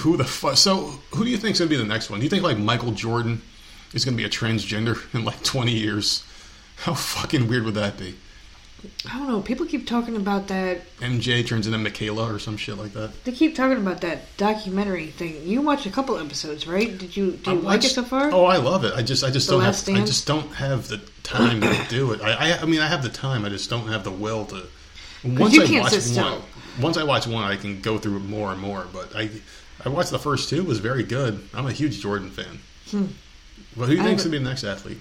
[0.00, 0.56] who the fuck?
[0.56, 2.20] So, who do you think's gonna be the next one?
[2.20, 3.42] Do you think like Michael Jordan
[3.92, 6.24] is gonna be a transgender in like 20 years?
[6.76, 8.14] How fucking weird would that be?
[9.08, 9.40] I don't know.
[9.40, 10.80] People keep talking about that.
[10.98, 13.12] MJ turns into Michaela or some shit like that.
[13.24, 15.46] They keep talking about that documentary thing.
[15.46, 16.96] You watched a couple episodes, right?
[16.98, 18.30] Did you do you I like it watched- so far?
[18.32, 18.92] Oh, I love it.
[18.94, 22.12] I just, I just The don't have, I just don't have the time to do
[22.12, 22.20] it.
[22.22, 23.44] I, I, I mean, I have the time.
[23.44, 24.62] I just don't have the will to.
[25.24, 26.24] Once you I can't watch sit still.
[26.24, 26.42] one,
[26.80, 28.86] once I watch one, I can go through more and more.
[28.92, 29.30] But I,
[29.84, 30.56] I watched the first two.
[30.56, 31.48] It was very good.
[31.54, 32.58] I'm a huge Jordan fan.
[33.76, 34.04] Well, who do you Hmm.
[34.06, 34.98] Think's gonna be the next athlete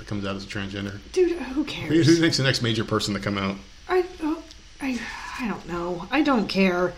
[0.00, 0.98] that comes out as a transgender?
[1.12, 1.88] Dude, who cares?
[1.88, 3.56] who do you think's the next major person to come out?
[3.88, 4.42] I, oh,
[4.80, 5.00] I,
[5.38, 6.06] I don't know.
[6.10, 6.92] I don't care.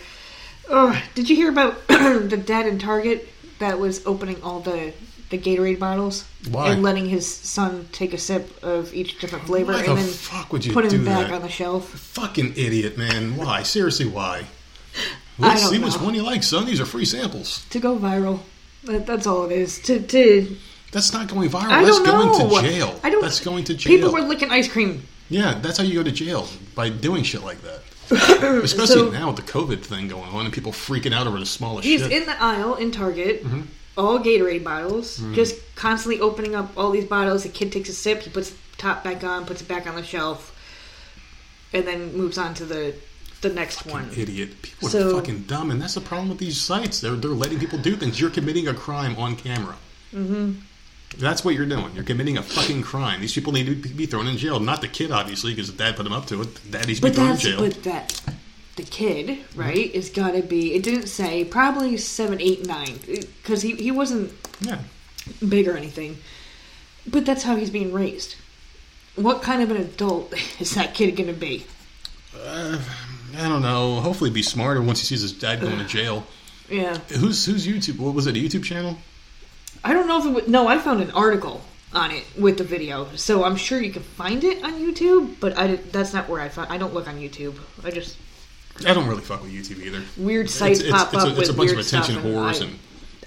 [1.14, 3.28] Did you hear about the dad in Target
[3.58, 4.94] that was opening all the
[5.30, 6.68] the Gatorade bottles Why?
[6.70, 10.08] and letting his son take a sip of each different flavor Why and the then
[10.08, 11.34] fuck would you put him back that?
[11.34, 11.88] on the shelf?
[11.88, 13.36] Fucking idiot, man!
[13.36, 13.62] Why?
[13.62, 14.44] Seriously, why?
[15.38, 16.66] Let's see which one you like, son.
[16.66, 17.64] These are free samples.
[17.70, 18.40] To go viral.
[18.84, 19.80] That, that's all it is.
[19.82, 20.54] To to
[20.92, 21.64] That's not going viral.
[21.70, 22.48] I that's don't know.
[22.48, 23.00] going to jail.
[23.02, 23.22] I don't.
[23.22, 23.92] That's going to jail.
[23.96, 25.02] People were licking ice cream.
[25.28, 27.80] yeah, that's how you go to jail by doing shit like that.
[28.62, 31.46] Especially So- now with the COVID thing going on and people freaking out over the
[31.46, 32.12] smallest He's shit.
[32.12, 33.62] in the aisle in Target, Mm-hmm.
[33.96, 37.42] all Gatorade bottles, just constantly opening up all these bottles.
[37.44, 39.94] The kid takes a sip, he puts the top back on, puts it back on
[39.94, 40.50] the shelf,
[41.72, 42.94] and then moves on to the
[43.40, 44.08] the next one.
[44.16, 44.60] Idiot.
[44.62, 47.00] People are fucking dumb, and that's the problem with these sites.
[47.00, 48.20] They're they're letting people do things.
[48.20, 49.76] You're committing a crime on camera.
[50.14, 50.52] Mm-hmm.
[51.18, 51.94] That's what you're doing.
[51.94, 53.20] You're committing a fucking crime.
[53.20, 54.58] These people need to be thrown in jail.
[54.60, 56.70] Not the kid, obviously, because the dad put him up to it.
[56.70, 57.58] Dad needs to be But thrown in jail.
[57.60, 58.22] but that
[58.76, 60.74] the kid right is got to be.
[60.74, 64.78] It didn't say probably seven, eight, nine because he he wasn't yeah.
[65.46, 66.18] big or anything.
[67.06, 68.36] But that's how he's being raised.
[69.16, 71.66] What kind of an adult is that kid going to be?
[72.34, 72.80] Uh,
[73.36, 74.00] I don't know.
[74.00, 76.26] Hopefully, be smarter once he sees his dad going to jail.
[76.70, 76.96] Yeah.
[77.18, 77.98] Who's who's YouTube?
[77.98, 78.36] What was it?
[78.36, 78.96] A YouTube channel?
[79.84, 80.48] I don't know if it was.
[80.48, 81.60] No, I found an article
[81.92, 85.36] on it with the video, so I'm sure you can find it on YouTube.
[85.40, 86.70] But I did, that's not where I found.
[86.72, 87.56] I don't look on YouTube.
[87.84, 88.16] I just
[88.86, 90.02] I don't really fuck with YouTube either.
[90.16, 92.62] weird sites it's, pop it's up a, it's a bunch of attention stuff, and whores
[92.62, 92.64] I-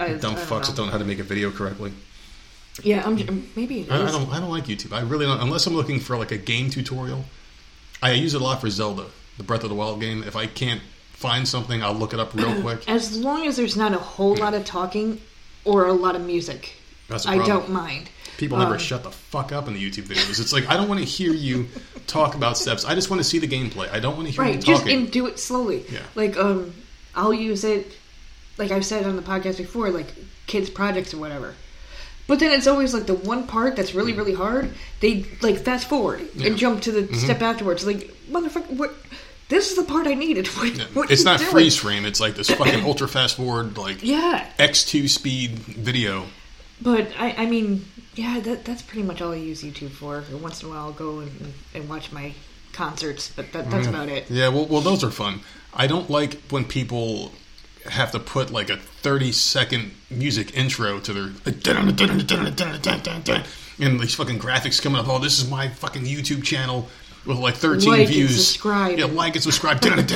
[0.08, 1.91] and I- dumb I fucks that don't know how to make a video correctly.
[2.84, 3.16] Yeah, I'm
[3.56, 4.30] maybe I don't.
[4.34, 4.91] I don't like YouTube.
[4.91, 5.39] I really don't.
[5.39, 7.24] Unless I'm looking for like a game tutorial.
[8.03, 9.06] I use it a lot for Zelda,
[9.38, 10.24] the Breath of the Wild game.
[10.24, 10.82] If I can't
[11.14, 12.88] find something, I'll look it up real quick.
[12.89, 15.22] As long as there's not a whole lot of talking,
[15.66, 16.74] or a lot of music.
[17.09, 18.09] That's a I don't mind.
[18.38, 20.39] People never Um, shut the fuck up in the YouTube videos.
[20.41, 21.68] It's like I don't want to hear you
[22.07, 22.84] talk about steps.
[22.86, 23.89] I just want to see the gameplay.
[23.91, 24.51] I don't want to hear you.
[24.53, 25.86] Right, you just and do it slowly.
[25.89, 26.01] Yeah.
[26.16, 26.74] Like um,
[27.16, 27.95] I'll use it,
[28.57, 30.13] like I've said on the podcast before, like
[30.47, 31.53] kids projects or whatever.
[32.28, 34.72] But then it's always like the one part that's really really hard.
[34.99, 36.26] They like fast forward Yeah.
[36.28, 36.45] Mm-hmm.
[36.47, 37.86] and jump to the step afterwards.
[37.86, 38.93] Like motherfucker, what?
[39.47, 40.47] This is the part I needed.
[40.57, 40.85] What, Yeah.
[40.93, 41.51] what it's not doing?
[41.51, 42.05] freeze frame.
[42.05, 46.25] It's like this fucking ultra fast forward like Yeah, X2 speed video.
[46.81, 47.85] but I, I mean,
[48.15, 50.23] yeah, that that's pretty much all I use YouTube for.
[50.41, 52.33] Once in a while, I'll go and, and watch my
[52.73, 54.29] concerts, but that, that's about it.
[54.29, 55.41] Yeah, well, well, those are fun.
[55.73, 57.31] I don't like when people
[57.89, 61.29] have to put like a 30 second music intro to their
[63.77, 65.07] and these fucking graphics coming up.
[65.07, 66.87] Oh, this is my fucking YouTube channel
[67.26, 68.47] with like 13 Like and views.
[68.47, 68.97] subscribe.
[68.97, 69.84] Yeah, like and subscribe.
[69.84, 70.09] and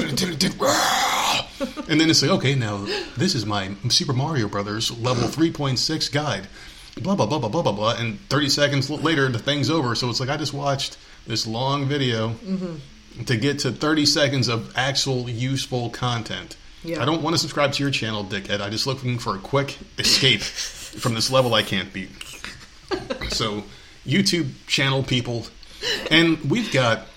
[2.00, 2.86] then it's like, okay, now
[3.18, 6.48] this is my Super Mario Brothers level 3.6 guide.
[7.02, 7.96] Blah blah blah blah blah blah blah.
[7.96, 9.96] And 30 seconds later, the thing's over.
[9.96, 10.98] So it's like I just watched
[11.28, 13.24] this long video mm-hmm.
[13.24, 16.58] to get to 30 seconds of actual useful content.
[16.84, 17.02] Yeah.
[17.02, 18.62] I don't want to subscribe to your channel, dickhead.
[18.62, 22.10] I just looking for a quick escape from this level I can't beat.
[23.30, 23.64] so,
[24.06, 25.46] YouTube channel people,
[26.12, 27.08] and we've got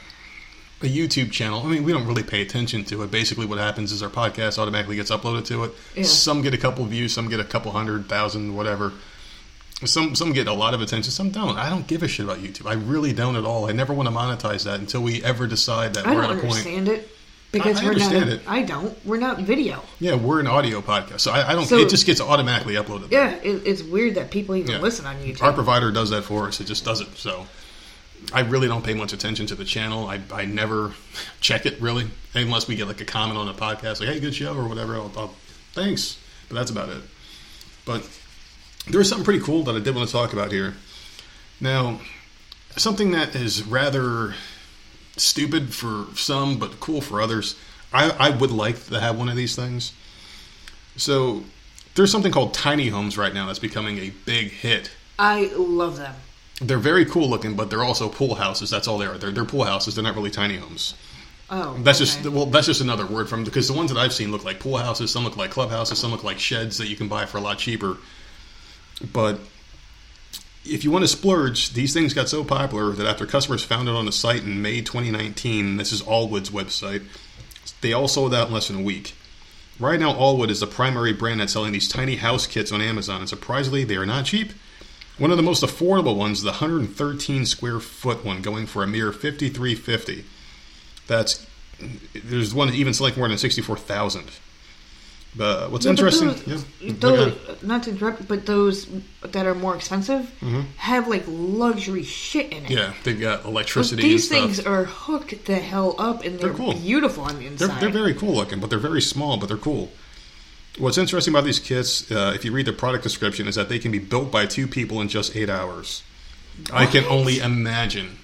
[0.82, 1.62] a YouTube channel.
[1.64, 3.10] I mean, we don't really pay attention to it.
[3.10, 5.72] Basically, what happens is our podcast automatically gets uploaded to it.
[5.96, 6.02] Yeah.
[6.04, 8.92] Some get a couple views, some get a couple hundred thousand, whatever.
[9.84, 11.56] Some some get a lot of attention, some don't.
[11.58, 12.66] I don't give a shit about YouTube.
[12.68, 13.68] I really don't at all.
[13.68, 16.34] I never want to monetize that until we ever decide that I we're at a
[16.34, 16.44] point.
[16.44, 17.08] understand it
[17.50, 18.34] because I we're understand not.
[18.38, 18.42] it.
[18.46, 19.06] I don't.
[19.06, 19.82] We're not video.
[19.98, 21.66] Yeah, we're an audio podcast, so I, I don't.
[21.66, 23.10] So- it just gets automatically uploaded.
[23.10, 24.78] Yeah, it, it's weird that people even Yeah.
[24.78, 25.42] listen on YouTube.
[25.42, 26.60] Our provider does that for us.
[26.60, 27.08] It just does it.
[27.16, 27.46] So
[28.32, 30.06] I really don't pay much attention to the channel.
[30.06, 30.94] I, I never
[31.40, 34.34] check it really, unless we get like a comment on a podcast, like "Hey, good
[34.34, 34.96] show" or whatever.
[34.96, 35.34] I'll, I'll
[35.72, 36.18] thanks,
[36.48, 37.02] but that's about it.
[37.84, 38.08] But
[38.88, 40.74] there's something pretty cool that I did want to talk about here.
[41.60, 42.00] Now,
[42.76, 44.34] something that is rather
[45.16, 47.56] stupid for some, but cool for others.
[47.92, 49.92] I, I would like to have one of these things.
[50.96, 51.44] So
[51.94, 54.90] there's something called tiny homes right now that's becoming a big hit.
[55.18, 56.14] I love them.
[56.62, 58.70] They're very cool looking, but they're also pool houses.
[58.70, 59.18] That's all they are.
[59.18, 59.94] They're, they're pool houses.
[59.94, 60.94] They're not really tiny homes.
[61.50, 62.22] Oh, That's okay.
[62.22, 64.58] just well, that's just another word from because the ones that I've seen look like
[64.58, 65.10] pool houses.
[65.10, 65.98] Some look like clubhouses.
[65.98, 67.98] Some look like sheds that you can buy for a lot cheaper.
[69.12, 69.38] But
[70.64, 73.94] if you want to splurge, these things got so popular that after customers found it
[73.94, 77.02] on the site in May 2019, this is Allwood's website,
[77.80, 79.14] they all sold out in less than a week.
[79.80, 83.20] Right now, Allwood is the primary brand that's selling these tiny house kits on Amazon,
[83.20, 84.52] and surprisingly, they are not cheap.
[85.18, 89.12] One of the most affordable ones the 113 square foot one, going for a mere
[89.12, 90.24] 53.50.
[91.06, 91.46] That's
[92.14, 94.24] there's one even selling more than 64,000.
[95.34, 98.86] But what's Yeah, but interesting, those- yeah, those- not to interrupt, but those
[99.22, 100.30] that are more expensive
[100.76, 102.68] have like luxury shit in it.
[102.68, 102.72] Mm-hmm.
[102.72, 106.50] yeah, they've got But electricity these and things are hooked the hell up, and they're,
[106.50, 106.74] They're cool.
[106.74, 107.80] beautiful on the They're, inside.
[107.80, 109.90] they're very cool looking, but they're very small, but they're cool.
[110.78, 113.78] What's interesting about these kits, uh, if you read the product description, is that they
[113.78, 116.02] can be built by two people in just eight hours.
[116.72, 118.18] I can only imagine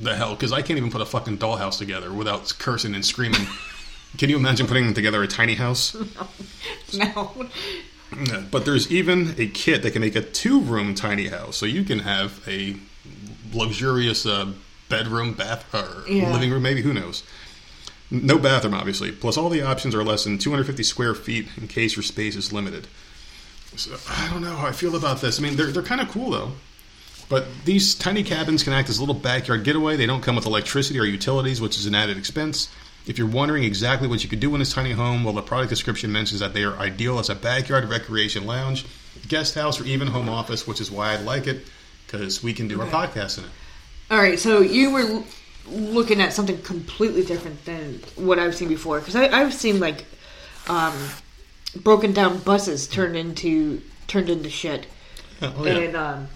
[0.00, 3.46] the hell, because I can't even put a fucking dollhouse together without cursing and screaming.
[4.18, 5.94] can you imagine putting together a tiny house?
[6.94, 7.46] no.
[8.24, 11.84] Yeah, But there's even a kit that can make a two-room tiny house, so you
[11.84, 12.76] can have a
[13.52, 14.52] luxurious uh,
[14.88, 16.32] bedroom, bath, or Yeah.
[16.32, 17.22] living room, maybe who knows.
[18.10, 19.12] No bathroom, obviously.
[19.12, 22.52] Plus, all the options are less than 250 square feet in case your space is
[22.52, 22.88] limited.
[23.76, 25.38] So, I don't know how I feel about this.
[25.38, 26.52] I mean, they're they're kind of cool though.
[27.28, 29.96] But these tiny cabins can act as a little backyard getaway.
[29.96, 32.68] They don't come with electricity or utilities, which is an added expense.
[33.06, 35.70] If you're wondering exactly what you could do in this tiny home, well, the product
[35.70, 38.84] description mentions that they are ideal as a backyard recreation lounge,
[39.28, 41.64] guest house, or even home office, which is why I like it
[42.06, 43.50] because we can do our podcast in it.
[44.10, 45.22] All right, so you were
[45.68, 48.98] looking at something completely different than what I've seen before.
[49.00, 50.04] Because I've seen like
[50.68, 50.94] um,
[51.76, 54.86] broken down buses turned into turned into shit,
[55.42, 56.28] Oh, and um,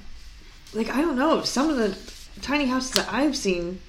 [0.73, 1.97] like I don't know, some of the
[2.41, 3.81] tiny houses that I've seen,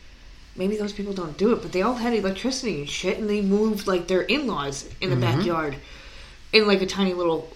[0.55, 3.41] maybe those people don't do it, but they all had electricity and shit, and they
[3.41, 5.77] moved like their in laws in the backyard
[6.51, 7.49] in like a tiny little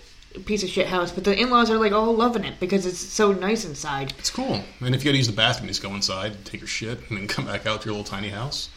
[0.46, 3.00] piece of shit house, but the in laws are like all loving it because it's
[3.00, 4.14] so nice inside.
[4.20, 4.62] It's cool.
[4.82, 7.18] And if you got to use the bathroom, just go inside, take your shit, and
[7.18, 8.70] then come back out to your little tiny house.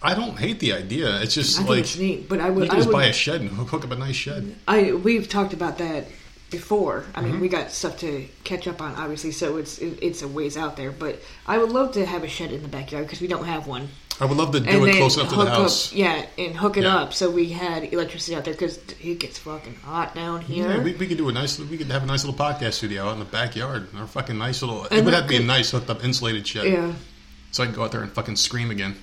[0.00, 1.20] I don't hate the idea.
[1.20, 3.12] It's just I like it's neat, but I you would, I just would, buy a
[3.12, 4.54] shed and hook hook up a nice shed.
[4.66, 6.06] I we've talked about that
[6.50, 7.04] before.
[7.14, 7.30] I Mm-hmm.
[7.32, 10.56] mean, we got stuff to catch up on, obviously, so it's it, it's a ways
[10.56, 10.92] out there.
[10.92, 13.66] But I would love to have a shed in the backyard because we don't have
[13.66, 13.88] one.
[14.20, 15.92] I would love to do and it close enough to the house.
[15.92, 16.96] Up, yeah, and hook it Yeah.
[16.96, 20.68] up so we had electricity out there because it gets fucking hot down here.
[20.68, 21.58] Yeah, we, we could do a nice.
[21.58, 23.88] We could have a nice little podcast studio out in the backyard.
[23.96, 24.84] Our fucking nice little.
[24.86, 26.66] It And would have to be a nice hooked up insulated shed.
[26.66, 26.92] yeah.
[27.52, 28.96] So I can go out there and fucking scream again.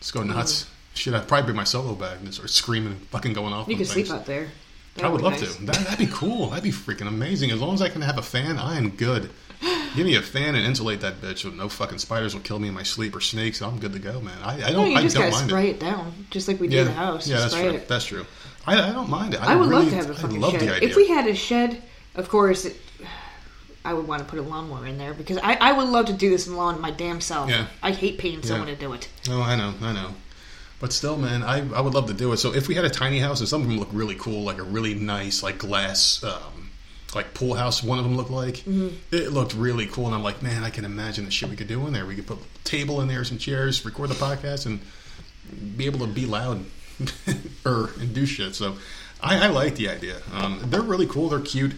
[0.00, 0.62] Just go nuts.
[0.64, 0.72] Mm-hmm.
[0.94, 3.68] Shit, I'd probably bring my solo bag and start screaming and fucking going off.
[3.68, 4.48] You can sleep out there.
[4.96, 5.54] I That would be love nice.
[5.56, 5.62] to.
[5.66, 6.48] That, that'd be cool.
[6.50, 7.52] That'd be freaking amazing.
[7.52, 9.30] As long as I can have a fan, I am good.
[9.96, 12.68] Give me a fan and insulate that bitch so no fucking spiders will kill me
[12.68, 13.60] in my sleep or snakes.
[13.60, 14.36] I'm good to go, man.
[14.42, 14.90] I, I don't.
[14.90, 15.76] you I just don't gotta mind spray it.
[15.76, 15.80] it.
[15.80, 17.26] down, just like we do Yeah, the house.
[17.26, 17.70] yeah, that's true.
[17.70, 17.88] it.
[17.88, 18.26] That's true.
[18.66, 19.40] I, I don't mind it.
[19.40, 20.60] I would really, love to have a I fucking love shed.
[20.60, 20.88] the idea.
[20.88, 21.82] If we had a shed,
[22.14, 22.76] of course, it,
[23.84, 26.12] I would want to put a lawnmower in there because I, I would love to
[26.12, 27.48] do this lawn my damn self.
[27.50, 27.66] Yeah.
[27.82, 28.74] I hate paying someone Yeah.
[28.74, 29.08] to do it.
[29.30, 30.14] Oh, I know, I know.
[30.80, 32.36] But still, man, I, I would love to do it.
[32.36, 34.58] So if we had a tiny house, and some of them look really cool, like
[34.58, 36.67] a really nice, like glass, um,
[37.14, 37.82] like pool house.
[37.82, 39.14] One of them looked like Mm-hmm.
[39.14, 41.68] it looked really cool, and I'm like, man, I can imagine the shit we could
[41.68, 42.04] do in there.
[42.06, 44.80] We could put a table in there, some chairs, record the podcast, and
[45.76, 46.64] be able to be loud,
[47.64, 48.54] or and do shit.
[48.54, 48.76] So
[49.22, 50.16] I, I like the idea.
[50.32, 51.28] Um, they're really cool.
[51.28, 51.72] They're cute.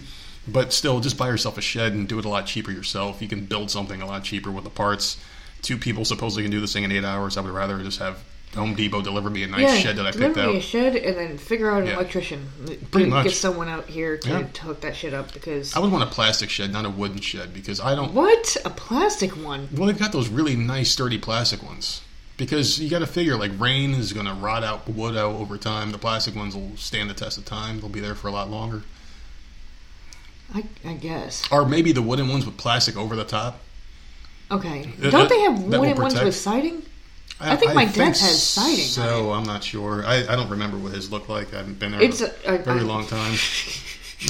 [0.48, 3.20] But still, just buy yourself a shed and do it a lot cheaper yourself.
[3.22, 5.22] You can build something a lot cheaper with the parts.
[5.62, 7.36] Two people supposedly can do this thing in eight hours.
[7.36, 8.24] I would rather just have
[8.56, 10.62] Home Depot deliver me a nice yeah, shed that I deliver picked me a out.
[10.62, 11.94] shed and then figure out an Yeah.
[11.94, 12.48] electrician.
[12.90, 13.24] Pretty get, much.
[13.26, 14.42] Get someone out here to, Yeah.
[14.42, 17.20] to hook that shit up because I would want a plastic shed, not a wooden
[17.20, 18.12] shed, because I don't.
[18.12, 19.68] what a plastic one.
[19.72, 22.00] Well, they've got those really nice, sturdy plastic ones.
[22.36, 25.56] Because you got to figure, like rain is going to rot out wood out over
[25.58, 25.92] time.
[25.92, 27.80] The plastic ones will stand the test of time.
[27.80, 28.82] They'll be there for a lot longer.
[30.54, 31.44] I, I guess.
[31.52, 33.60] Or maybe the wooden ones with plastic over the top.
[34.50, 34.90] Okay.
[35.00, 36.82] Don't they have wooden ones with siding?
[37.40, 40.04] I think my think deck has siding on So I'm not sure.
[40.04, 41.52] I, I don't remember what his looked like.
[41.54, 43.34] I haven't been there It's in a- a, very I- long time.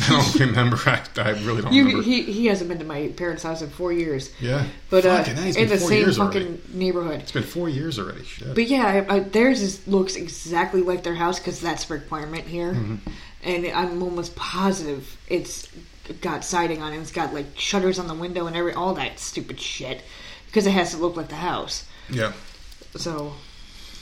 [0.03, 0.79] I don't remember.
[0.87, 2.05] I, I really don't You, remember.
[2.05, 4.33] he, he hasn't been to my parents' house in four years.
[4.41, 6.61] yeah, But uh, in the same fucking already.
[6.73, 7.21] neighborhood.
[7.23, 8.23] It's been four years already.
[8.23, 8.55] Shit.
[8.55, 12.45] But yeah, I, I, theirs is, looks exactly like their house because that's a requirement
[12.45, 13.11] here, Mm-hmm.
[13.43, 15.69] and I'm almost positive it's
[16.21, 16.99] got siding on it.
[17.01, 20.03] It's got like shutters on the window and every all that stupid shit
[20.47, 21.85] because it has to look like the house.
[22.09, 22.33] yeah.
[22.97, 23.33] So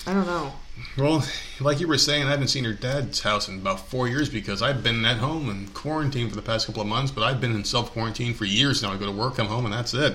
[0.06, 0.52] I don't know.
[0.96, 1.24] Well,
[1.60, 4.62] like you were saying, I haven't seen her dad's house in about four years because
[4.62, 7.10] I've been at home and quarantined for the past couple of months.
[7.10, 8.92] But I've been in self quarantine for years now.
[8.92, 10.14] I go to work, come home, and that's it.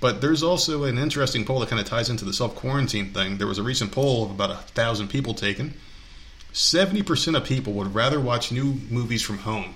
[0.00, 3.38] But there's also an interesting poll that kind of ties into the self quarantine thing.
[3.38, 5.74] There was a recent poll of about a thousand people taken.
[6.52, 9.74] Seventy percent of people would rather watch new movies from home.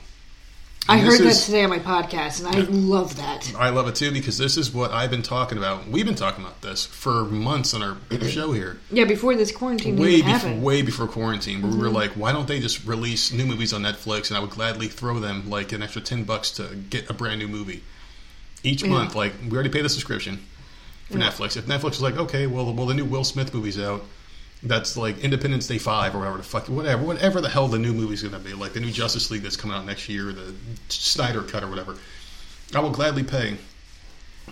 [0.87, 3.51] I heard this that is- today on my podcast, and I love that.
[3.57, 5.89] I love it too because this is what I've been talking about.
[5.89, 7.97] We've been talking about this for months on our
[8.29, 8.79] show here.
[8.91, 11.95] Yeah, before this quarantine way before, way before quarantine, where we were mm-hmm.
[11.95, 14.29] like, why don't they just release new movies on Netflix?
[14.29, 17.39] And I would gladly throw them like an extra ten bucks to get a brand
[17.41, 17.83] new movie
[18.63, 18.91] each Yeah.
[18.91, 19.15] month.
[19.15, 20.45] Like we already pay the subscription
[21.11, 21.31] for Yeah.
[21.31, 21.57] Netflix.
[21.57, 24.05] If Netflix was like, okay, well, well, the new Will Smith movie's out.
[24.65, 27.93] That's like Independence Day five or whatever the fuck, whatever, whatever the hell the new
[27.93, 28.55] movie's gonna be.
[28.55, 30.55] Like the new Justice League that's coming out next year, the
[30.89, 31.97] Snyder cut or whatever.
[32.75, 33.59] I will gladly pay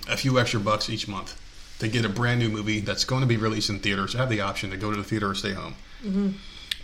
[0.09, 1.39] a few extra bucks each month
[1.79, 4.15] to get a brand new movie that's going to be released in theaters.
[4.15, 5.75] I have the option to go to the theater or stay home.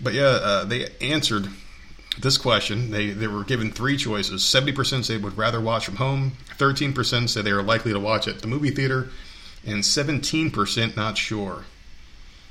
[0.00, 1.48] But yeah, uh, they answered
[2.18, 2.90] this question.
[2.90, 4.44] They they were given three choices.
[4.44, 6.32] Seventy percent said would rather watch from home.
[6.56, 9.10] Thirteen percent said they are likely to watch at the movie theater,
[9.66, 11.64] and seventeen percent not sure.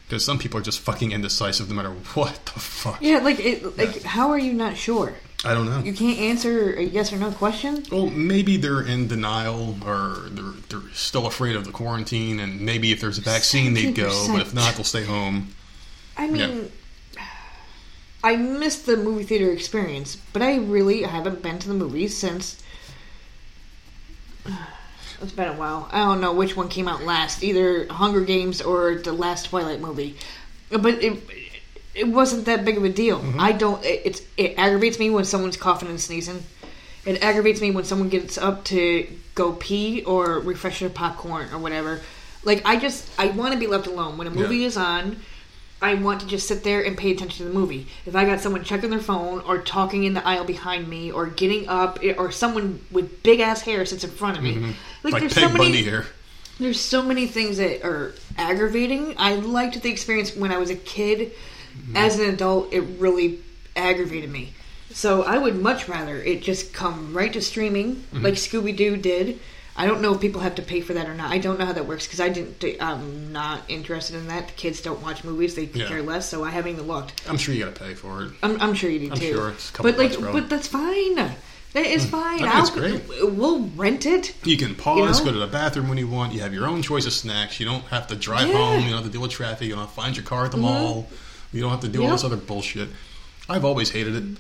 [0.07, 3.01] Because some people are just fucking indecisive no matter what the fuck.
[3.01, 5.13] Yeah, like it, like how are you not sure?
[5.43, 5.79] I don't know.
[5.79, 7.83] You can't answer a yes or no question.
[7.91, 12.91] Well, maybe they're in denial or they're, they're still afraid of the quarantine, and maybe
[12.91, 15.53] if there's a vaccine, they'd go, but if not, they'll stay home.
[16.17, 16.71] I mean,
[18.23, 22.63] I missed the movie theater experience, but I really haven't been to the movies since.
[25.21, 25.89] It's been a while.
[25.91, 29.79] I don't know which one came out last, either Hunger Games or the last Twilight
[29.81, 30.17] movie.
[30.69, 31.19] But it
[31.95, 33.19] it wasn't that big of a deal.
[33.19, 33.39] Mm-hmm.
[33.39, 33.83] I don't.
[33.83, 36.43] It, it's it aggravates me when someone's coughing and sneezing.
[37.05, 41.57] It aggravates me when someone gets up to go pee or refresh their popcorn or
[41.57, 42.01] whatever.
[42.43, 44.67] Like I just I want to be left alone when a movie Yeah.
[44.67, 45.17] is on.
[45.81, 47.87] I want to just sit there and pay attention to the movie.
[48.05, 51.27] If I got someone checking their phone or talking in the aisle behind me or
[51.27, 54.61] getting up eh, or someone with big ass hair sits in front of me, like,
[54.63, 55.07] Mm-hmm.
[55.07, 56.05] Like there's Peg so many Bundy here.
[56.59, 59.13] there's so many things that are aggravating.
[59.17, 61.31] I liked the experience when I was a kid.
[61.93, 63.39] As an adult, it really
[63.75, 64.53] aggravated me.
[64.89, 69.39] So I would much rather it just come right to streaming, like Scooby Doo did.
[69.79, 71.31] I don't know if people have to pay for that or not.
[71.31, 72.63] I don't know how that works because I didn't.
[72.81, 74.47] I'm not interested in that.
[74.47, 75.87] The kids don't watch movies; they Yeah.
[75.87, 76.27] care less.
[76.27, 77.21] So I haven't even looked.
[77.29, 78.31] I'm sure you got to pay for it.
[78.41, 79.33] I'm, I'm sure you do I'm too.
[79.33, 81.15] sure it's a couple but like, but that's fine.
[81.73, 82.35] That is fine.
[82.35, 83.31] I think I'll, it's great.
[83.35, 84.33] We'll rent it.
[84.45, 85.31] You can pause, You know?
[85.31, 86.33] go to the bathroom when you want.
[86.33, 87.59] You have your own choice of snacks.
[87.59, 88.55] You don't have to drive Yeah.
[88.55, 88.63] Mm-hmm.
[88.63, 88.79] home.
[88.83, 89.67] You don't have to deal with traffic.
[89.67, 91.07] You don't have to find your car at the mall.
[91.53, 92.89] You don't have to do all this other bullshit.
[93.47, 94.37] I've always hated it.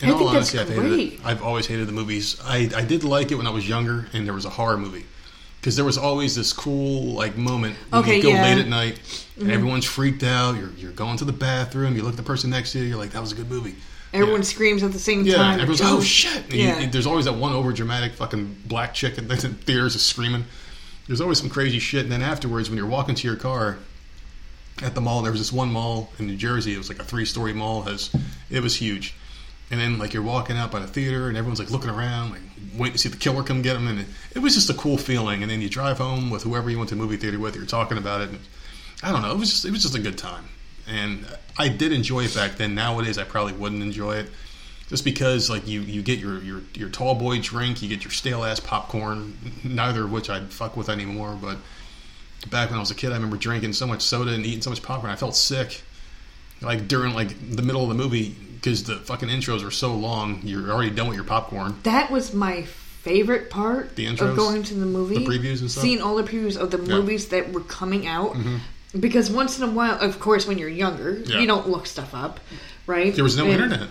[0.00, 1.12] In I all think that's honesty, I've hated great.
[1.14, 1.20] it.
[1.24, 2.38] I've always hated the movies.
[2.44, 5.06] I, I did like it when I was younger, and there was a horror movie.
[5.60, 8.36] Because there was always this cool like moment when Okay, you go yeah.
[8.44, 8.56] Mm-hmm.
[8.56, 10.56] late at night and everyone's freaked out.
[10.56, 11.96] You're, you're going to the bathroom.
[11.96, 12.84] You look at the person next to you.
[12.84, 13.74] You're like, that was a good movie.
[14.12, 14.46] Everyone Yeah.
[14.46, 15.54] screams at the same Yeah, time.
[15.54, 16.36] everyone's like, oh shit!
[16.44, 16.78] And you- Yeah.
[16.78, 20.44] and there's always that one over dramatic fucking black chick in the theaters is screaming.
[21.08, 23.78] There's always some crazy shit, and then afterwards, when you're walking to your car
[24.82, 26.74] at the mall, there was this one mall in New Jersey.
[26.74, 27.82] It was like a three story mall.
[27.82, 28.10] Has
[28.50, 29.14] it was huge,
[29.70, 32.40] and then like you're walking out by the theater, and everyone's like looking around, like
[32.76, 34.98] waiting to see the killer come get them, and it, it was just a cool
[34.98, 35.42] feeling.
[35.42, 37.56] And then you drive home with whoever you went to movie theater with.
[37.56, 38.30] You're talking about it.
[38.30, 38.38] And
[39.02, 39.32] I don't know.
[39.32, 40.44] It was just it was just a good time,
[40.86, 41.26] and
[41.58, 42.74] I did enjoy it back then.
[42.74, 44.30] Nowadays, I probably wouldn't enjoy it
[44.88, 48.12] just because like you you get your your your tall boy drink, you get your
[48.12, 51.36] stale ass popcorn, neither of which I'd fuck with anymore.
[51.40, 51.58] But
[52.50, 54.70] back when I was a kid, I remember drinking so much soda and eating so
[54.70, 55.82] much popcorn, I felt sick.
[56.62, 58.34] Like during like the middle of the movie
[58.66, 61.76] because the fucking intros are so long, you're already done with your popcorn.
[61.84, 64.30] That was my favorite part The intros?
[64.30, 65.18] of going to the movie.
[65.18, 65.84] The previews and stuff?
[65.84, 66.82] Seeing all the previews of the Yeah.
[66.84, 66.92] Mm-hmm.
[66.92, 68.36] movies that were coming out.
[68.98, 71.38] Because once in a while, of course, when you're younger, Yeah.
[71.38, 72.40] you don't look stuff up,
[72.88, 73.14] right?
[73.14, 73.88] There was no And- internet.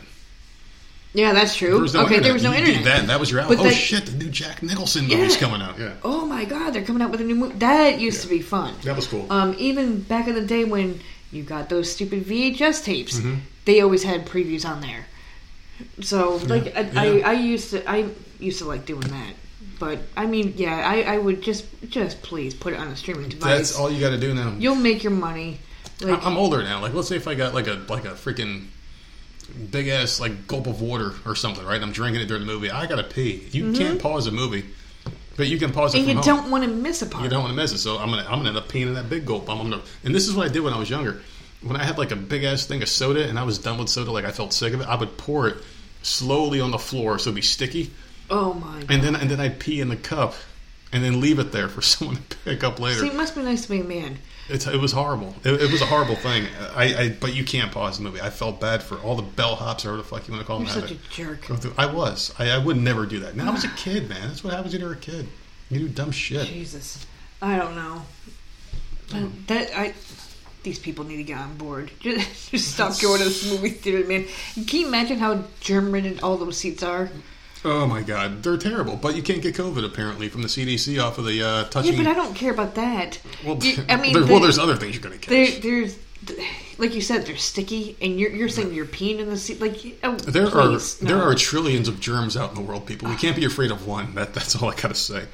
[1.13, 1.71] Yeah, that's true.
[1.71, 2.23] There was no okay, internet.
[2.25, 2.83] there was no You- internet.
[2.83, 3.47] That, that was your out.
[3.47, 4.05] But Oh they- shit!
[4.07, 5.39] The new Jack Nicholson movie's Yeah.
[5.39, 5.79] coming out.
[5.79, 7.55] Yeah, Oh my god, they're coming out with a new movie.
[7.59, 8.73] That used to be fun.
[8.83, 9.25] that was cool.
[9.29, 10.99] Um, even back in the day when
[11.31, 13.35] you got those stupid VHS tapes, Mm-hmm.
[13.65, 15.05] They always had previews on there.
[16.01, 17.01] So, like, I, Yeah.
[17.27, 18.09] I, I used to, I
[18.39, 19.33] used to like doing that.
[19.77, 23.27] But I mean, yeah, I, I would just, just please put it on a streaming
[23.29, 23.57] device.
[23.57, 24.55] That's all you got to do now.
[24.57, 25.59] You'll make your money.
[26.01, 26.81] Like, I'm older now.
[26.81, 28.67] Like, let's say if I got like a like a freaking
[29.71, 31.75] big ass like gulp of water or something, right?
[31.75, 32.69] And I'm drinking it during the movie.
[32.71, 33.47] I gotta pee.
[33.51, 34.65] You can't pause a movie,
[35.37, 36.09] but you can pause it Mm-hmm.
[36.09, 36.41] and you home.
[36.43, 37.23] don't want to miss a part.
[37.23, 38.93] You don't want to miss it, so I'm gonna I'm gonna end up peeing in
[38.95, 39.49] that big gulp.
[39.49, 41.21] I'm gonna, and this is what I did when I was younger.
[41.65, 43.89] When I had like a big ass thing of soda and I was done with
[43.89, 45.57] soda, like I felt sick of it, I would pour it
[46.03, 47.91] slowly on the floor so it'd be sticky,
[48.29, 48.91] Oh my god.
[48.91, 50.35] and then and then I'd pee in the cup,
[50.93, 52.99] and then leave it there for someone to pick up later.
[53.01, 54.17] See, it must be nice to be a man.
[54.47, 55.35] It's, it was horrible.
[55.43, 56.45] It, it was a horrible thing.
[56.75, 58.21] I, I, but you can't pause the movie.
[58.21, 60.59] I felt bad for all the bellhops or whatever the fuck you want to call
[60.59, 60.81] You're them.
[60.87, 61.79] such a jerk.
[61.79, 62.31] I was.
[62.37, 63.35] I, I would never do that.
[63.35, 64.27] Now I was a kid, man.
[64.27, 65.27] That's what happens when you're a kid.
[65.71, 66.45] You do dumb shit.
[66.45, 67.03] Jesus,
[67.41, 68.03] I don't know.
[69.11, 69.93] But that I,
[70.65, 71.89] these people need to get on board.
[72.01, 74.25] Just, just stop going to this movie theater, man.
[74.67, 77.09] Can you imagine how germ-ridden all those seats are?
[77.63, 78.95] Oh my god, they're terrible.
[78.95, 81.93] But you can't get COVID apparently from the CDC off of the uh, touching.
[81.93, 83.19] Yeah, but I don't care about that.
[83.43, 85.61] well, You- I mean, there- the- well, there's other things you're gonna there, catch.
[85.61, 85.97] there's,
[86.77, 89.59] like you said, they're sticky, and you're you're saying you're peeing in the seat.
[89.61, 91.17] Like, oh, There please, are no.
[91.17, 93.09] there are trillions of germs out in the world, people.
[93.09, 94.13] We can't be afraid of one.
[94.15, 95.25] That that's all I gotta say.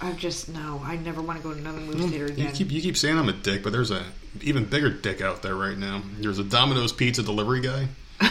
[0.00, 0.80] I just no.
[0.84, 2.52] I never want to go to another movie theater You again.
[2.54, 4.04] keep you keep saying I'm a dick, but there's a
[4.42, 6.02] even bigger dick out there right now.
[6.18, 7.88] There's a Domino's pizza delivery guy.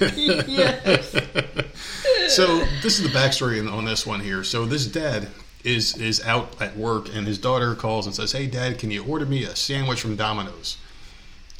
[0.00, 1.16] yes.
[2.28, 4.44] So this is the backstory on- on this one here.
[4.44, 5.28] So this dad
[5.64, 9.02] is is out at work, and his daughter calls and says, "Hey, Dad, can you
[9.02, 10.76] order me a sandwich from Domino's?"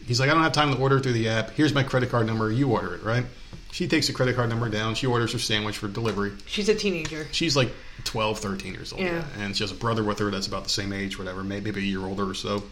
[0.04, 1.52] He's like, "I don't have time to order through the app.
[1.52, 2.52] Here's my credit card number.
[2.52, 3.24] You order it, right?"
[3.72, 4.94] She takes the credit card number down.
[4.94, 6.32] She orders her sandwich for delivery.
[6.44, 7.26] She's a teenager.
[7.32, 7.70] She's like
[8.04, 9.00] 12, 13 years old.
[9.02, 9.24] Yeah.
[9.38, 11.78] And she has a brother with her that's about the same age, whatever, maybe a
[11.82, 12.62] year older or so.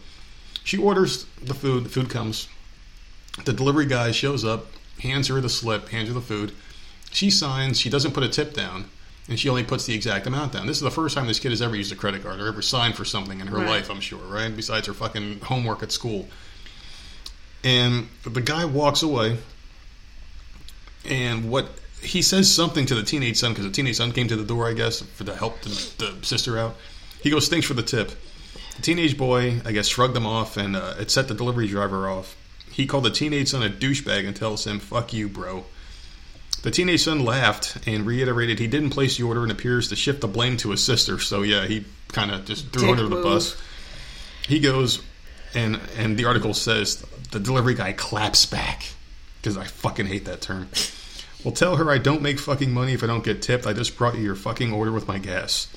[0.67, 1.85] She orders the food.
[1.85, 2.49] The food comes.
[3.45, 4.65] The delivery guy shows up,
[4.99, 6.51] hands her the slip, hands her the food.
[7.09, 7.79] She signs.
[7.79, 8.89] She doesn't put a tip down,
[9.29, 10.67] and she only puts the exact amount down.
[10.67, 12.61] This is the first time this kid has ever used a credit card or ever
[12.61, 13.67] signed for something in her Right.
[13.69, 14.53] life, I'm sure, right?
[14.53, 16.27] Besides her fucking homework at school.
[17.63, 19.37] And the guy walks away,
[21.05, 21.69] and what
[22.01, 24.67] he says something to the teenage son because the teenage son came to the door,
[24.67, 26.75] I guess, for to help the, the sister out.
[27.21, 28.11] He goes, "Thanks for the tip."
[28.77, 32.07] The teenage boy, I guess, shrugged them off, and uh, it set the delivery driver
[32.07, 32.35] off.
[32.71, 35.65] He called the teenage son a douchebag and tells him, "Fuck you, bro."
[36.61, 40.21] The teenage son laughed and reiterated he didn't place the order and appears to shift
[40.21, 41.19] the blame to his sister.
[41.19, 43.59] So yeah, he kind of just threw her Dick under the bus.
[44.47, 45.01] He goes,
[45.53, 46.97] and and the article says
[47.31, 48.85] the delivery guy claps back
[49.41, 50.69] because I fucking hate that term.
[51.43, 53.65] Well, tell her I don't make fucking money if I don't get tipped.
[53.65, 55.67] I just brought you your fucking order with my gas.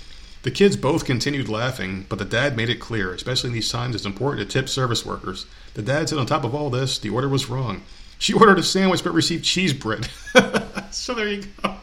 [0.43, 3.95] The kids both continued laughing, but the dad made it clear, especially in these times,
[3.95, 5.45] it's important to tip service workers.
[5.75, 7.83] The dad said, on top of all this, the order was wrong.
[8.19, 10.09] She ordered a sandwich but received cheese bread.
[10.91, 11.75] so there you go.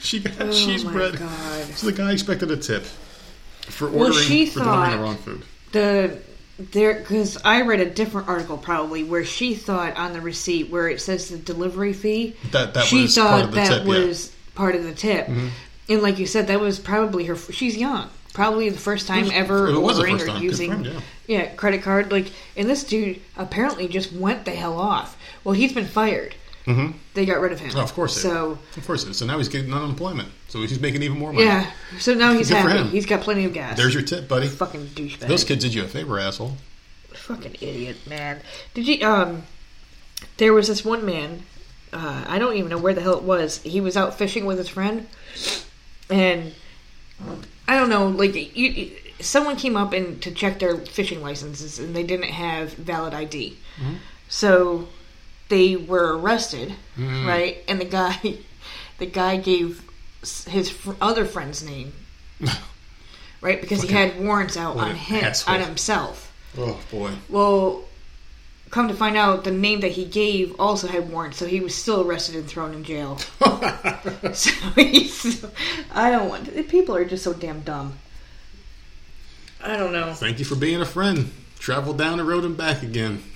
[0.00, 1.18] She got Oh cheese my bread.
[1.18, 1.64] God.
[1.76, 2.84] So the guy expected a tip
[3.62, 5.42] for Well, ordering she for delivering the wrong food.
[5.72, 6.18] the
[6.58, 10.88] there because I read a different article probably where she thought on the receipt where
[10.88, 13.86] it says the delivery fee That- that she was thought part of the that tip,
[13.86, 14.04] yeah.
[14.06, 15.26] was part of the tip.
[15.26, 15.48] Mm-hmm.
[15.88, 17.36] And like you said, that was probably her.
[17.36, 20.42] She's young, probably the first time ever was the ordering or time.
[20.42, 21.00] Using yeah.
[21.26, 22.12] yeah credit card.
[22.12, 25.16] Like, and this dude apparently just went the hell off.
[25.44, 26.34] Well, he's been fired.
[26.66, 26.92] Mhm.
[27.14, 27.70] They got rid of him.
[27.74, 28.14] Oh, of course.
[28.20, 31.46] So of course, so now he's getting unemployment, so he's making even more money.
[31.46, 31.70] yeah.
[31.98, 32.80] So now he's Good for happy.
[32.82, 32.88] him.
[32.90, 33.78] He's got plenty of gas.
[33.78, 34.48] There's your tip, buddy.
[34.48, 35.20] fucking douchebag.
[35.28, 36.58] Those kids did you a favor, asshole.
[37.14, 38.40] fucking idiot, man.
[38.74, 39.06] Did you?
[39.08, 39.44] Um,
[40.36, 41.44] there was this one man.
[41.90, 43.62] Uh, I don't even know where the hell it was.
[43.62, 45.06] He was out fishing with his friend,
[46.10, 46.54] and
[47.66, 48.08] I don't know.
[48.08, 52.30] Like, you, you- someone came up and to check their fishing licenses, and they didn't
[52.30, 53.56] have valid ID.
[54.28, 54.88] So
[55.48, 56.74] they were arrested,
[57.26, 57.58] right?
[57.66, 58.38] And the guy,
[58.98, 59.82] the guy gave
[60.46, 61.92] his fr- other friend's name,
[63.40, 63.60] right?
[63.60, 66.32] Because he had warrants out on him, on himself.
[66.56, 67.12] Oh boy.
[67.28, 67.84] Well,
[68.70, 71.74] come to find out, the name that he gave also had warrants, so he was
[71.74, 73.16] still arrested and thrown in jail.
[74.32, 75.44] so he's,
[75.94, 76.68] I don't want.
[76.68, 77.98] People are just so damn dumb.
[79.62, 80.12] I don't know.
[80.14, 81.30] Thank you for being a friend.
[81.58, 83.22] Travel down the road and back again.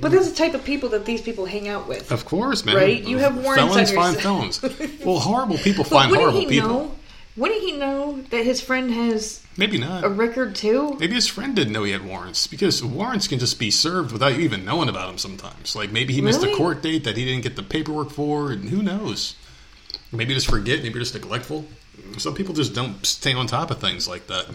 [0.00, 2.12] But that's the type of people that these people hang out with.
[2.12, 2.76] Of course, man.
[2.76, 3.02] Right?
[3.02, 5.04] You have warrants felons on your find s- felons.
[5.04, 6.68] Well, horrible people But find wouldn't horrible he people.
[6.68, 6.96] know?
[7.36, 10.04] Wouldn't he know that his friend has Maybe not.
[10.04, 10.96] a record too?
[10.98, 14.32] Maybe his friend didn't know he had warrants because warrants can just be served without
[14.32, 15.76] you even knowing about them sometimes.
[15.76, 18.70] Like maybe he missed a court date that he didn't get the paperwork for, and
[18.70, 19.36] who knows?
[20.12, 21.66] Maybe just forget, maybe just neglectful.
[22.16, 24.46] Some people just don't stay on top of things like that.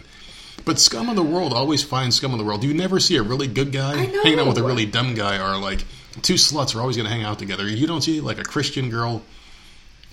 [0.65, 2.63] But scum of the world always finds scum of the world.
[2.63, 5.59] You never see a really good guy hanging out with a really dumb guy, or
[5.59, 5.83] like
[6.23, 7.67] two sluts are always going to hang out together.
[7.67, 9.21] You don't see like a Christian girl,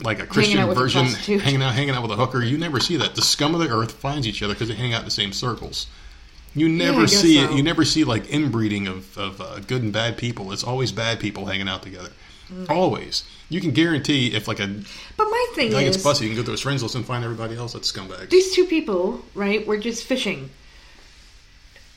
[0.01, 1.07] like a Christian a version,
[1.41, 2.43] hanging out hanging out with a hooker.
[2.43, 3.15] You never see that.
[3.15, 5.33] The scum of the earth finds each other because they hang out in the same
[5.33, 5.87] circles.
[6.55, 7.51] You never guess see so.
[7.51, 7.57] it.
[7.57, 10.53] You never see like inbreeding of, of uh, good and bad people.
[10.53, 12.11] It's always bad people hanging out together.
[12.53, 12.69] Mm.
[12.71, 13.25] Always.
[13.49, 14.67] You can guarantee if like a
[15.17, 17.05] But my thing guy is, gets busted, you can go to his friends list and
[17.05, 18.31] find everybody else that's scumbags.
[18.31, 20.51] these two people, right, were just fishing.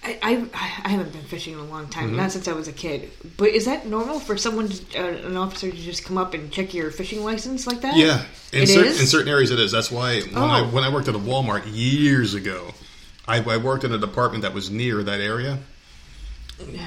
[0.06, 0.48] I, I,
[0.84, 2.18] I haven't been fishing in a long time, Mm-hmm.
[2.18, 3.12] not since I was a kid.
[3.38, 6.52] But is that normal for someone, to, uh, an officer, to just come up and
[6.52, 7.96] check your fishing license like that?
[7.98, 9.02] Yeah, in, It cer- is?
[9.02, 9.72] in certain areas it is.
[9.72, 10.70] That's why when I Oh.
[10.70, 12.74] when I worked at a Walmart years ago,
[13.28, 15.58] I, I worked in a department that was near that area,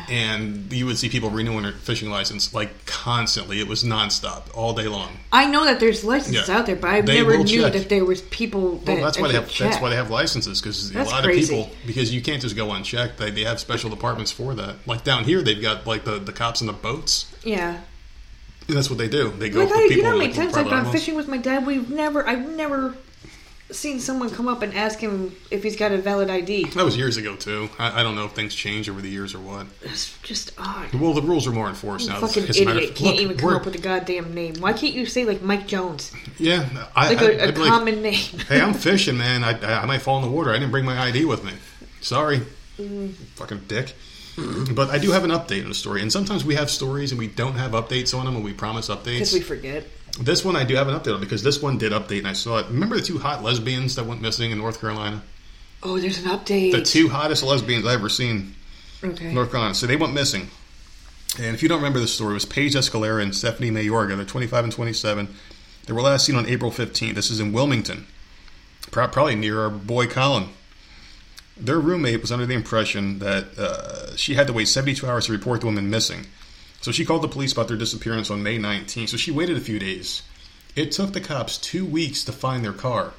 [0.08, 3.60] and you would see people renewing their fishing license like constantly.
[3.60, 5.10] It was nonstop, all day long.
[5.32, 6.56] I know that there's licenses Yeah.
[6.58, 7.72] out there, but I They never will knew check.
[7.74, 10.10] that there was people that Well, that's why they that have that's why they have
[10.10, 11.42] licenses because a That's lot crazy.
[11.60, 13.18] of people because you can't just go unchecked.
[13.18, 14.76] They, they have special departments for that.
[14.86, 17.26] Like down here, they've got like the, the cops in the boats.
[17.44, 17.78] Yeah.
[18.68, 19.30] And that's what they do.
[19.30, 20.92] They go Like for I, people you know, how many with times I've private gone
[20.92, 21.66] fishing with my dad.
[21.66, 22.94] We've never, I've never
[23.70, 26.64] seen someone come up and ask him if he's got a valid ID.
[26.70, 27.68] That was years ago too.
[27.78, 29.66] I, I don't know if things change over the years or what.
[29.82, 30.94] It's just odd.
[30.94, 32.18] Well, the rules are more enforced now.
[32.20, 34.54] Fucking a matter idiot of- can't look, even come up with a goddamn name.
[34.60, 36.66] Why can't you say like Mike Jones, Yeah,
[36.96, 38.14] I, like I, a, a like, common name?
[38.48, 39.44] hey, I'm fishing, man.
[39.44, 40.50] I, I, I might fall in the water.
[40.50, 41.52] I didn't bring my ID with me.
[42.00, 42.42] Sorry,
[42.78, 43.12] Mm.
[43.34, 43.92] fucking dick.
[44.72, 47.18] But I do have an update on the story, and sometimes we have stories and
[47.18, 49.04] we don't have updates on them, and we promise updates.
[49.18, 49.84] Because we forget.
[50.20, 52.32] This one I do have an update on because this one did update, and I
[52.32, 52.66] saw it.
[52.66, 55.22] Remember the two hot lesbians that went missing in North Carolina?
[55.82, 56.72] Oh, there's an update.
[56.72, 58.54] The two hottest lesbians I've ever seen
[59.04, 59.28] Okay.
[59.28, 59.74] in North Carolina.
[59.74, 60.48] So they went missing.
[61.38, 64.16] And if you don't remember the story, it was Paige Escalera and Stephanie Mayorga.
[64.16, 65.28] They're 25 and 27.
[65.86, 67.14] They were last seen on April 15th.
[67.14, 68.06] This is in Wilmington,
[68.90, 70.48] probably near our boy Colin.
[71.56, 75.32] Their roommate was under the impression that uh, she had to wait 72 hours to
[75.32, 76.26] report the woman missing.
[76.80, 79.08] So she called the police about their disappearance on May 19th.
[79.08, 80.22] So she waited a few days.
[80.76, 83.14] It took the cops two weeks to find their car,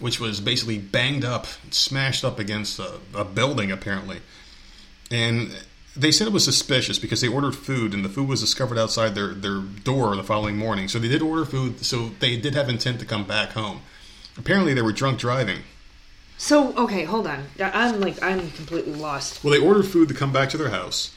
[0.00, 4.20] which was basically banged up, smashed up against a, a building, apparently.
[5.10, 5.54] And
[5.94, 9.14] they said it was suspicious because they ordered food and the food was discovered outside
[9.14, 10.88] their, their door the following morning.
[10.88, 13.80] So they did order food, so they did have intent to come back home.
[14.38, 15.60] Apparently, they were drunk driving.
[16.38, 17.44] So okay, hold on.
[17.58, 19.42] I'm like I'm completely lost.
[19.42, 21.15] Well, they ordered food to come back to their house.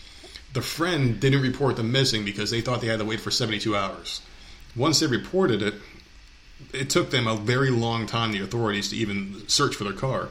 [0.53, 3.75] The friend didn't report them missing because they thought they had to wait for 72
[3.75, 4.21] hours.
[4.75, 5.75] Once they reported it,
[6.73, 10.29] it took them a very long time, the authorities, to even search for their car.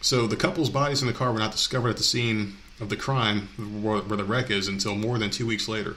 [0.00, 2.96] So the couple's bodies in the car were not discovered at the scene of the
[2.96, 3.48] crime,
[3.82, 5.96] where, the wreck is, until more than two weeks later.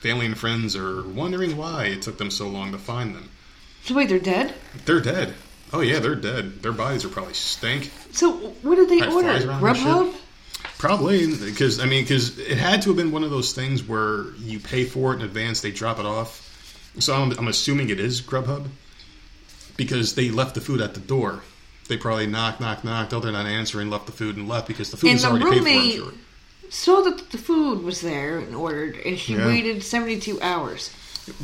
[0.00, 3.30] Family and friends are wondering why it took them so long to find them.
[3.84, 4.54] So wait, they're dead.
[4.84, 5.34] They're dead.
[5.72, 6.62] Oh yeah, they're dead.
[6.62, 7.90] Their bodies are probably stank.
[8.12, 9.28] So what did they Had order?
[9.28, 10.14] Grubhub.
[10.78, 14.26] Probably because I mean because it had to have been one of those things where
[14.38, 16.42] you pay for it in advance, they drop it off.
[16.98, 18.66] So I'm, I'm assuming it is Grubhub
[19.76, 21.42] because they left the food at the door.
[21.88, 23.12] They probably knock, knock, knocked.
[23.12, 23.90] Oh, they're not answering.
[23.90, 26.04] Left the food and left because the food And was the already paid for.
[26.06, 26.18] I'm sure.
[26.70, 29.46] saw that the food was there and ordered, and she Yeah.
[29.46, 30.90] waited 72 hours.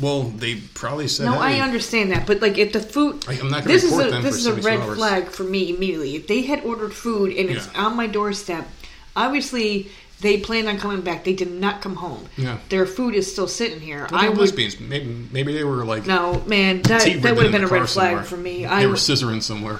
[0.01, 1.25] Well, they probably said.
[1.25, 3.83] No, hey, I understand that, but like if the food, I- I'm not gonna this
[3.83, 4.97] is report a them this is a red hours.
[4.97, 6.15] flag for me immediately.
[6.15, 8.67] If they had ordered food and it's on my doorstep,
[9.15, 9.89] obviously
[10.21, 11.23] they planned on coming back.
[11.25, 12.27] They did not come home.
[12.37, 12.57] Yeah.
[12.69, 14.07] their food is still sitting here.
[14.11, 14.79] I would lesbians.
[14.79, 16.81] Maybe maybe they were like no man.
[16.83, 18.23] That that would have been a red flag somewhere.
[18.23, 18.59] for me.
[18.59, 19.79] They I were scissoring somewhere.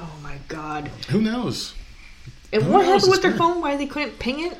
[0.00, 0.88] oh my god.
[1.10, 1.74] Who knows?
[2.52, 2.86] And Who what knows?
[2.86, 3.38] happened with It's their weird.
[3.38, 3.60] phone?
[3.60, 4.56] Why they couldn't ping it?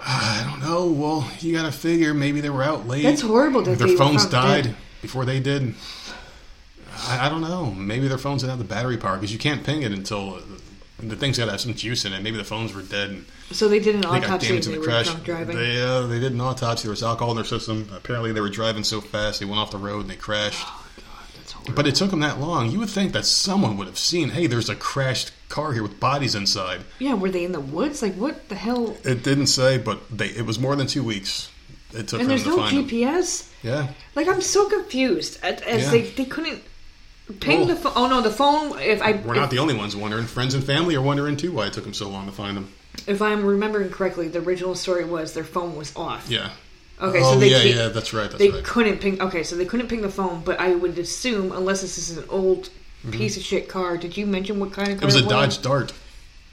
[0.00, 0.86] I don't know.
[0.90, 3.02] Well, you got to figure maybe they were out late.
[3.02, 4.76] That's horrible that their phones died dead.
[5.00, 5.74] before they did.
[7.08, 7.66] I, I don't know.
[7.72, 10.40] Maybe their phones didn't have the battery power because you can't ping it until uh,
[11.08, 12.22] the thing's got to have some juice in it.
[12.22, 14.72] Maybe the phones were dead and So they did an they got autopsy damaged they
[14.74, 15.06] in the were crash.
[15.06, 15.56] drunk driving.
[15.56, 16.82] They uh, they did an autopsy.
[16.84, 17.88] There was alcohol in their system.
[17.94, 20.66] Apparently, they were driving so fast they went off the road and they crashed.
[21.36, 21.74] That's horrible.
[21.74, 22.70] But it took them that long.
[22.70, 24.30] You would think that someone would have seen.
[24.30, 26.80] Hey, there's a crashed car here with bodies inside.
[26.98, 28.02] yeah, were they in the woods?
[28.02, 28.96] Like what the hell?
[29.04, 31.50] It didn't say, but they it was more than two weeks.
[31.92, 32.88] It took And them there's to no find them.
[32.88, 33.50] GPS.
[33.62, 33.88] Yeah.
[34.14, 35.90] Like I'm so confused as Yeah.
[35.90, 36.62] they they couldn't
[37.40, 37.92] ping the phone.
[37.96, 38.78] Oh no, the phone.
[38.78, 40.26] If I We're if, not the only ones wondering.
[40.26, 42.72] Friends and family are wondering too why it took them so long to find them.
[43.06, 46.28] if I'm remembering correctly, the original story was their phone was off.
[46.28, 46.50] Yeah.
[47.00, 48.30] Okay, oh so they yeah, yeah, that's right.
[48.30, 48.64] That's They right.
[48.64, 49.20] couldn't ping.
[49.20, 52.24] Okay, so they couldn't ping the phone, but I would assume, unless this is an
[52.30, 52.70] old
[53.10, 53.98] piece of shit car.
[53.98, 54.98] Did you mention what kind of Mm-hmm.
[54.98, 55.92] It car was a Dodge Dart.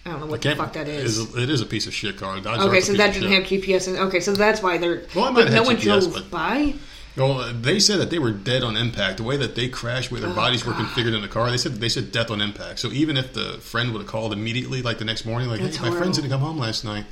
[0.06, 1.18] I don't know what the fuck that is.
[1.18, 2.42] is- It is a piece of shit car.
[2.42, 3.88] Dodge okay, Dart's so that didn't have GPS.
[3.88, 5.04] In, okay, so that's why they're.
[5.16, 6.74] Well, it might no one GPS, drove but- by.
[7.16, 9.18] Well, uh, they said that they were dead on impact.
[9.18, 11.58] The way that they crashed, where their Oh, bodies were configured in the car, they
[11.58, 12.80] said they said death on impact.
[12.80, 15.80] So even if the friend would have called immediately, like the next morning, like, "Hey,
[15.80, 17.06] my friends didn't come home last night."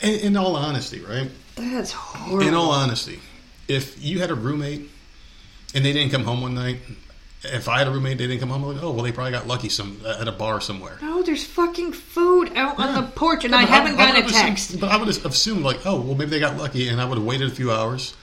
[0.00, 1.30] In, in all honesty, right?
[1.56, 2.46] That's horrible.
[2.46, 3.20] In all honesty,
[3.68, 4.90] if you had a roommate
[5.74, 6.78] and they didn't come home one night,
[7.44, 8.64] if I had a roommate, they didn't come home.
[8.64, 10.98] I'm like, oh well, they probably got lucky some at a bar somewhere.
[11.02, 14.30] no, there's fucking food out on the porch, and Yeah, I haven't gotten a would've
[14.30, 14.80] assumed- text.
[14.80, 17.18] but I would have assumed like, oh well, maybe they got lucky, and I would
[17.18, 18.14] have waited a few hours.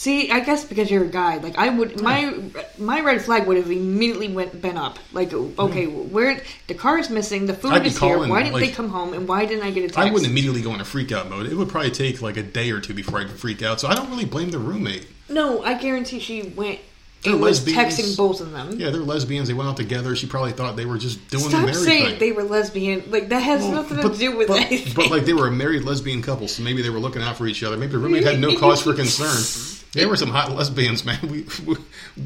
[0.00, 2.34] See, I guess because you're a guy, like I would, my
[2.78, 4.98] my red flag would have immediately went been up.
[5.12, 5.50] Like, hmm.
[5.58, 8.14] okay, where the car is missing, the food I'd be is here.
[8.14, 9.98] calling, Why didn't they like- come home, and why didn't I get a text?
[9.98, 11.44] I wouldn't immediately go into freak out mode.
[11.48, 13.78] It would probably take like a day or two before I'd freak out.
[13.78, 15.06] So I don't really blame the roommate.
[15.28, 16.78] No, I guarantee she went
[17.22, 17.98] They're and was lesbians.
[17.98, 18.80] texting both of them.
[18.80, 19.48] Yeah, they're lesbians.
[19.48, 20.16] They went out together.
[20.16, 22.18] She probably thought they were just doing the Stop married saying thing.
[22.20, 23.10] they were lesbian.
[23.10, 24.94] Like that has nothing to do with but, anything.
[24.94, 27.46] But like they were a married lesbian couple, so maybe they were looking out for
[27.46, 27.76] each other.
[27.76, 29.76] Maybe the roommate had no cause for concern.
[29.92, 31.18] They were some hot lesbians, man.
[31.22, 31.76] We we,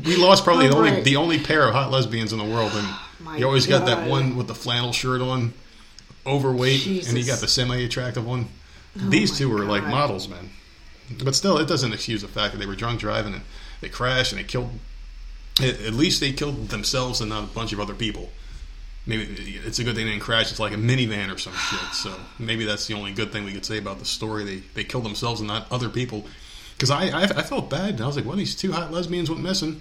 [0.04, 1.04] we lost probably the only Alright.
[1.04, 3.86] the only pair of hot lesbians in the world, and oh My you always got
[3.86, 5.54] that one with the flannel shirt on,
[6.26, 8.48] overweight, and you got the semi-attractive one.
[8.98, 10.50] Oh These two were like models, man.
[11.22, 13.42] But still, it doesn't excuse the fact that they were drunk driving and
[13.80, 14.70] they crashed and they killed.
[15.60, 18.30] At at least they killed themselves and not a bunch of other people.
[19.06, 19.24] Maybe
[19.66, 20.50] it's a good thing they didn't crash.
[20.50, 21.92] It's like a minivan or some shit.
[21.92, 24.44] So maybe that's the only good thing we could say about the story.
[24.44, 26.24] They they killed themselves and not other people.
[26.76, 27.90] Because I, I I felt bad.
[27.94, 29.80] And I was like, well, these two hot lesbians went missing,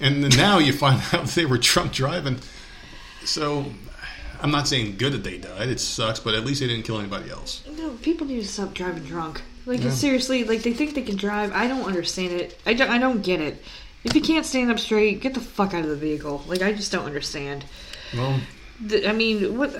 [0.00, 2.38] and then now you find out they were drunk driving.
[3.24, 3.66] So
[4.40, 5.68] I'm not saying good that they died.
[5.68, 7.62] It sucks, but at least they didn't kill anybody else.
[7.76, 9.42] no, people need to stop driving drunk.
[9.66, 9.90] Like Yeah.
[9.90, 11.52] seriously, like they think they can drive.
[11.52, 12.58] I don't understand it.
[12.66, 13.62] I don't, I don't get it.
[14.04, 16.42] If you can't stand up straight, get the fuck out of the vehicle.
[16.48, 17.64] Like I just don't understand.
[18.12, 18.40] Well,
[18.80, 19.70] The, I mean, what?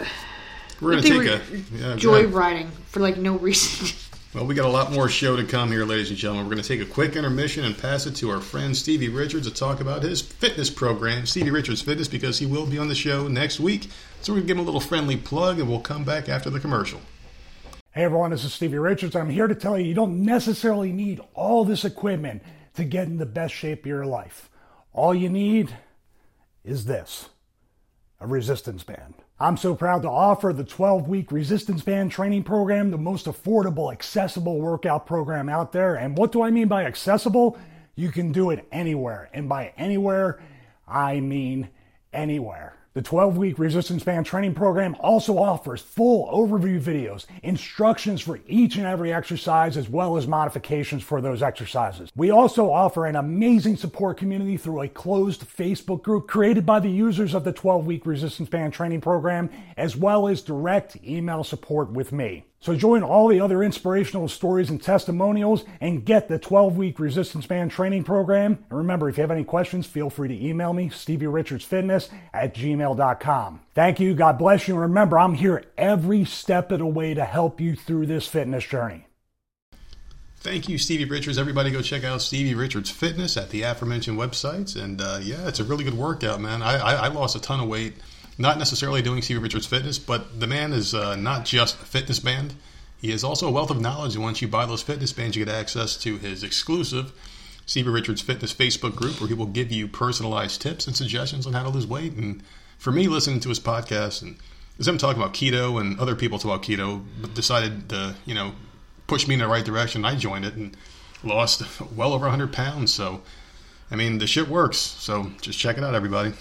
[0.80, 3.97] we're gonna take were a yeah, joyriding for like no reason.
[4.35, 6.47] Well, we got a lot more show to come here, ladies and gentlemen.
[6.47, 9.47] We're going to take a quick intermission and pass it to our friend Stevie Richards
[9.47, 12.95] to talk about his fitness program, Stevie Richards Fitness, because he will be on the
[12.95, 13.89] show next week.
[14.22, 16.49] So we're going to give him a little friendly plug, and we'll come back after
[16.49, 17.03] the commercial.
[17.91, 19.14] Hey everyone, this is Stevie Richards.
[19.14, 23.18] I'm here to tell you you don't necessarily need all this equipment to get in
[23.18, 24.49] the best shape of your life.
[24.95, 25.76] All you need
[26.64, 27.28] is this
[28.18, 29.12] a resistance band.
[29.43, 33.93] I'm so proud to offer the 12 week resistance band training program, the most affordable,
[33.93, 35.96] accessible workout program out there.
[35.96, 37.58] And what do I mean by accessible?
[37.96, 39.30] You can do it anywhere.
[39.34, 40.41] And by anywhere,
[40.87, 41.71] I mean
[42.12, 42.76] anywhere.
[42.95, 48.77] The 12 week resistance band training program also offers full overview videos, instructions for each
[48.77, 52.13] and every exercise, as well as modifications for those exercises.
[52.14, 56.91] We also offer an amazing support community through a closed Facebook group created by the
[56.91, 59.49] users of the 12 week resistance band training program,
[59.79, 62.45] as well as direct email support with me.
[62.63, 67.45] So join all the other inspirational stories and testimonials and get the 12 week resistance
[67.45, 68.64] band training program.
[68.71, 73.61] And remember, if you have any questions, feel free to email me, StevieRichardsFitness at gmail.com.
[73.75, 74.14] Thank you.
[74.14, 74.75] God bless you.
[74.75, 78.64] And remember, I'm here every step of the way to help you through this fitness
[78.64, 79.09] journey.
[80.37, 81.39] Thank you, Stevie Richards.
[81.39, 84.80] Everybody go check out Stevie Richards Fitness at the aforementioned websites.
[84.80, 86.63] And uh, yeah, it's a really good workout, man.
[86.63, 87.95] I, I, I lost a ton of weight,
[88.38, 92.18] not necessarily doing Stevie Richards Fitness, but the man is uh, not just a fitness
[92.18, 92.54] band.
[93.00, 94.14] He is also a wealth of knowledge.
[94.14, 97.13] And once you buy those fitness bands, you get access to his exclusive
[97.67, 101.53] Stevie Richards Fitness Facebook group where he will give you personalized tips and suggestions on
[101.53, 102.13] how to lose weight.
[102.13, 102.42] And
[102.79, 104.37] for me, listening to his podcast and
[104.79, 107.04] as I'm talking about keto and other people talk about keto,
[107.34, 108.53] decided to, you know,
[109.07, 110.04] push me in the right direction.
[110.04, 110.76] I joined it and
[111.22, 111.63] lost
[111.96, 112.92] well over 100 pounds.
[112.92, 113.22] So,
[113.91, 114.79] I mean, the shit works.
[114.79, 116.33] So just check it out, everybody.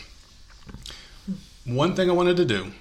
[1.65, 2.71] One thing I wanted to do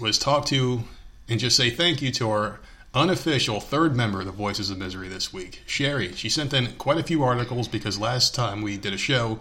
[0.00, 0.84] was talk to
[1.28, 2.60] and just say thank you to our
[2.94, 6.14] unofficial third member of the Voices of Misery this week, Sheri.
[6.14, 9.40] She sent in quite a few articles because last time we did a show,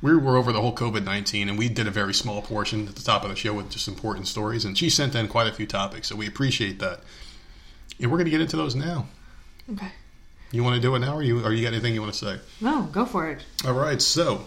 [0.00, 2.94] we were over the whole COVID 19 and we did a very small portion at
[2.94, 4.64] the top of the show with just important stories.
[4.64, 7.00] And she sent in quite a few topics, so we appreciate that.
[8.00, 9.06] And we're going to get into those now.
[9.70, 9.92] Okay.
[10.50, 12.18] You want to do it now, or you, or you got anything you want to
[12.18, 12.40] say?
[12.62, 13.44] No, go for it.
[13.66, 14.46] All right, so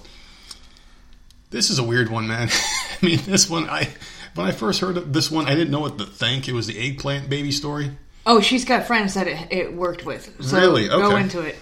[1.52, 2.50] this is a weird one, man.
[3.02, 3.90] I mean, this one, I
[4.36, 6.48] when I first heard of this one, I didn't know what to think.
[6.48, 7.92] It was the eggplant baby story.
[8.26, 10.44] Oh, she's got friends that it, it worked with.
[10.44, 10.88] So Really?
[10.88, 11.56] Go into it.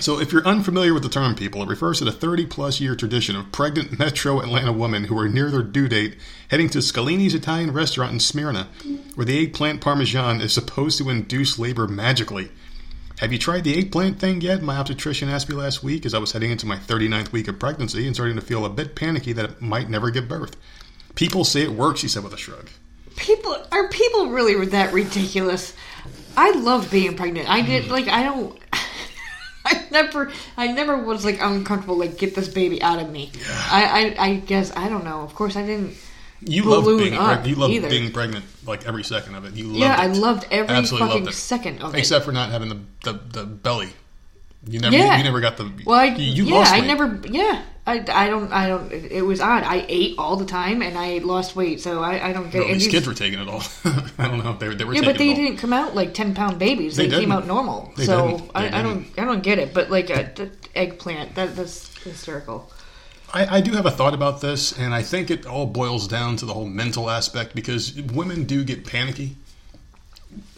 [0.00, 2.94] So, if you're unfamiliar with the term, people, it refers to the 30 plus year
[2.94, 6.16] tradition of pregnant metro Atlanta women who are near their due date
[6.48, 8.68] heading to Scalini's Italian restaurant in Smyrna,
[9.14, 12.50] where the eggplant parmesan is supposed to induce labor magically.
[13.18, 14.62] Have you tried the eggplant thing yet?
[14.62, 17.58] My obstetrician asked me last week as I was heading into my 39th week of
[17.58, 20.56] pregnancy and starting to feel a bit panicky that it might never give birth.
[21.16, 22.68] People say it works, he said with a shrug.
[23.16, 25.74] People are people really that ridiculous?
[26.36, 27.50] I love being pregnant.
[27.50, 27.90] I did mm.
[27.90, 28.56] like I don't.
[29.64, 31.98] I never, I never was like uncomfortable.
[31.98, 33.32] Like get this baby out of me.
[33.68, 35.22] I, I, I guess I don't know.
[35.22, 35.96] Of course, I didn't.
[36.40, 37.46] You love being pregnant.
[37.46, 39.54] You love being pregnant like every second of it.
[39.54, 41.98] You loved yeah, I loved every Absolutely fucking loved second of it.
[41.98, 43.90] Except for not having the the, the belly.
[44.66, 45.16] You never Yeah.
[45.16, 48.52] you never got the Well, I, you, you yeah, I never, yeah, I, I don't,
[48.52, 48.92] I don't.
[48.92, 49.62] It it was odd.
[49.62, 52.66] I ate all the time and I lost weight, so I, I don't get.
[52.66, 53.62] No, these kids were taking it all.
[54.18, 54.50] I don't know.
[54.50, 56.58] If they, were- they were yeah, but they it didn't come out like ten pound
[56.58, 56.96] babies.
[56.96, 57.92] They They, came out normal.
[57.96, 59.72] They so I, I don't, I don't get it.
[59.72, 62.70] But like a, the eggplant, that that's hysterical.
[63.32, 66.36] I, I do have a thought about this, and I think it all boils down
[66.36, 69.36] to the whole mental aspect because women do get panicky.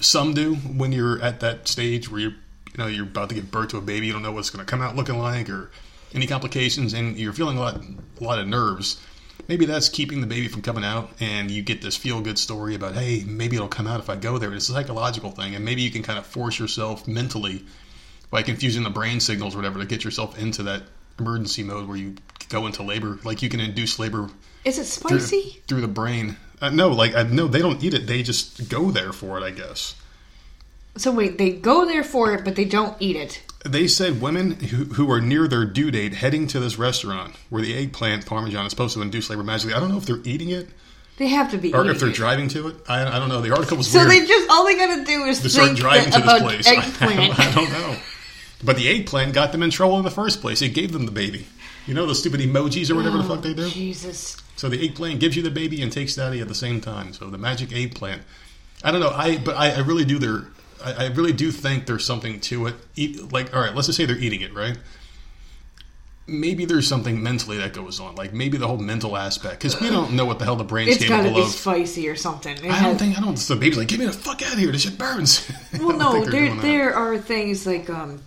[0.01, 3.51] Some do when you're at that stage where you're, you know, you're about to give
[3.51, 4.07] birth to a baby.
[4.07, 5.71] You don't know what's going to come out looking like, or
[6.15, 7.81] any complications, and you're feeling a lot,
[8.21, 9.01] a lot of nerves.
[9.49, 12.77] Maybe that's keeping the baby from coming out, and you get this feel good story
[12.77, 14.53] about, hey, maybe it'll come out if I go there.
[14.53, 17.65] It's a psychological thing, and maybe you can kind of force yourself mentally
[18.31, 20.83] by confusing the brain signals or whatever to get yourself into that
[21.19, 22.15] emergency mode where you
[22.51, 23.19] go into labor.
[23.25, 24.29] Like you can induce labor
[24.65, 25.63] Is it spicy?
[25.67, 26.37] through the brain.
[26.61, 28.07] Uh, no, like I no, they don't eat it.
[28.07, 29.43] They just go there for it.
[29.43, 29.95] I guess
[30.97, 33.43] So wait, they go there for it, but they don't eat it.
[33.65, 37.63] they said women who, who are near their due date heading to this restaurant where
[37.63, 39.75] the eggplant parmesan is supposed to induce labor magically.
[39.75, 40.69] I don't know if they're eating it
[41.19, 41.73] They have to be.
[41.73, 42.15] or if they're it.
[42.15, 42.77] driving to it.
[42.89, 43.41] I, I don't know.
[43.41, 44.11] The article was So weird.
[44.11, 46.67] they just all they gotta do is to start think driving that to this place.
[46.69, 47.97] I- I, don't know.
[48.63, 50.61] But the eggplant got them in trouble in the first place.
[50.61, 51.47] It gave them the baby.
[51.91, 53.69] You know those stupid emojis or whatever the fuck they do?
[53.69, 54.37] Jesus.
[54.55, 57.13] So the eggplant gives you the baby and takes daddy at the same time.
[57.13, 58.23] So the magic eggplant.
[58.85, 59.11] I don't know.
[59.11, 60.45] I but I, I really do there.
[60.85, 62.77] I, I really do think there's something to it.
[62.95, 64.79] Eat, like all right, let's just say they're eating it, right?
[66.29, 69.91] Maybe there's something mentally that goes on, like maybe the whole mental aspect, because we
[69.91, 71.49] don't know what the hell the brain's It's gotta capable be of.
[71.53, 72.57] spicy or something.
[72.57, 73.37] It I don't think I don't.
[73.37, 74.71] So the baby's like, "Get me the fuck out of here!
[74.71, 75.51] This shit burns."
[75.81, 76.63] Well, no, there that.
[76.63, 78.23] there are things like um,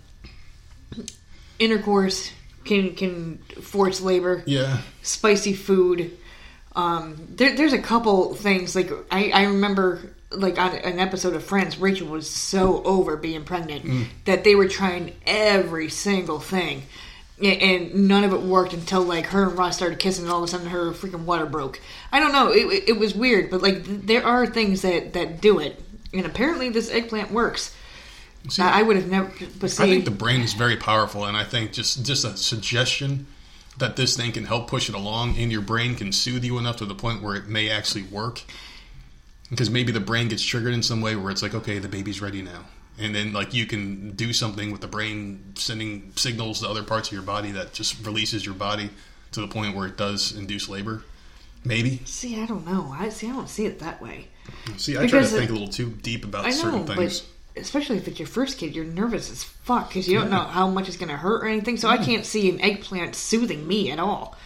[1.58, 2.30] intercourse
[2.64, 4.42] can can force labor.
[4.46, 6.16] Yeah, Spicy food.
[6.76, 10.00] Um, there, there's a couple things like I, I remember
[10.32, 14.06] like on an episode of Friends, Rachel was so over being pregnant Mm.
[14.24, 16.82] that they were trying every single thing.
[17.42, 20.44] And none of it worked until like her and Ross started kissing, and all of
[20.44, 21.80] a sudden her freaking water broke.
[22.12, 22.50] I don't know.
[22.52, 25.80] It, it, it was weird, but like there are things that that do it,
[26.12, 27.74] and apparently this eggplant works.
[28.48, 29.32] See, I, I would have never.
[29.58, 32.36] But see, I think the brain is very powerful, and I think just just a
[32.36, 33.26] suggestion
[33.78, 36.76] that this thing can help push it along, and your brain can soothe you enough
[36.76, 38.42] to the point where it may actually work.
[39.50, 42.20] Because maybe the brain gets triggered in some way where it's like, okay, the baby's
[42.20, 42.64] ready now,
[42.98, 47.08] and then like you can do something with the brain sending signals to other parts
[47.08, 48.90] of your body that just releases your body
[49.32, 51.02] to the point where it does induce labor.
[51.64, 52.02] Maybe.
[52.04, 52.94] see, I don't know.
[52.98, 53.26] I see.
[53.28, 54.28] I don't see it that way.
[54.76, 56.94] See, I try to Because it- think a little too deep about I certain know,
[56.94, 57.22] things.
[57.56, 60.68] Especially if it's your first kid, you're nervous as fuck because you don't know how
[60.68, 61.76] much it's going to hurt or anything.
[61.76, 64.36] So I can't see an eggplant soothing me at all.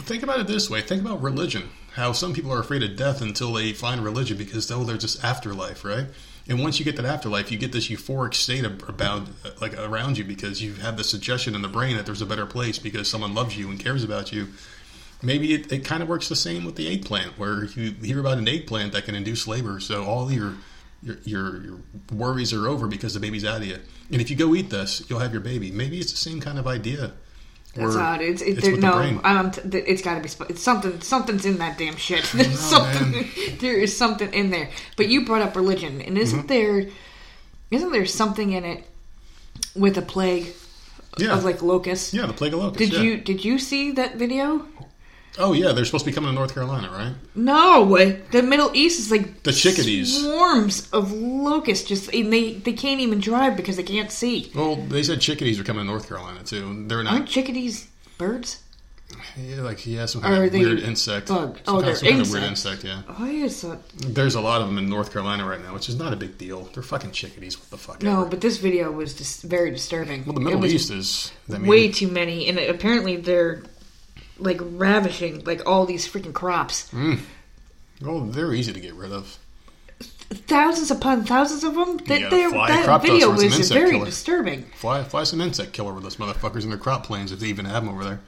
[0.00, 0.82] Think about it this way.
[0.82, 1.70] Think about religion.
[1.94, 5.24] How some people are afraid of death until they find religion because oh, they're just
[5.24, 6.06] afterlife, right?
[6.48, 10.18] And once you get that afterlife, you get this euphoric state about uh, like around
[10.18, 13.08] you because you have the suggestion in the brain that there's a better place because
[13.08, 14.48] someone loves you and cares about you.
[15.22, 18.38] Maybe it, it kind of works the same with the eggplant, where you hear about
[18.38, 19.78] an eggplant that can induce labor.
[19.78, 20.54] So all your
[21.02, 21.78] your, your your
[22.12, 23.78] worries are over because the baby's out of you.
[24.10, 25.70] And if you go eat this, you'll have your baby.
[25.72, 27.12] Maybe it's the same kind of idea.
[27.74, 28.20] That's where odd.
[28.20, 29.20] It's, it, it's there, no, brain.
[29.24, 30.28] I'm t- th- it's got to be.
[30.52, 31.00] It's something.
[31.00, 32.22] Something's in that damn shit.
[32.34, 33.28] There's something.
[33.60, 34.68] There is something in there.
[34.96, 36.46] But you brought up religion, and isn't Mm-hmm.
[36.48, 36.88] there?
[37.70, 38.84] Isn't there something in it
[39.74, 40.48] with a plague
[41.16, 41.32] Yeah.
[41.36, 42.12] of like locusts?
[42.12, 42.78] Yeah, the plague of locusts.
[42.90, 43.00] Did yeah.
[43.02, 44.66] you did you see that video?
[45.38, 47.14] Oh yeah, they're supposed to be coming to North Carolina, right?
[47.34, 47.96] No,
[48.30, 50.20] the Middle East is like The chickadees.
[50.22, 51.88] swarms of locusts.
[51.88, 54.50] Just and they they can't even drive because they can't see.
[54.54, 56.84] Well, they said chickadees are coming to North Carolina too.
[56.86, 57.88] They're not Aren't chickadees
[58.18, 58.58] birds?
[59.36, 61.28] yeah, like yeah, some kind of weird insect.
[61.28, 61.56] bug?
[61.56, 62.84] Some Oh, kind, they're some kind of weird insects.
[62.84, 63.06] insect.
[63.08, 63.80] Yeah, Oh, thought
[64.14, 66.38] there's a lot of them in North Carolina right now, which is not a big
[66.38, 66.68] deal.
[66.74, 67.58] They're fucking chickadees.
[67.58, 68.02] What the fuck?
[68.02, 68.30] no, ever.
[68.30, 70.24] but this video was just very disturbing.
[70.24, 73.62] well, the Middle East is I mean, way too many, and apparently they're
[74.38, 76.90] like ravishing like all these freaking crops.
[76.92, 77.20] Mm.
[78.00, 79.38] Well, they're easy to get rid of.
[80.00, 81.98] Thousands upon thousands of them.
[81.98, 84.04] That, they- that video was very killer.
[84.06, 84.64] disturbing.
[84.76, 87.66] Fly, fly some insect killer with those motherfuckers in their crop planes if they even
[87.66, 88.20] have them over there.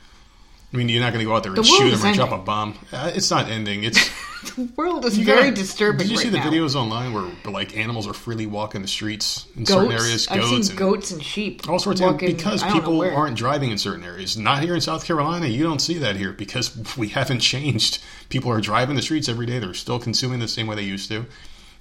[0.75, 2.15] I mean, you're not going to go out there and The world shoot them or
[2.15, 2.75] drop a bomb.
[2.93, 3.85] Uh, It's not ending.
[3.85, 4.11] It's
[4.57, 6.01] The world is very gotta- disturbing.
[6.07, 6.51] Did you see the now.
[6.51, 10.27] videos online where like animals are freely walking the streets in certain areas?
[10.27, 10.31] Goats.
[10.31, 11.67] I've seen and goats and sheep.
[11.69, 14.37] all sorts of walking, because don't know people aren't driving in certain areas.
[14.37, 15.47] Not here in South Carolina.
[15.47, 18.03] You don't see that here because we haven't changed.
[18.29, 19.61] People are driving the streets every day.
[19.61, 21.25] They're still consuming the same way they used to.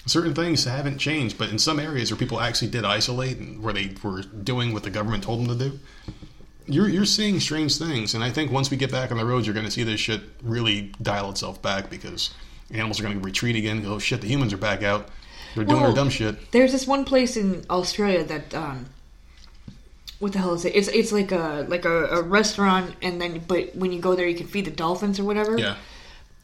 [0.05, 3.73] Certain things haven't changed, but in some areas where people actually did isolate and where
[3.73, 5.79] they were doing what the government told them to do,
[6.67, 8.13] you're you're seeing strange things.
[8.13, 9.99] And I think once we get back on the road, you're going to see this
[9.99, 12.33] shit really dial itself back because
[12.71, 13.83] animals are going to retreat again.
[13.85, 15.09] Oh shit, the humans are back out.
[15.55, 16.51] They're doing Well, their dumb shit.
[16.51, 18.87] There's this one place in Australia that um,
[20.19, 20.75] what the hell is it?
[20.75, 24.27] It's it's like a like a, a restaurant, and then but when you go there,
[24.27, 25.57] you can feed the dolphins or whatever.
[25.57, 25.75] Yeah.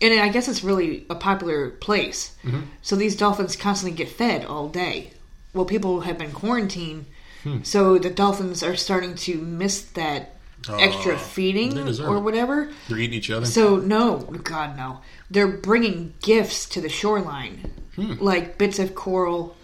[0.01, 2.35] and I guess it's really a popular place.
[2.43, 2.61] Mm-hmm.
[2.81, 5.11] So these dolphins constantly get fed all day.
[5.53, 7.05] Well, people have been quarantined,
[7.43, 7.63] Hmm.
[7.63, 10.35] so the dolphins are starting to miss that
[10.69, 12.69] extra Oh, feeding or whatever.
[12.89, 13.45] They're eating each other.
[13.45, 14.99] So no, God no.
[15.31, 18.15] They're bringing gifts to the shoreline, Hmm.
[18.19, 19.55] like bits of coral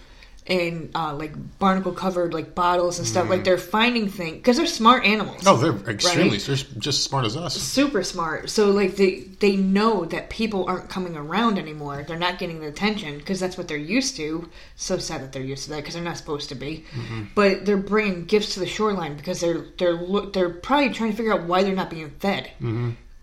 [0.48, 3.28] and uh, like barnacle covered like bottles and stuff.
[3.30, 5.42] Like they're finding things because they're smart animals.
[5.42, 5.48] Hmm.
[5.48, 6.38] oh, they're extremely.
[6.38, 6.46] Right?
[6.46, 7.56] They're just as smart as us.
[7.56, 8.50] super smart.
[8.52, 12.04] So like they they know that people aren't coming around anymore.
[12.08, 14.50] They're not getting the attention because that's what they're used to.
[14.76, 16.86] So sad that they're used to that because they're not supposed to be.
[16.92, 17.24] Mm-hmm.
[17.34, 21.18] But they're bringing gifts to the shoreline because they're they're look they're probably trying to
[21.18, 22.52] figure out why they're not being fed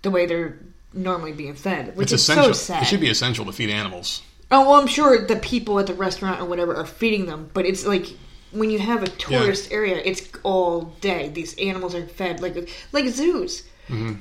[0.03, 0.59] the way they're
[0.93, 2.03] normally being fed, which Mm-hmm.
[2.03, 2.45] It's is essential.
[2.47, 2.83] so sad.
[2.83, 4.23] It should be essential to feed animals.
[4.53, 7.65] Oh well, I'm sure the people at the restaurant or whatever are feeding them, but
[7.67, 8.07] it's like
[8.53, 11.31] when you have a tourist area, it's all day.
[11.31, 13.63] These animals are fed like like zoos.
[13.89, 14.15] Mm-hmm.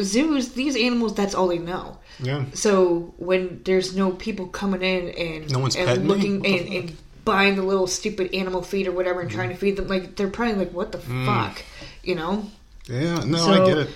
[0.00, 1.98] Zoos, these animals, that's all they know.
[2.18, 2.46] Yeah.
[2.54, 6.44] So when there's no people coming in and No one's and looking?
[6.44, 9.38] And, and buying the little stupid animal feed or whatever and Mm-hmm.
[9.38, 11.26] trying to feed them, like they're probably like, what the Mm.
[11.26, 11.62] fuck,
[12.02, 12.44] you know?
[12.88, 13.22] Yeah.
[13.24, 13.90] No, So- I get it.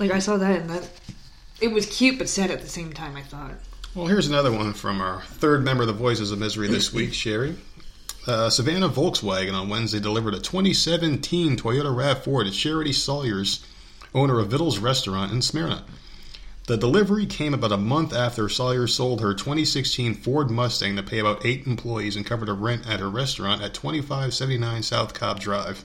[0.00, 0.88] Like I saw that and that
[1.60, 3.14] it was cute but sad at the same time.
[3.16, 3.52] I thought.
[3.98, 7.10] Well, here's another one from our third member of the Voices of Misery this week,
[7.12, 7.56] Sheri.
[8.28, 13.66] Uh, Savannah Volkswagen on Wednesday delivered a 2017 Toyota RAV4 to Charity Sawyer's,
[14.14, 15.82] owner of Vittles Restaurant in Smyrna.
[16.68, 21.18] The delivery came about a month after Sawyer sold her 2016 Ford Mustang to pay
[21.18, 25.84] about eight employees and covered a rent at her restaurant at 2579 South Cobb Drive.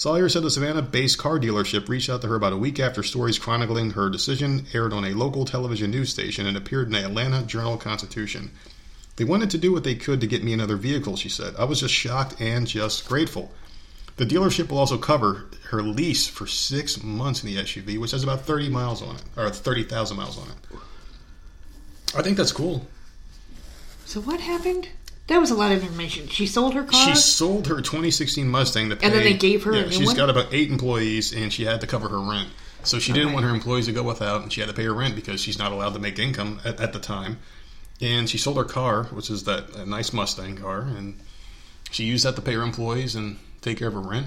[0.00, 3.02] Sawyer said the Savannah based car dealership reached out to her about a week after
[3.02, 7.04] stories chronicling her decision aired on a local television news station and appeared in the
[7.04, 8.50] Atlanta Journal Constitution.
[9.16, 11.54] They wanted to do what they could to get me another vehicle, she said.
[11.58, 13.52] I was just shocked and just grateful.
[14.16, 18.24] The dealership will also cover her lease for six months in the SUV, which has
[18.24, 20.78] about 30 miles on it, or 30,000 miles on it.
[22.16, 22.86] I think that's cool.
[24.06, 24.88] So what happened?
[25.30, 26.26] That was a lot of information.
[26.26, 27.00] She sold her car.
[27.00, 29.06] She sold her 2016 Mustang to pay.
[29.06, 30.16] And then they gave her Yeah, she's one?
[30.16, 32.48] got about eight employees, and she had to cover her rent.
[32.82, 33.34] So she didn't Okay.
[33.34, 35.56] want her employees to go without, and she had to pay her rent because she's
[35.58, 37.38] not allowed to make income at, at the time.
[38.00, 41.20] And she sold her car, which is that a nice Mustang car, and
[41.92, 44.26] she used that to pay her employees and take care of her rent.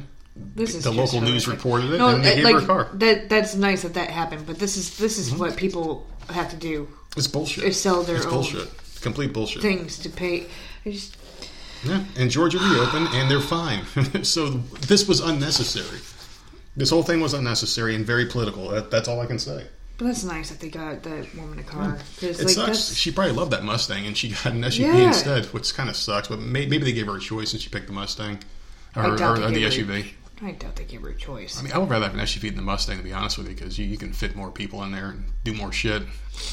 [0.55, 2.89] This is the local news reported it, and they gave like, her a car.
[2.93, 5.33] That that's nice that that happened, but this is this Mm-hmm.
[5.35, 7.65] is what people have to do It's bullshit.
[7.65, 8.69] is sell their it's own bullshit.
[9.01, 9.61] Complete bullshit.
[9.61, 10.45] things to pay.
[10.85, 11.17] I just,
[11.83, 13.85] Yeah, and Georgia reopened, and they're fine.
[14.23, 14.49] so
[14.87, 15.99] this was unnecessary.
[16.75, 18.69] This whole thing was unnecessary and very political.
[18.69, 19.65] That, that's all I can say.
[19.97, 22.67] but that's nice that they got that woman a car because It like sucks.
[22.67, 25.07] that's She probably loved that Mustang, and she got an SUV Yeah.
[25.07, 26.27] instead, which kind of sucks.
[26.29, 28.39] But may, maybe they gave her a choice, and she picked the Mustang
[28.95, 30.05] or, or, or the gave her- SUV.
[30.41, 31.57] I doubt they gave her a choice.
[31.57, 33.47] I mean, I would rather have an SUV than the Mustang, to be honest with
[33.47, 36.01] you, because you, you can fit more people in there and do more shit.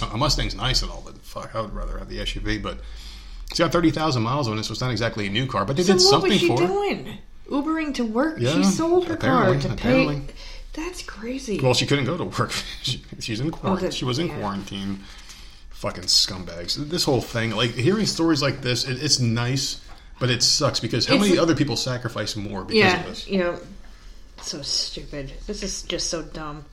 [0.02, 2.62] A a Mustang's nice and all, but fuck, I would rather have the SUV.
[2.62, 2.81] But
[3.51, 5.77] It's got thirty thousand miles on it, so it's not exactly a new car, but
[5.77, 6.67] they So did what something was she for it.
[6.67, 7.19] doing?
[7.49, 8.37] Ubering to work.
[8.39, 10.21] Yeah, she sold her car to apparently.
[10.21, 10.35] pay.
[10.73, 11.59] That's crazy.
[11.61, 12.53] Well, she couldn't go to work.
[12.83, 13.87] She, she's in quarantine.
[13.89, 14.39] that- she was in yeah.
[14.39, 15.01] quarantine.
[15.71, 16.77] Fucking scumbags.
[16.77, 19.81] This whole thing, like hearing stories like this, it, it's nice,
[20.21, 23.27] but it sucks because how It's- many other people sacrifice more because yeah, of this?
[23.29, 23.59] you know,
[24.43, 25.33] so stupid.
[25.49, 26.65] This is just so dumb.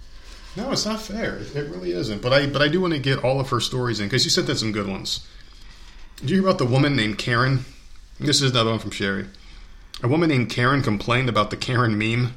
[0.56, 1.38] No, it's not fair.
[1.38, 2.22] It really isn't.
[2.22, 4.30] But I, but I do want to get all of her stories in because you
[4.30, 5.26] sent in some good ones.
[6.18, 7.66] Did you hear about the woman named Karen?
[8.20, 9.28] This is another one from Sheri.
[10.04, 12.34] A woman named Karen complained about the Karen meme.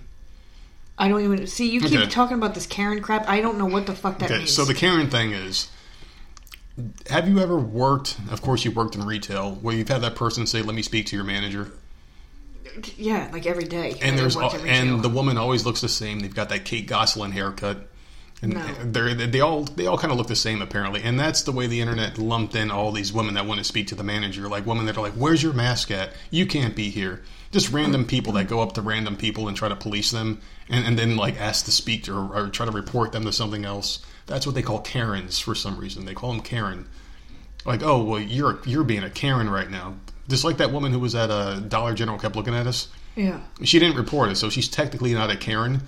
[0.99, 1.71] I don't even see.
[1.71, 2.11] You keep Okay.
[2.11, 3.27] talking about this Karen crap.
[3.29, 4.53] I don't know what the fuck that Okay, means.
[4.55, 5.69] so the Karen thing is.
[7.09, 8.17] Have you ever worked?
[8.31, 11.07] Of course, you worked in retail where you've had that person say, "Let me speak
[11.07, 11.73] to your manager,"
[12.97, 13.97] yeah, like every day.
[14.01, 14.97] and I there's watch every and show.
[15.01, 16.21] the woman always looks the same.
[16.21, 17.90] They've got that Kate Gosselin haircut,
[18.43, 18.67] and No.
[18.85, 21.03] they're, they all they all kind of look the same apparently.
[21.03, 23.87] And that's the way the internet lumped in all these women that want to speak
[23.89, 26.13] to the manager, like women that are like, "Where's your mask at?
[26.31, 27.23] You can't be here."
[27.53, 30.87] Just random people that go up to random people and try to police them, and,
[30.87, 33.65] and then like ask to speak to or, or try to report them to something
[33.65, 33.99] else.
[34.27, 36.05] That's what they call Karens for some reason.
[36.05, 36.87] They call them Karen.
[37.65, 39.97] Like, oh well, you're you're being a Karen right now.
[40.29, 42.87] Just like that woman who was at a Dollar General kept looking at us.
[43.17, 43.41] yeah.
[43.65, 45.83] She didn't report us, so she's technically not a Karen,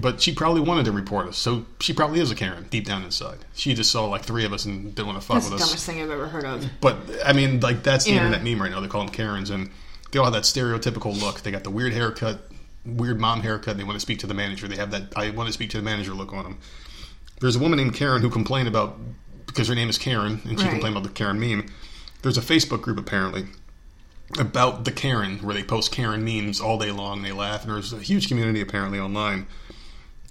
[0.00, 3.02] but she probably wanted to report us, so she probably is a Karen deep down
[3.04, 3.38] inside.
[3.54, 5.70] She just saw like three of us and didn't want to fuck That's with us.
[5.70, 6.66] That's the dumbest thing I've ever heard of.
[6.80, 8.16] But I mean, like that's the Yeah.
[8.24, 8.80] internet meme right now.
[8.80, 9.70] They call them Karens, and
[10.10, 11.42] they all have that stereotypical look.
[11.42, 12.48] They got the weird haircut,
[12.86, 13.72] weird mom haircut.
[13.72, 14.66] And they want to speak to the manager.
[14.68, 16.58] They have that I want to speak to the manager look on them.
[17.40, 18.98] There's a woman named Karen who complained about
[19.46, 20.70] because her name is Karen, and she Right.
[20.72, 21.66] complained about the Karen meme.
[22.22, 23.46] There's a Facebook group apparently
[24.38, 27.20] about the Karen where they post Karen memes all day long.
[27.22, 29.46] They laugh, and there's a huge community apparently online.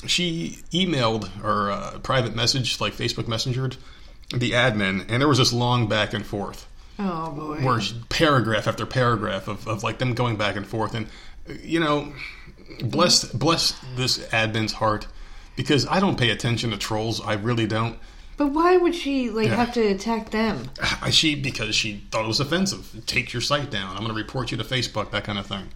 [0.07, 3.77] She emailed or uh, private message like Facebook Messengered
[4.33, 6.65] the admin, and there was this long back and forth
[6.97, 7.57] Oh boy.
[7.65, 11.07] where she- paragraph after paragraph of, of like them going back and forth and
[11.61, 12.13] you know
[12.81, 15.07] bless bless this admin's heart
[15.57, 17.99] because I don't pay attention to trolls I really don't
[18.37, 19.55] But why would she like Yeah.
[19.57, 20.69] have to attack them?
[21.09, 24.51] She because she thought it was offensive take your site down I'm going to report
[24.51, 25.67] you to Facebook that kind of thing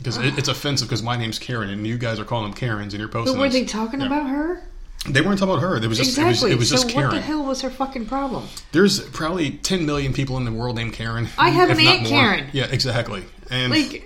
[0.00, 2.92] because it, it's offensive because my name's Karen and you guys are calling them Karens
[2.92, 3.54] and you're posting But were this.
[3.60, 4.06] they talking Yeah.
[4.06, 4.62] about her?
[5.08, 6.50] they weren't talking about her there was just Exactly.
[6.52, 8.46] it was, it was so just what the hell was her fucking problem?
[8.72, 12.06] there's probably 10 million people in the world named Karen I have an Aunt.
[12.06, 12.46] Karen.
[12.52, 14.04] yeah exactly and Like,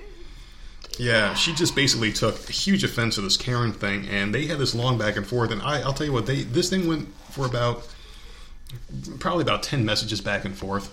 [0.98, 4.74] Yeah, she just basically took huge offense to this Karen thing, and they had this
[4.76, 5.50] long back and forth.
[5.50, 7.86] And I, I'll tell you what, they this thing went for about
[9.18, 10.92] probably about ten messages back and forth.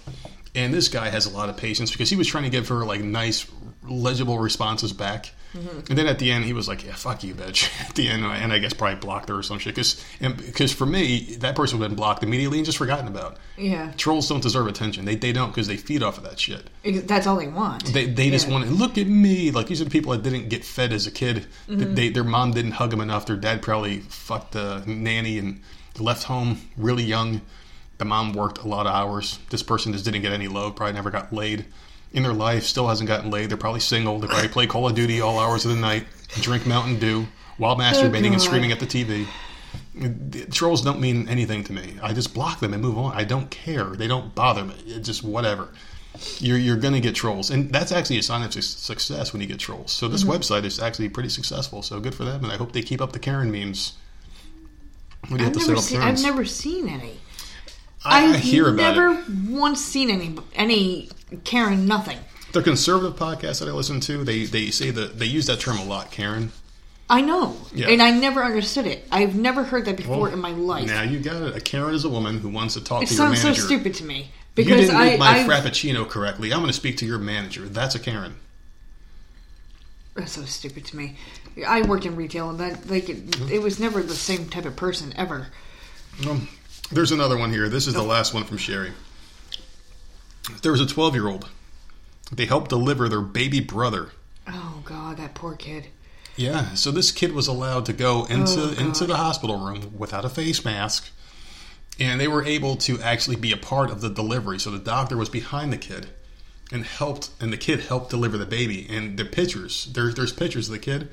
[0.56, 2.84] And this guy has a lot of patience because he was trying to give her
[2.84, 3.46] like nice,
[3.88, 5.32] legible responses back.
[5.54, 8.24] And then at the end, he was like, "Yeah, fuck you, bitch." At the end,
[8.24, 9.76] and I guess probably blocked her or some shit.
[9.76, 13.38] Because because for me, that person would have been blocked immediately and just forgotten about.
[13.58, 15.04] yeah, Trolls don't deserve attention.
[15.04, 16.70] They they don't because they feed off of that shit.
[17.06, 17.86] that's all they want.
[17.88, 19.52] They, they just want to look at me.
[19.52, 21.46] Like these are the people that didn't get fed as a kid.
[21.68, 21.96] Mm-hmm.
[21.96, 23.26] They, their mom didn't hug them enough.
[23.26, 25.62] Their dad probably fucked the nanny and
[26.00, 27.42] left home really young.
[27.98, 29.38] The mom worked a lot of hours.
[29.50, 30.78] This person just didn't get any love.
[30.78, 31.66] Probably never got laid
[32.14, 32.64] in their life.
[32.64, 33.50] Still hasn't gotten laid.
[33.50, 34.20] They're probably single.
[34.20, 36.06] They probably play Call of Duty all hours of the night.
[36.42, 37.28] Drink Mountain Dew
[37.58, 39.28] while masturbating and screaming at the TV.
[39.96, 41.96] The Trolls don't mean anything to me.
[42.02, 43.14] I just block them and move on.
[43.16, 43.86] I don't care.
[43.86, 44.76] They don't bother me.
[44.88, 45.70] It's just whatever
[46.40, 49.42] you're you're going to get trolls, and that's actually a sign of su- success when
[49.42, 49.92] you get trolls.
[49.94, 50.12] So Mm-hmm.
[50.12, 51.82] this website is actually pretty successful.
[51.84, 53.94] So good for them, and I hope they keep up the Karen memes.
[55.30, 56.02] What do you I've have to say never about seen.
[56.02, 57.18] I've never seen any.
[58.04, 59.30] I, I I've hear about never it.
[59.50, 61.10] once seen any any
[61.44, 62.18] Karen nothing.
[62.54, 65.78] The conservative podcast that I listen to, they they say that they use that term
[65.78, 66.52] a lot, Karen.
[67.10, 67.90] I know, Yeah.
[67.90, 69.06] and I never understood it.
[69.12, 70.88] I've never heard that before in my life.
[70.88, 71.56] Now you got it.
[71.58, 73.94] A Karen is a woman who wants to talk it to your sounds so stupid
[73.96, 76.54] to me You didn't I, make my I frappuccino correctly.
[76.54, 77.68] I'm going to speak to your manager.
[77.68, 78.36] That's a Karen.
[80.16, 81.16] that's so stupid to me.
[81.68, 83.50] I worked in retail, and that like it, Mm-hmm.
[83.52, 85.48] it was never the same type of person ever.
[86.30, 86.48] Um,
[86.92, 87.70] there's another one here.
[87.70, 88.06] This is the oh.
[88.06, 88.92] last one from Sheri.
[90.62, 91.50] There was a 12 year old.
[92.32, 94.12] They helped deliver their baby brother.
[94.48, 95.88] Oh God, that poor kid.
[96.36, 100.26] Yeah, so this kid was allowed to go into Oh, into the hospital room without
[100.26, 101.10] a face mask,
[102.00, 104.60] and they were able to actually be a part of the delivery.
[104.60, 106.08] So the doctor was behind the kid
[106.72, 108.88] and helped, and the kid helped deliver the baby.
[108.90, 111.10] And the pictures, there's there's pictures of the kid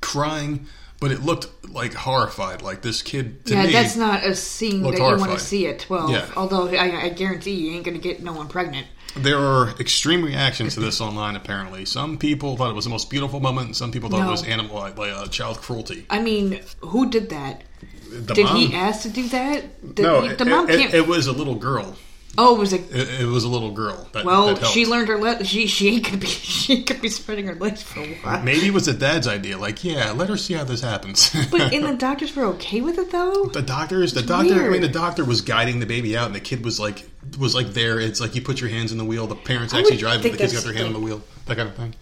[0.00, 0.66] crying,
[1.02, 2.62] but it looked like horrified.
[2.62, 5.38] Like this kid to yeah, me, that's not a scene that looked you want to
[5.40, 6.10] see at twelve.
[6.10, 6.30] Yeah.
[6.36, 8.86] Although I, I guarantee you ain't going to get no one pregnant.
[9.16, 11.34] There are extreme reactions to this online.
[11.34, 13.66] Apparently, some people thought it was the most beautiful moment.
[13.66, 14.28] and Some people thought No.
[14.28, 16.06] it was animal like, like uh, child cruelty.
[16.08, 17.64] I mean, who did that?
[18.08, 19.96] The Did mom, he ask to do that?
[19.96, 20.94] The, no, the mom can't.
[20.94, 21.96] it, it was a little girl.
[22.38, 24.08] Oh, it was a It, it was a little girl.
[24.12, 24.54] That, well.
[24.54, 24.66] that.
[24.68, 25.18] She learned her.
[25.18, 28.42] Le- she she ain't gonna be she gonna be spreading her legs for a while.
[28.42, 29.58] Maybe it was the dad's idea.
[29.58, 31.30] Like, yeah, let her see how this happens.
[31.50, 33.44] But and the doctors were okay with it though.
[33.52, 34.64] the doctors, the doctor.
[34.64, 37.06] I mean, the doctor was guiding the baby out, and the kid was like,
[37.38, 38.00] was like there.
[38.00, 39.26] It's like you put your hands in the wheel.
[39.26, 41.22] The parents actually drive, the kids got their hand on the- wheel.
[41.46, 41.94] That kind of thing.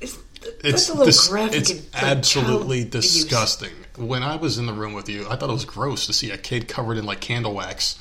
[0.00, 1.56] It's, It's that's a little dis- graphic.
[1.56, 3.72] it's and, like, absolutely disgusting.
[3.96, 6.30] When I was in the room with you, I thought it was gross to see
[6.30, 7.98] a kid covered in like candle wax.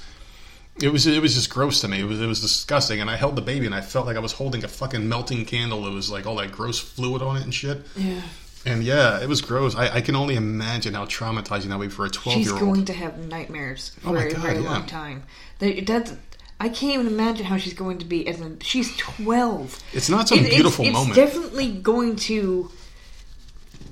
[0.80, 2.00] It was it was just gross to me.
[2.02, 4.20] It was it was disgusting, and I held the baby, and I felt like I
[4.20, 5.88] was holding a fucking melting candle.
[5.88, 7.82] It was like all that gross fluid on it and shit.
[7.96, 8.22] Yeah.
[8.66, 9.76] And yeah, it was gross.
[9.76, 12.60] I, I can only imagine how traumatizing that would be for a twelve-year-old.
[12.60, 14.70] She's going to have nightmares Oh for my a very yeah.
[14.72, 15.24] long time.
[15.60, 16.14] That, that's
[16.60, 19.82] I can't even imagine how she's going to be as a, she's twelve.
[19.94, 21.16] It's not some It- it's- beautiful it's, moment.
[21.16, 22.70] definitely going to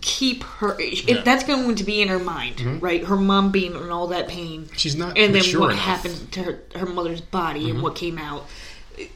[0.08, 0.80] keep her.
[0.80, 1.16] If Yeah.
[1.16, 1.24] Mm-hmm.
[1.26, 3.04] that's going to be in her mind, right?
[3.04, 4.70] Her mom being in all that pain.
[4.78, 5.72] She's not and then what enough.
[5.72, 5.78] Mm-hmm.
[5.80, 8.46] happened to her, her mother's body and what came out.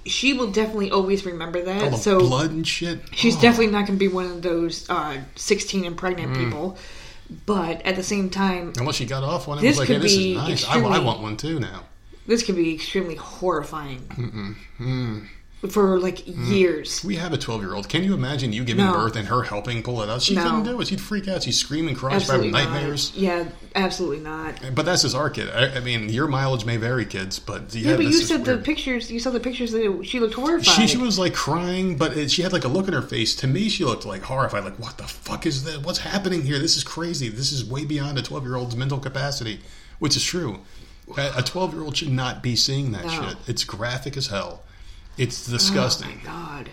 [0.06, 1.96] She will definitely always remember that.
[2.00, 3.00] so blood and shit.
[3.14, 3.42] She's Oh.
[3.42, 6.44] definitely not going to be one of those uh, 16 and pregnant Mm.
[6.44, 6.78] people.
[7.46, 10.02] But at the same time, Unless she got off one This was like, "Hey, could
[10.04, 10.66] this be is nice.
[10.68, 11.84] I, I want one too now."
[12.26, 14.02] this could be extremely horrifying
[15.68, 16.48] for like mm.
[16.50, 17.04] years.
[17.04, 17.90] We have a 12 year old.
[17.90, 18.94] Can you imagine you giving No.
[18.94, 20.22] birth and her helping pull it out?
[20.22, 20.44] She No.
[20.44, 20.88] couldn't do it.
[20.88, 21.44] She'd freak out.
[21.44, 22.18] She'd scream and cry.
[22.18, 23.12] She'd have nightmares.
[23.14, 23.22] not.
[23.22, 23.44] Yeah,
[23.76, 24.60] absolutely not.
[24.74, 25.50] But that's just our kid.
[25.50, 28.46] I, I mean, your mileage may vary, kids, but yeah, Yeah, but this you said
[28.46, 29.12] the pictures.
[29.12, 30.66] You saw the pictures that she looked horrified.
[30.76, 33.36] She, she was like crying, but it, she had like a look in her face.
[33.38, 34.64] To me, she looked like horrified.
[34.64, 35.84] Like, what the fuck is that?
[35.86, 36.60] What's happening here?
[36.60, 37.28] This is crazy.
[37.28, 39.60] This is way beyond a 12 year old's mental capacity,
[40.00, 40.60] which is true.
[41.18, 43.10] A 12 year old should not be seeing that No.
[43.12, 43.38] shit.
[43.48, 44.64] It's graphic as hell.
[45.20, 46.18] It's Oh disgusting.
[46.18, 46.70] my god,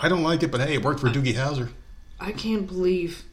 [0.00, 1.70] I don't like it, but hey, it worked for Doogie Howser.
[2.18, 3.24] I can't believe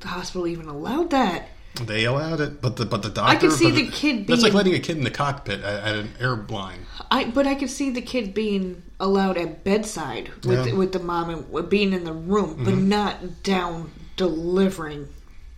[0.00, 1.48] the hospital even allowed that.
[1.82, 3.36] They allowed it, but the but the doctor.
[3.36, 5.82] I could see but the kid That's like letting a kid in the cockpit at,
[5.82, 6.86] at an airline.
[7.10, 10.64] I but I could see the kid being allowed at bedside with Yeah.
[10.66, 10.78] Mm-hmm.
[10.78, 15.08] with the mom and being in the room, but not down delivering.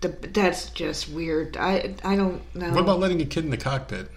[0.00, 1.56] The, that's just weird.
[1.58, 2.70] I I don't know.
[2.70, 4.08] What about letting a kid in the cockpit?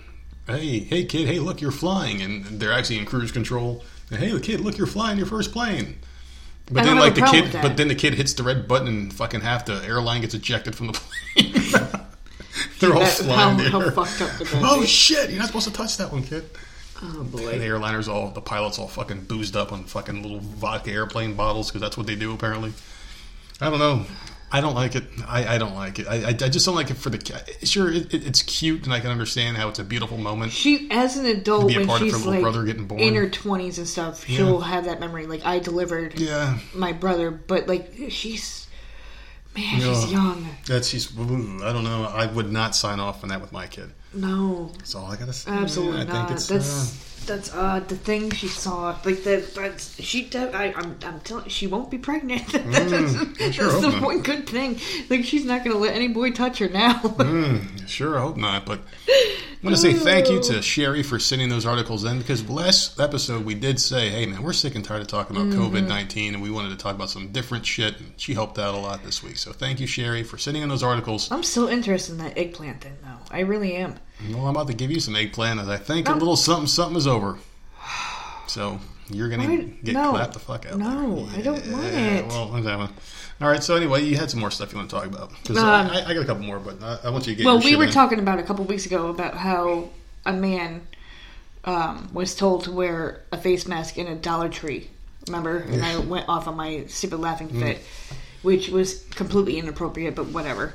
[0.47, 1.27] Hey, hey, kid!
[1.27, 3.83] Hey, look, you're flying, and they're actually in cruise control.
[4.09, 5.97] Hey, kid, look, you're flying your first plane.
[6.71, 9.13] But I then, like the kid, but then the kid hits the red button, and
[9.13, 10.93] fucking half the airline gets ejected from the
[11.35, 11.53] plane.
[12.79, 13.91] they're all That- flying how, there.
[13.91, 15.29] how fucked up Oh shit!
[15.29, 16.49] You're not supposed to touch that one, kid.
[17.01, 20.91] Oh And the airliners all, the pilots all fucking boozed up on fucking little vodka
[20.91, 22.73] airplane bottles because that's what they do apparently.
[23.61, 24.05] I don't know.
[24.51, 25.03] I don't like it.
[25.27, 26.07] I, I don't like it.
[26.07, 27.19] I, I, I just don't like it for the.
[27.65, 30.51] Sure, it, it, it's cute and I can understand how it's a beautiful moment.
[30.51, 32.99] She, as an adult, Be a when part of her she's like brother getting born.
[33.01, 35.27] in her twenties and stuff, she'll have that memory.
[35.27, 38.67] Like I delivered Yeah, my brother, but like she's
[39.55, 39.93] man, Yeah.
[39.93, 40.47] she's young.
[40.67, 41.11] that's she's.
[41.17, 41.21] I
[41.73, 42.03] don't know.
[42.11, 43.91] I would not sign off on that with my kid.
[44.13, 45.51] No, That's all I gotta say.
[45.51, 46.27] absolutely I not.
[46.27, 46.47] think it's.
[46.47, 47.87] that's uh, that's odd.
[47.87, 49.53] The thing she saw, like that.
[49.55, 50.25] That's she.
[50.25, 50.97] de- I, I'm.
[51.05, 51.47] I'm telling.
[51.47, 52.45] She won't be pregnant.
[52.51, 54.01] that's Mm, I sure that's the not.
[54.03, 54.77] one good thing.
[55.09, 56.93] Like she's not going to let any boy touch her now.
[57.01, 58.65] mm, sure, I hope not.
[58.65, 62.47] But I want to say thank you to Sheri for sending those articles in because
[62.49, 65.75] last episode we did say, hey man, we're sick and tired of talking about Mm-hmm.
[65.75, 67.99] COVID 19 and we wanted to talk about some different shit.
[67.99, 69.37] And she helped out a lot this week.
[69.37, 71.31] So thank you, Sheri, for sending in those articles.
[71.31, 73.17] I'm still interested in that eggplant thing, though.
[73.31, 73.95] I really am.
[74.29, 76.97] Well, I'm about to give you some eggplant as I think a little something something
[76.97, 77.37] is over.
[78.47, 78.79] So
[79.09, 80.11] you're gonna get no.
[80.11, 80.77] clapped the fuck out.
[80.77, 81.39] No, there.
[81.39, 82.25] I don't want it.
[82.27, 82.89] Well, whatever.
[83.41, 83.63] All right.
[83.63, 85.31] So anyway, you had some more stuff you want to talk about?
[85.45, 87.45] 'Cause Um, I, I got a couple more, but I, I want you to get.
[87.45, 87.91] Well, we were in.
[87.91, 89.89] talking about a couple weeks ago about how
[90.25, 90.85] a man
[91.63, 94.89] um, was told to wear a face mask in a Dollar Tree.
[95.27, 95.57] Remember?
[95.57, 97.61] And I went off on my stupid laughing Mm.
[97.61, 97.77] fit,
[98.41, 100.73] which was completely inappropriate, but whatever.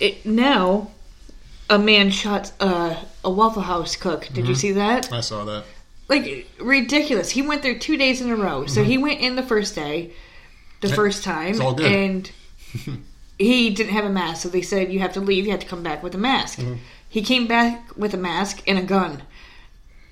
[0.00, 0.90] It now.
[1.68, 4.28] A man shot uh, a Waffle House cook.
[4.28, 4.54] Did you mm-hmm.
[4.54, 5.12] see that?
[5.12, 5.64] I saw that.
[6.08, 7.30] like ridiculous.
[7.30, 8.66] He went there two days in a row.
[8.66, 8.90] So mm-hmm.
[8.90, 10.12] he went in the first day,
[10.80, 11.90] the first time, it's all good.
[11.90, 12.30] and
[13.38, 14.42] he didn't have a mask.
[14.42, 15.44] So they said you have to leave.
[15.44, 16.58] You have to come back with a mask.
[16.58, 16.74] Mm-hmm.
[17.08, 19.22] He came back with a mask and a gun,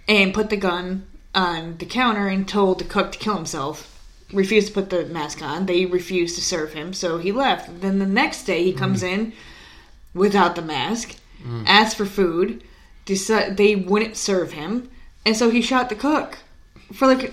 [0.09, 3.91] and put the gun on the counter and told the cook to kill himself.
[4.33, 5.67] Refused to put the mask on.
[5.67, 7.81] They refused to serve him, so he left.
[7.81, 9.33] Then the next day he comes in
[10.15, 11.65] without the mask, Mm.
[11.67, 12.63] asked for food.
[13.07, 14.91] They wouldn't serve him,
[15.27, 16.39] and so he shot the cook
[16.93, 17.33] for like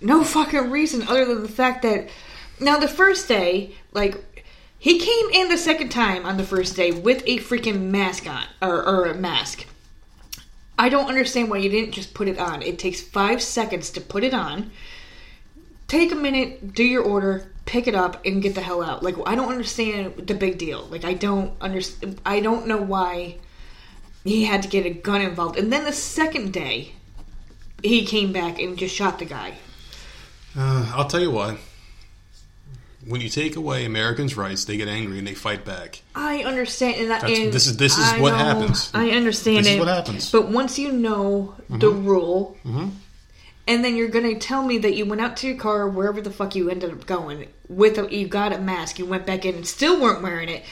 [0.00, 2.08] no fucking reason other than the fact that
[2.60, 4.44] now the first day, like
[4.78, 8.44] he came in the second time on the first day with a freaking mask on
[8.60, 9.66] or, or a mask.
[10.76, 12.60] I don't understand why you didn't just put it on.
[12.60, 14.72] It takes five seconds to put it on.
[15.86, 19.02] Take a minute, do your order, pick it up, and get the hell out.
[19.02, 20.86] Like I don't understand the big deal.
[20.90, 22.20] Like I don't understand.
[22.26, 23.36] I don't know why
[24.24, 25.58] he had to get a gun involved.
[25.58, 26.92] And then the second day,
[27.82, 29.54] he came back and just shot the guy.
[30.56, 31.58] Uh, I'll tell you what.
[33.06, 36.00] When you take away Americans' rights, they get angry and they fight back.
[36.14, 38.90] I understand, and, that, That's- and this is- this is I what know- happens.
[38.94, 39.78] I understand This is it.
[39.78, 40.32] what happens.
[40.32, 42.88] But once you know the Mm-hmm.
[43.66, 46.30] And then you're gonna tell me that you went out to your car, wherever the
[46.30, 49.54] fuck you ended up going, with a you got a mask, you went back in
[49.54, 50.64] and still weren't wearing it,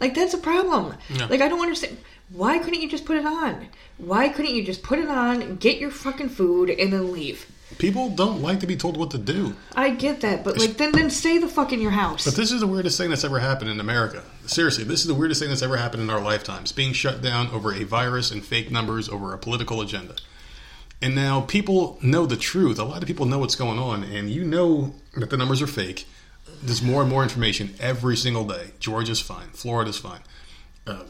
[0.00, 0.94] like that's a problem.
[1.08, 1.26] Yeah.
[1.26, 1.98] Like I don't understand.
[2.30, 3.68] Why couldn't you just put it on?
[3.98, 7.46] Why couldn't you just put it on, get your fucking food, and then leave?
[7.78, 9.56] People don't like to be told what to do.
[9.74, 12.24] I get that, but like then then stay the fuck in your house.
[12.24, 14.22] But this is the weirdest thing that's ever happened in America.
[14.46, 16.72] Seriously, this is the weirdest thing that's ever happened in our lifetimes.
[16.72, 20.16] Being shut down over a virus and fake numbers over a political agenda.
[21.04, 22.78] And now people know the truth.
[22.78, 25.66] A lot of people know what's going on, and you know that the numbers are
[25.66, 26.06] fake.
[26.62, 28.70] There's more and more information every single day.
[28.80, 29.48] Georgia's fine.
[29.48, 30.20] Florida's fine.
[30.86, 31.02] Uh,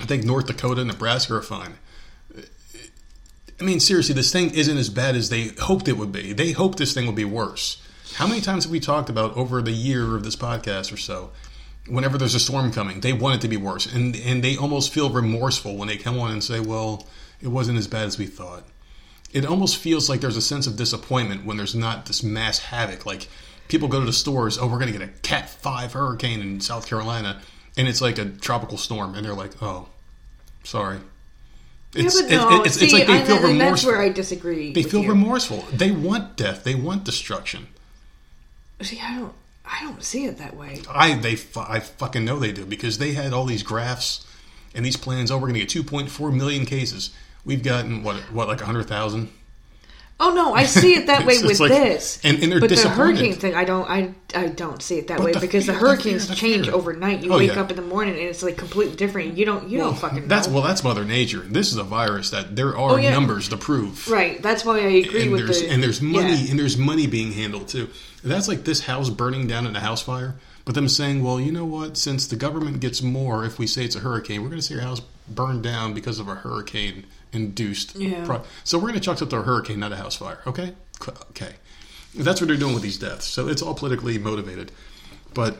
[0.00, 1.74] I think North Dakota, and Nebraska are fine.
[3.60, 6.32] I mean, seriously, this thing isn't as bad as they hoped it would be.
[6.32, 7.82] They hoped this thing would be worse.
[8.14, 11.32] How many times have we talked about over the year of this podcast or so?
[11.86, 14.90] Whenever there's a storm coming, they want it to be worse, and and they almost
[14.90, 17.06] feel remorseful when they come on and say, "Well,
[17.42, 18.64] it wasn't as bad as we thought."
[19.32, 23.04] It almost feels like there's a sense of disappointment when there's not this mass havoc.
[23.06, 23.28] Like
[23.68, 26.60] people go to the stores, "Oh, we're going to get a Cat Five hurricane in
[26.60, 27.40] South Carolina,"
[27.76, 29.88] and it's like a tropical storm, and they're like, "Oh,
[30.64, 30.98] sorry."
[31.94, 34.00] It's, yeah, but no, it- it's, see, it's like they I- feel and that's where
[34.00, 34.72] I disagree.
[34.72, 35.08] They feel you.
[35.08, 35.64] remorseful.
[35.72, 36.64] They want death.
[36.64, 37.66] They want destruction.
[38.82, 39.32] See, I don't,
[39.64, 40.82] I don't see it that way.
[40.88, 44.26] I they I fucking know they do because they had all these graphs
[44.74, 45.30] and these plans.
[45.30, 47.10] Oh, we're going to get 2.4 million cases.
[47.44, 49.30] We've gotten what what like a 100,000.
[50.20, 52.18] Oh no, I see it that way with like- this.
[52.24, 55.26] and- and but the hurricane thing, I don't, I, I don't see it that But
[55.26, 56.74] way the because fear- the the hurricanes fear- the change fear.
[56.74, 57.22] overnight.
[57.22, 57.60] You Oh, wake yeah.
[57.60, 59.38] up in the morning and it's like completely different.
[59.38, 60.26] You don't, you don't fucking know.
[60.26, 61.38] That's well, that's Mother Nature.
[61.38, 63.10] This is a virus that there are Oh, yeah.
[63.10, 64.08] numbers to prove.
[64.10, 64.42] right.
[64.42, 66.50] That's why I agree and with there's the and there's money yeah.
[66.50, 67.88] and there's money being handled too.
[68.24, 70.34] That's like this house burning down in a house fire,
[70.64, 71.96] but them saying, well, you know what?
[71.96, 74.74] Since the government gets more if we say it's a hurricane, we're going to see
[74.74, 77.96] your house burned down because of a hurricane induced.
[77.96, 78.24] Yeah.
[78.24, 80.40] pro- so we're going to chalk it up to a hurricane, not a house fire.
[80.46, 80.74] Okay,
[81.30, 81.54] okay.
[82.14, 83.26] That's what they're doing with these deaths.
[83.26, 84.72] So it's all politically motivated,
[85.34, 85.56] but.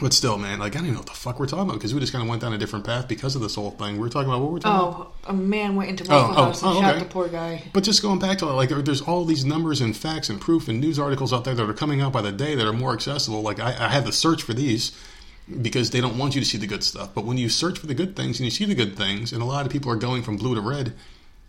[0.00, 1.92] But still, man, like I don't even know what the fuck we're talking about because
[1.92, 3.94] we just kind of went down a different path because of this whole thing.
[3.94, 5.14] We were talking about what we're talking about.
[5.24, 7.02] Oh, a man went into Waffle oh, oh House and oh, shot okay.
[7.02, 7.64] the poor guy.
[7.72, 10.40] But just going back to it, like there, there's all these numbers and facts and
[10.40, 12.72] proof and news articles out there that are coming out by the day that are
[12.72, 13.42] more accessible.
[13.42, 14.96] Like I, I had to search for these
[15.62, 17.14] because they don't want you to see the good stuff.
[17.14, 19.42] But when you search for the good things and you see the good things, and
[19.42, 20.94] a lot of people are going from blue to red,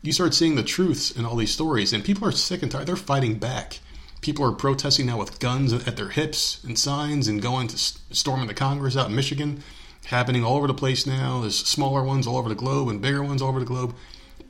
[0.02, 2.88] you start seeing the truths in all these stories, and people are sick and tired.
[2.88, 3.80] They're fighting back.
[4.22, 8.48] People are protesting now with guns at their hips and signs and going to storming
[8.48, 9.64] the Congress out in Michigan.
[10.06, 11.42] Happening all over the place now.
[11.42, 13.96] There's smaller ones all over the globe and bigger ones all over the globe.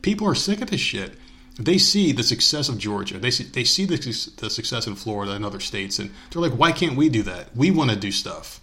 [0.01, 1.13] People are sick of this shit.
[1.59, 3.19] They see the success of Georgia.
[3.19, 3.97] They see they see the,
[4.37, 7.55] the success in Florida and other states, and they're like, "Why can't we do that?
[7.55, 8.61] We want to do stuff."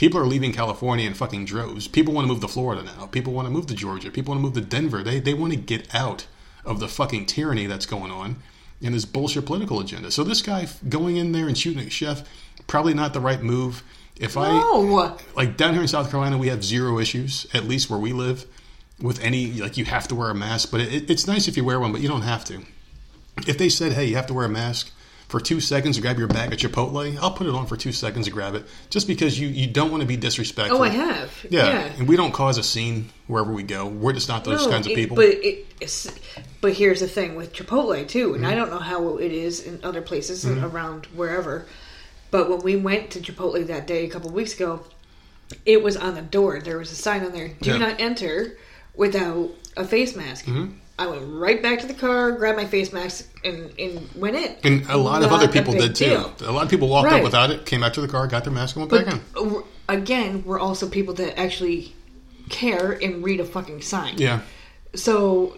[0.00, 1.86] People are leaving California in fucking droves.
[1.86, 3.04] People want to move to Florida now.
[3.04, 4.10] People want to move to Georgia.
[4.10, 5.02] People want to move to Denver.
[5.02, 6.26] They they want to get out
[6.64, 8.36] of the fucking tyranny that's going on
[8.82, 10.10] and this bullshit political agenda.
[10.10, 12.26] So this guy going in there and shooting at Chef,
[12.66, 13.82] probably not the right move.
[14.16, 15.18] If I No.
[15.36, 18.46] like down here in South Carolina, we have zero issues, at least where we live,
[19.02, 20.70] with any like you have to wear a mask.
[20.70, 22.62] But it, it's nice if you wear one, but you don't have to.
[23.46, 24.92] If they said, "Hey, you have to wear a mask
[25.30, 27.92] for two seconds to grab your bag at Chipotle," I'll put it on for two
[27.92, 30.78] seconds to grab it, just because you you don't want to be disrespectful.
[30.78, 31.46] Oh, I have.
[31.48, 31.66] Yeah.
[31.68, 31.92] Yeah.
[31.98, 33.86] and we don't cause a scene wherever we go.
[33.86, 35.16] We're just not those No, kinds of it- people.
[35.16, 36.12] But it, it's,
[36.60, 38.58] but here's the thing with Chipotle too, and I Mm-hmm.
[38.58, 41.64] don't know how it is in other places around wherever.
[42.30, 44.80] But when we went to Chipotle that day a couple weeks ago,
[45.66, 46.60] it was on the door.
[46.60, 47.72] There was a sign on there: "Do Yeah.
[47.76, 47.82] Mm-hmm.
[47.82, 48.56] not enter
[48.94, 50.46] without a face mask."
[51.00, 54.56] I went right back to the car, grabbed my face mask, and, and went in.
[54.64, 56.04] and a lot of other people did too.
[56.04, 56.34] deal.
[56.42, 57.16] A lot of people walked Right.
[57.18, 59.20] up without it, came back to the car, got their mask, and went But back
[59.36, 59.62] in.
[59.88, 61.94] again, we're also people that actually
[62.50, 64.14] care and read a fucking sign.
[64.18, 64.40] Yeah.
[64.94, 65.56] So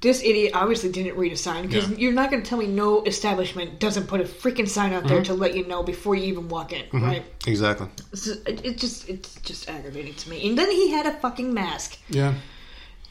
[0.00, 1.96] this idiot obviously didn't read a sign because Yeah.
[1.96, 5.16] you're not going to tell me no establishment doesn't put a freaking sign out there
[5.22, 5.32] Mm-hmm.
[5.32, 7.24] to let you know before you even walk in, right?
[7.46, 7.88] Exactly.
[8.14, 10.48] So it, it just it's just aggravating to me.
[10.48, 11.98] And then he had a fucking mask.
[12.08, 12.34] Yeah.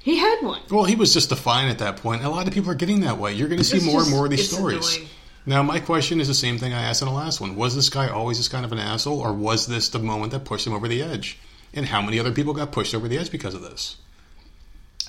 [0.04, 0.62] He had one.
[0.70, 2.24] Well, he was just defiant at that point.
[2.24, 3.34] A lot of people are getting that way.
[3.34, 4.96] You're going to see It's more just- and more of these stories.
[4.96, 5.10] annoying.
[5.46, 7.56] Now, my question is the same thing I asked in the last one.
[7.56, 10.46] Was this guy always this kind of an asshole, or was this the moment that
[10.46, 11.40] pushed him over the edge?
[11.74, 13.98] And how many other people got pushed over the edge because of this?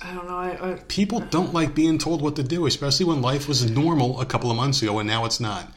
[0.01, 0.37] I don't know.
[0.37, 4.19] I, I, People don't like being told what to do, especially when life was normal
[4.21, 5.71] a couple of months ago and now it's not.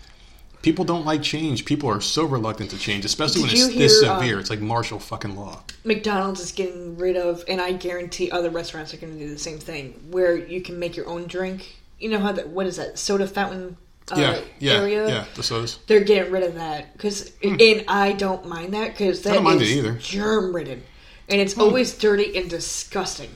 [0.62, 1.65] People don't like change.
[1.65, 4.41] People are so reluctant to change, especially when it's you this hear, um, severe.
[4.41, 5.62] it's like martial fucking law.
[5.85, 9.39] McDonald's is getting rid of, and I guarantee other restaurants are going to do the
[9.39, 11.77] same thing, where you can make your own drink.
[11.99, 12.49] You know how that?
[12.49, 13.77] What is that soda fountain
[14.11, 15.09] uh, yeah, yeah, area?
[15.09, 15.24] yeah.
[15.35, 15.78] The sodas.
[15.87, 19.62] They're getting rid of that because, and I don't mind that because that don't mind
[19.62, 20.83] is germ ridden,
[21.28, 23.31] and it's always dirty and disgusting.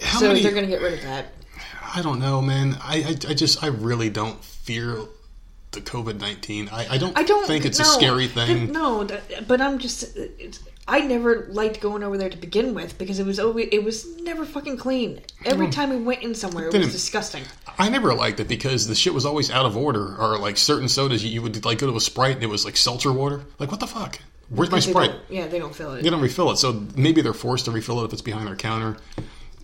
[0.00, 0.42] How so many?
[0.42, 1.32] they're going to get rid of that.
[1.94, 2.76] I don't know, man.
[2.82, 4.98] I, I, I just, I really don't fear
[5.76, 6.68] the COVID nineteen.
[6.70, 7.16] I, I don't.
[7.16, 8.72] I don't think it's no, a scary th- thing.
[8.72, 9.06] no,
[9.46, 10.16] but I'm just.
[10.16, 13.82] It's, I never liked going over there to begin with because it was always it
[13.82, 15.20] was never fucking clean.
[15.44, 15.72] Every mm.
[15.72, 17.42] time we went in somewhere, it was disgusting.
[17.78, 20.88] I never liked it because the shit was always out of order, or like certain
[20.88, 23.42] sodas you, you would like go to a Sprite and it was like seltzer water.
[23.58, 24.18] Like what the fuck?
[24.48, 25.12] Where's my Sprite?
[25.28, 26.04] yeah, they don't fill it.
[26.04, 28.54] They don't refill it, so maybe they're forced to refill it if it's behind their
[28.54, 28.96] counter.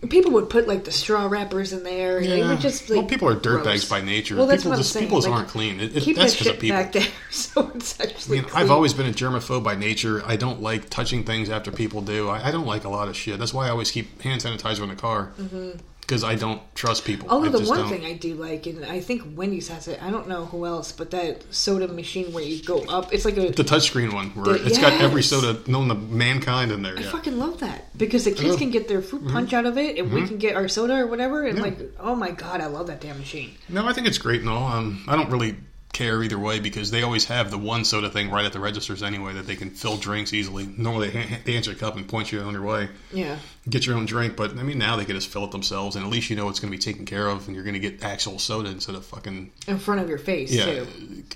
[0.09, 2.17] People would put like the straw wrappers in there.
[2.17, 2.49] and They Yeah.
[2.49, 3.89] would just like, well, people are dirtbags gross.
[3.89, 4.35] by nature.
[4.35, 5.05] Well, that's people what I'm just saying.
[5.07, 5.79] people like, aren't clean.
[5.79, 6.77] It, it, keep that's that because of shit people.
[6.77, 8.39] back there, so it's actually.
[8.39, 8.63] I mean, clean.
[8.63, 10.21] I've always been a germaphobe by nature.
[10.25, 12.29] I don't like touching things after people do.
[12.29, 13.39] I, I don't like a lot of shit.
[13.39, 15.79] That's why I always keep hand sanitizer in the car mm-hmm.
[16.03, 17.29] Because I don't trust people.
[17.29, 17.89] Although I the one don't.
[17.89, 20.01] thing I do like, and I think Wendy's has it.
[20.03, 23.37] I don't know who else, but that soda machine where you go up, it's like
[23.37, 23.49] a.
[23.51, 26.97] the touchscreen one where The- it's got every soda known to mankind in there.
[26.97, 27.09] I Yeah.
[27.11, 30.11] fucking love that because the kids can get their fruit punch out of it, and
[30.11, 31.43] we can get our soda or whatever.
[31.45, 31.63] And Yeah.
[31.63, 33.51] like, oh my god, I love that damn machine.
[33.69, 34.67] No, I think it's great and all.
[34.67, 35.55] Um, I don't really
[35.93, 39.01] care either way because they always have the one soda thing right at the registers
[39.03, 40.67] anyway that they can fill drinks easily.
[40.77, 42.89] Normally they, ha- they answer the cup and point you on your way.
[43.11, 43.37] Yeah,
[43.69, 46.03] Get your own drink, but I mean now they can just fill it themselves, and
[46.03, 47.79] at least you know it's going to be taken care of, and you're going to
[47.79, 50.87] get actual soda instead of fucking in front of your face yeah too.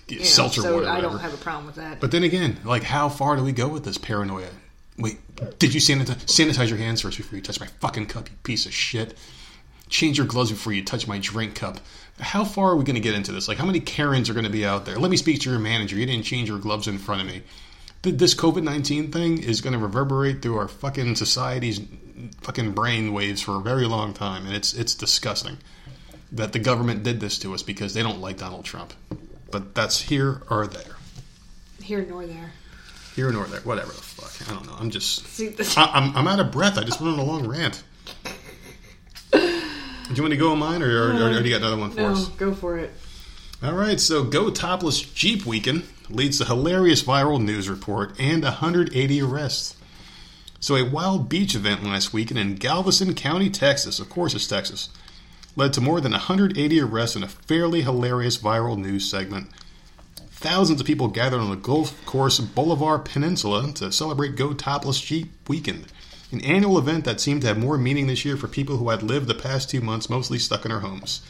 [0.10, 0.90] You know, seltzer so water.
[0.90, 2.00] I don't have a problem with that.
[2.02, 4.50] But then again, like how far do we go with this paranoia?
[4.98, 5.20] Wait,
[5.60, 8.66] did you sanitize, sanitize your hands first before you touch my fucking cup, you piece
[8.66, 9.16] of shit?
[9.90, 11.78] Change your gloves before you touch my drink cup.
[12.19, 13.48] How far are we going to get into this?
[13.48, 14.98] Like, how many Karens are going to be out there?
[14.98, 15.95] Let me speak to your manager.
[15.98, 17.44] You didn't change your gloves in front of me.
[18.02, 21.80] This COVID 19 thing is going to reverberate through our fucking society's
[22.41, 25.57] fucking brain waves for a very long time, and it's it's disgusting
[26.31, 28.94] that the government did this to us because they don't like Donald Trump.
[29.52, 30.95] But that's here or there
[31.81, 32.52] Here nor there.
[33.15, 34.49] here nor there, whatever the fuck.
[34.49, 34.76] I don't know.
[34.80, 35.39] I'm just,
[35.77, 36.77] I, I'm, I'm out of breath.
[36.77, 37.84] I just went on a long rant.
[40.08, 41.78] Do you want to go on mine, or, or, or, uh, do you got another
[41.78, 42.30] one for no, us?
[42.30, 42.92] go for it.
[43.62, 44.00] All right.
[44.00, 49.76] So, Go Topless Jeep Weekend leads to hilarious viral news report and 180 arrests.
[50.60, 54.90] So, a wild beach event last weekend in Galveston County, Texas, of course it's Texas,
[55.56, 59.50] led to more than 180 arrests in a fairly hilarious viral news segment.
[60.30, 65.32] Thousands of people gathered on the Gulf Course Bolivar Peninsula to celebrate Go Topless Jeep
[65.50, 65.88] Weekend,
[66.32, 69.02] an annual event that seemed to have more meaning this year for people who had
[69.02, 71.22] lived the past two months mostly stuck in their homes.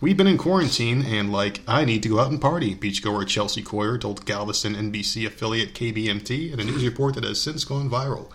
[0.00, 3.60] We've been in quarantine and, like, I need to go out and party, beachgoer Chelsea
[3.60, 8.30] Coyer told Galveston NBC affiliate KBMT in a news report that has since gone viral.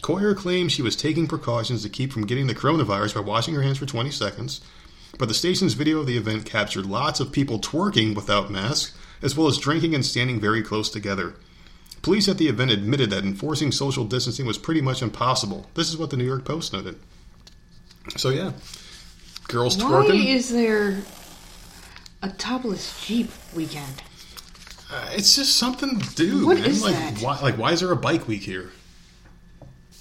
[0.00, 3.62] Coyer claims she was taking precautions to keep from getting the coronavirus by washing her
[3.62, 4.62] hands for 20 seconds,
[5.18, 9.36] but the station's video of the event captured lots of people twerking without masks, as
[9.36, 11.34] well as drinking and standing very close together.
[12.02, 15.66] Police at the event admitted that enforcing social distancing was pretty much impossible.
[15.74, 16.98] This is what the New York Post noted.
[18.16, 18.52] So, yeah.
[19.48, 19.90] Girls twerking.
[19.90, 20.26] Why twerking.
[20.26, 21.02] is there
[22.22, 24.02] a topless Jeep weekend?
[24.90, 26.46] Uh, it's just something to do.
[26.46, 26.66] What man.
[26.66, 27.18] is like, that?
[27.20, 28.70] Why, like, why is there a bike week here?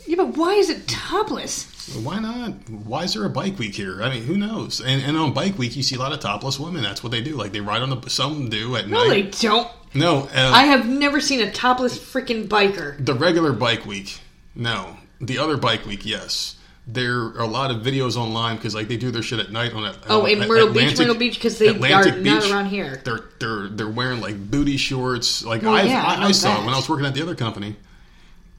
[0.05, 1.95] Yeah, but why is it topless?
[2.01, 2.69] Why not?
[2.69, 4.01] Why is there a bike week here?
[4.01, 4.79] I mean, who knows?
[4.79, 6.81] And, and on bike week, you see a lot of topless women.
[6.81, 7.35] That's what they do.
[7.35, 8.09] Like they ride on the.
[8.09, 8.91] Some do at night.
[8.91, 9.69] No, they don't.
[9.93, 13.03] No, uh, I have never seen a topless freaking biker.
[13.03, 14.19] the regular bike week.
[14.55, 16.05] No, the other bike week.
[16.05, 16.55] Yes,
[16.85, 19.73] there are a lot of videos online because like they do their shit at night
[19.73, 19.97] on it.
[20.09, 23.01] Oh, in Myrtle Beach, Myrtle Beach, 'cause they are not around here.
[23.03, 25.43] They're they're they're wearing like booty shorts.
[25.43, 27.75] Like Well, I yeah, I I, saw when I was working at the other company.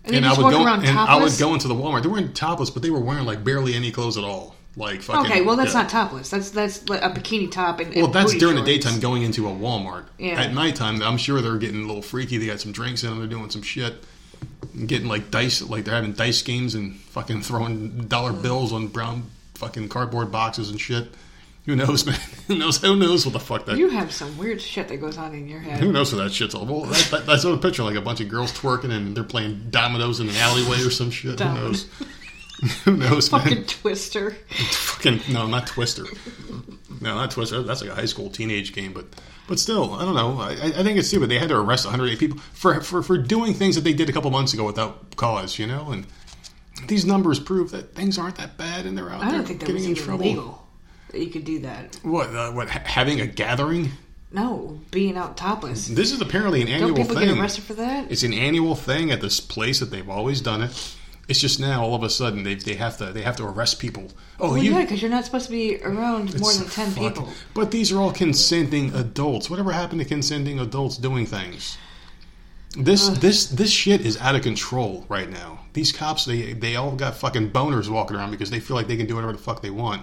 [0.05, 0.99] And, and I would go and.
[0.99, 2.03] I would go into the Walmart.
[2.03, 4.55] They weren't topless, but they were wearing like barely any clothes at all.
[4.79, 5.31] Like fucking.
[5.31, 5.83] Okay, well that's yeah.
[5.83, 6.31] not topless.
[6.31, 9.49] That's that's a bikini top and Well, and that's booty during the daytime going into
[9.49, 10.05] a Walmart.
[10.19, 10.41] Yeah.
[10.41, 12.39] At nighttime, I'm sure they're getting a little freaky.
[12.39, 13.19] They got some drinks in them.
[13.19, 14.05] They're doing some shit.
[14.87, 19.25] Getting like dice, like they're having dice games and fucking throwing dollar bills on brown
[19.55, 21.09] fucking cardboard boxes and shit.
[21.67, 22.21] Who knows, man?
[22.47, 22.79] Who knows?
[22.79, 23.79] Who knows what the fuck that?
[23.79, 25.81] You have some weird shit that goes on in your head.
[25.81, 26.65] Who knows what that shit's all?
[26.65, 29.71] Well, that, that, that's a picture like a bunch of girls twerking and they're playing
[29.71, 31.41] dominoes in an alleyway or some shit.
[31.41, 31.89] Who knows?
[32.85, 33.40] Who knows, man?
[33.43, 34.30] Fucking twister.
[34.32, 36.05] fucking no, not Twister.
[37.01, 37.62] No, not Twister.
[37.62, 39.06] That's like a high school teenage game, but
[39.47, 40.39] but still, I don't know.
[40.40, 41.28] I, I think it's stupid.
[41.30, 44.12] They had to arrest 108 people for, for for doing things that they did a
[44.12, 45.90] couple months ago without cause, you know.
[45.93, 46.06] And
[46.89, 49.60] these numbers prove that things aren't that bad, and they're out I there don't think
[49.60, 50.24] that was in even trouble.
[50.26, 50.66] legal.
[51.10, 51.98] That you could do that.
[52.02, 52.35] What?
[52.35, 52.68] Uh, what?
[52.68, 53.90] ha- Having a gathering?
[54.30, 55.89] No, being out topless.
[55.89, 57.28] This is apparently an annual Don't people thing.
[57.28, 58.10] get arrested for that?
[58.12, 60.97] It's an annual thing at this place that they've always done it.
[61.29, 63.79] It's just now all of a sudden they, they have to they have to arrest
[63.79, 64.09] people.
[64.41, 67.09] Oh, Well, you yeah, because you're not supposed to be around more than ten fucking-
[67.11, 67.29] people.
[67.55, 69.51] But these are all consenting adults.
[69.51, 71.77] Whatever happened to consenting adults doing things?
[72.77, 75.61] This this this shit is out of control right now.
[75.73, 78.97] These cops they they all got fucking boners walking around because they feel like they
[78.97, 80.03] can do whatever the fuck they want,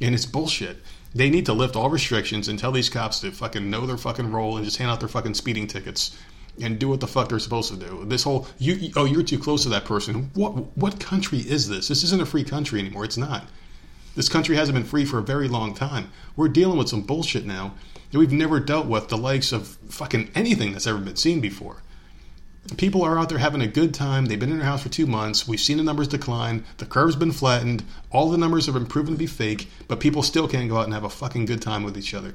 [0.00, 0.78] and it's bullshit.
[1.14, 4.30] They need to lift all restrictions and tell these cops to fucking know their fucking
[4.32, 6.16] role and just hand out their fucking speeding tickets
[6.60, 8.04] and do what the fuck they're supposed to do.
[8.04, 10.30] This whole you oh you're too close to that person.
[10.34, 11.88] What what country is this?
[11.88, 13.04] This isn't a free country anymore.
[13.04, 13.44] It's not.
[14.14, 16.10] This country hasn't been free for a very long time.
[16.36, 17.74] We're dealing with some bullshit now
[18.10, 21.82] that we've never dealt with the likes of fucking anything that's ever been seen before.
[22.76, 24.26] People are out there having a good time.
[24.26, 25.48] They've been in their house for two months.
[25.48, 26.64] We've seen the numbers decline.
[26.76, 27.82] The curve's been flattened.
[28.12, 30.84] All the numbers have been proven to be fake, but people still can't go out
[30.84, 32.34] and have a fucking good time with each other.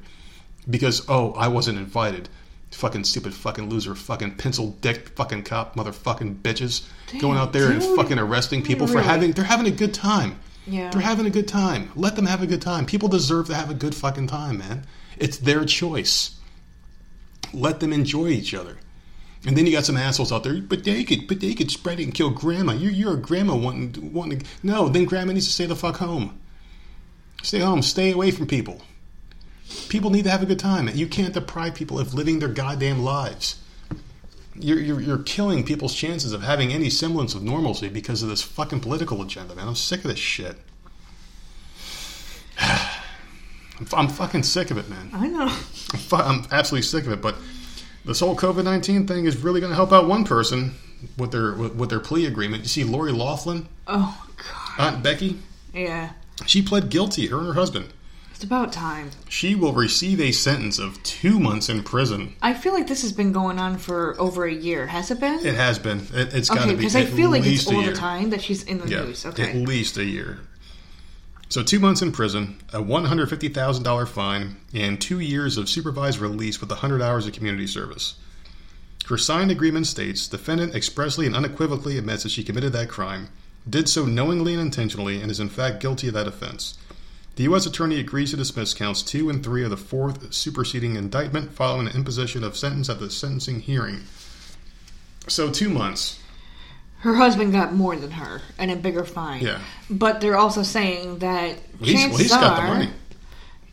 [0.69, 2.27] Because, oh, I wasn't invited.
[2.77, 6.87] Fucking stupid fucking loser, fucking pencil dick fucking cop motherfucking bitches
[7.19, 10.39] going out there and fucking arresting people for having they're having a good time.
[10.67, 10.91] Yeah.
[10.91, 11.91] They're having a good time.
[11.95, 12.85] Let them have a good time.
[12.85, 14.85] People deserve to have a good fucking time, man.
[15.17, 16.39] It's their choice.
[17.51, 18.77] Let them enjoy each other.
[19.47, 21.99] And then you got some assholes out there, but they could, but they could spread
[21.99, 22.73] it and kill grandma.
[22.73, 25.95] You're, you're a grandma wanting, wanting to, no, then grandma needs to stay the fuck
[25.95, 26.39] home.
[27.41, 27.81] Stay home.
[27.81, 28.83] Stay away from people.
[29.89, 30.89] People need to have a good time.
[30.93, 33.59] You can't deprive people of living their goddamn lives.
[34.59, 38.41] You're, you're, you're killing people's chances of having any semblance of normalcy because of this
[38.41, 39.67] fucking political agenda, man.
[39.67, 40.55] I'm sick of this shit.
[42.59, 45.09] I'm, I'm fucking sick of it, man.
[45.13, 45.43] I know.
[45.43, 45.49] I'm,
[45.99, 47.21] fu- I'm absolutely sick of it.
[47.21, 47.35] But
[48.05, 50.73] this whole COVID nineteen thing is really going to help out one person
[51.17, 52.63] with their with, with their plea agreement.
[52.63, 54.93] You see, Lori Loughlin, Oh God.
[54.93, 55.37] Aunt Becky,
[55.73, 56.11] Yeah.
[56.47, 57.27] she pled guilty.
[57.27, 57.93] Her and her husband.
[58.37, 59.09] It's about time.
[59.29, 62.35] She will receive a sentence of two months in prison.
[62.39, 64.85] I feel like this has been going on for over a year.
[64.85, 65.43] Has it been?
[65.43, 66.01] It has been.
[66.13, 68.43] It, it's got okay, to be because I feel like it's all the time that
[68.43, 69.25] she's in the Yeah, news.
[69.25, 70.41] at least a year.
[71.49, 75.57] So two months in prison, a one hundred fifty thousand dollar fine, and two years
[75.57, 78.19] of supervised release with hundred hours of community service.
[79.07, 83.29] Her signed agreement states: defendant expressly and unequivocally admits that she committed that crime,
[83.67, 86.77] did so knowingly and intentionally, and is in fact guilty of that offense.
[87.37, 87.67] The U.S.
[87.67, 91.93] Attorney agrees to dismiss counts two and three of the fourth superseding indictment following the
[91.93, 93.99] imposition of sentence at the sentencing hearing.
[95.27, 96.19] So two months.
[97.01, 99.43] Her husband got more than her and a bigger fine.
[99.43, 99.61] Yeah.
[99.87, 102.89] But they're also saying that well, chances he's got the are, money.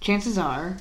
[0.00, 0.76] chances are,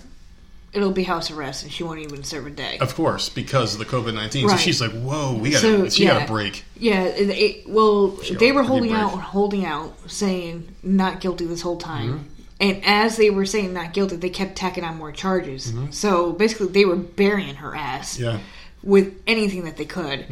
[0.73, 2.79] it'll be house arrest and she won't even serve a day.
[2.79, 4.49] Of course, because of the COVID nineteen.
[4.49, 6.19] So she's like, "Whoa, we got So, to she yeah.
[6.19, 11.21] got a break." Yeah, it, it, well, they were holding out, holding out, saying not
[11.21, 12.09] guilty this whole time.
[12.09, 12.32] Mm-hmm.
[12.63, 15.73] And as they were saying not guilty, they kept tacking on more charges.
[15.91, 18.23] So basically, they were burying her ass Mm-hmm.
[18.23, 18.39] Yeah,
[18.81, 20.25] with anything that they could.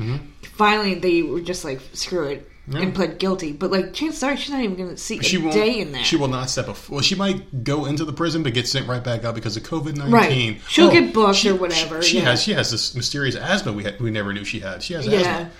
[0.43, 2.81] Finally, they were just like, screw it, Yeah.
[2.81, 3.51] and pled guilty.
[3.53, 5.53] But like, chances are, she's not even going to see a she won't.
[5.53, 6.03] day in there.
[6.03, 6.67] She will not step.
[6.67, 9.57] A, well, she might go into the prison, but get sent right back out because
[9.57, 10.53] of COVID nineteen.
[10.53, 10.61] Right.
[10.69, 12.29] She'll get booked or whatever, She, she yeah.
[12.31, 12.43] has.
[12.43, 14.83] She has this mysterious asthma we had, we never knew she had.
[14.83, 15.19] She has Yeah.
[15.19, 15.51] asthma.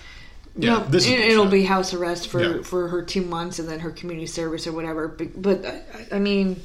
[0.56, 2.62] Yeah, no, this it, it'll be house arrest for, Yeah.
[2.62, 5.08] for her two months and then her community service or whatever.
[5.08, 6.60] But, but I, I mean,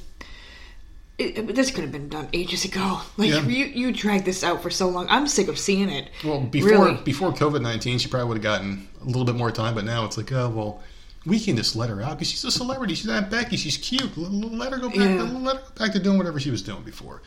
[1.17, 3.01] it, this could have been done ages ago.
[3.17, 3.41] Like Yeah.
[3.43, 5.07] you, you dragged this out for so long.
[5.09, 6.09] I'm sick of seeing it.
[6.23, 6.95] Well, before Really.
[7.03, 9.73] before COVID nineteen, she probably would have gotten a little bit more time.
[9.73, 10.83] But now it's like, oh well,
[11.25, 12.93] we can just let her out because she's a celebrity.
[12.93, 13.57] She's Aunt Becky.
[13.57, 14.15] She's cute.
[14.17, 14.97] Let, let her go back.
[14.97, 15.21] Yeah.
[15.23, 17.21] Let her go back to doing whatever she was doing before.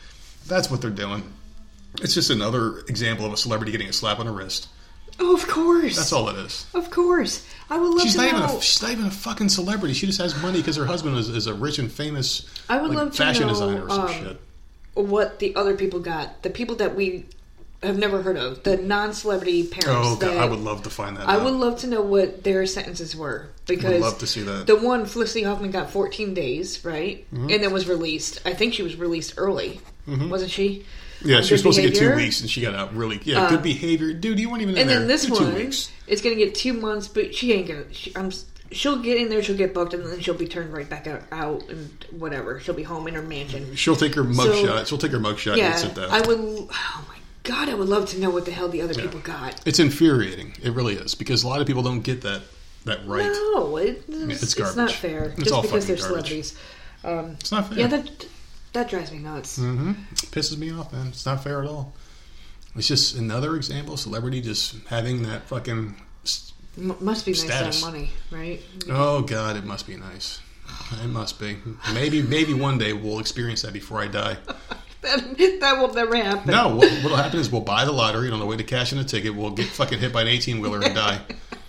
[0.47, 1.23] That's what they're doing.
[2.01, 4.69] It's just another example of a celebrity getting a slap on the wrist.
[5.23, 5.95] Oh, of course.
[5.97, 6.65] That's all it is.
[6.73, 7.45] Of course.
[7.69, 8.57] I would love She's to not even know.
[8.57, 9.93] a she's not even a fucking celebrity.
[9.93, 12.89] She just has money because her husband is, is a rich and famous I would
[12.89, 14.41] like, love to fashion know, designer or some um, shit.
[14.95, 16.41] what the other people got.
[16.43, 17.25] The people that we
[17.83, 18.63] have never heard of.
[18.63, 19.87] The non-celebrity parents.
[20.09, 21.29] Oh, God, I would love to find that.
[21.29, 21.43] I out.
[21.45, 24.67] would love to know what their sentences were because I would love to see that.
[24.67, 27.49] The one Felicity Huffman got 14 days, right, Mm-hmm.
[27.51, 28.41] and then was released.
[28.45, 30.85] I think she was released early, wasn't she?
[31.23, 33.19] Yeah, she was supposed to get two weeks, and she got out really.
[33.23, 34.39] Yeah, good uh, behavior, dude.
[34.39, 34.99] You weren't even in And there.
[34.99, 35.91] then this for one, weeks.
[36.07, 37.93] it's gonna get two months, but she ain't gonna.
[37.93, 38.31] She, I'm.
[38.71, 39.43] She'll get in there.
[39.43, 42.59] She'll get booked, and then she'll be turned right back out, and whatever.
[42.61, 43.75] She'll be home in her mansion.
[43.75, 44.87] She'll take her So- mugshot.
[44.87, 46.09] She'll take her mugshot Yeah, and sit down.
[46.09, 46.39] I would.
[46.39, 49.61] Oh my god, I would love to know what the hell the other people got.
[49.67, 50.53] It's infuriating.
[50.63, 52.41] It really is because a lot of people don't get that
[52.85, 53.25] that right.
[53.25, 55.25] No, it, it's, it's it's not fair.
[55.25, 56.07] It's just all because they're garbage.
[56.25, 56.57] celebrities.
[57.03, 57.79] Um, it's not fair.
[57.79, 58.25] Yeah, that
[58.73, 59.59] that drives me nuts.
[59.59, 59.95] Mm.
[60.11, 61.07] It pisses me off, man.
[61.07, 61.93] It's not fair at all.
[62.75, 65.95] It's just another example of celebrity just having that fucking.
[66.77, 67.79] M- must be nice Status.
[67.79, 68.61] to have money, right?
[68.89, 70.39] Oh God, it must be nice.
[71.03, 71.57] It must be.
[71.93, 74.37] Maybe maybe one day we'll experience that before I die.
[75.01, 76.51] that, that will never happen.
[76.51, 78.93] No, what, what'll happen is we'll buy the lottery and on the way to cash
[78.93, 81.21] in a ticket, we'll get fucking hit by an 18 wheeler and die.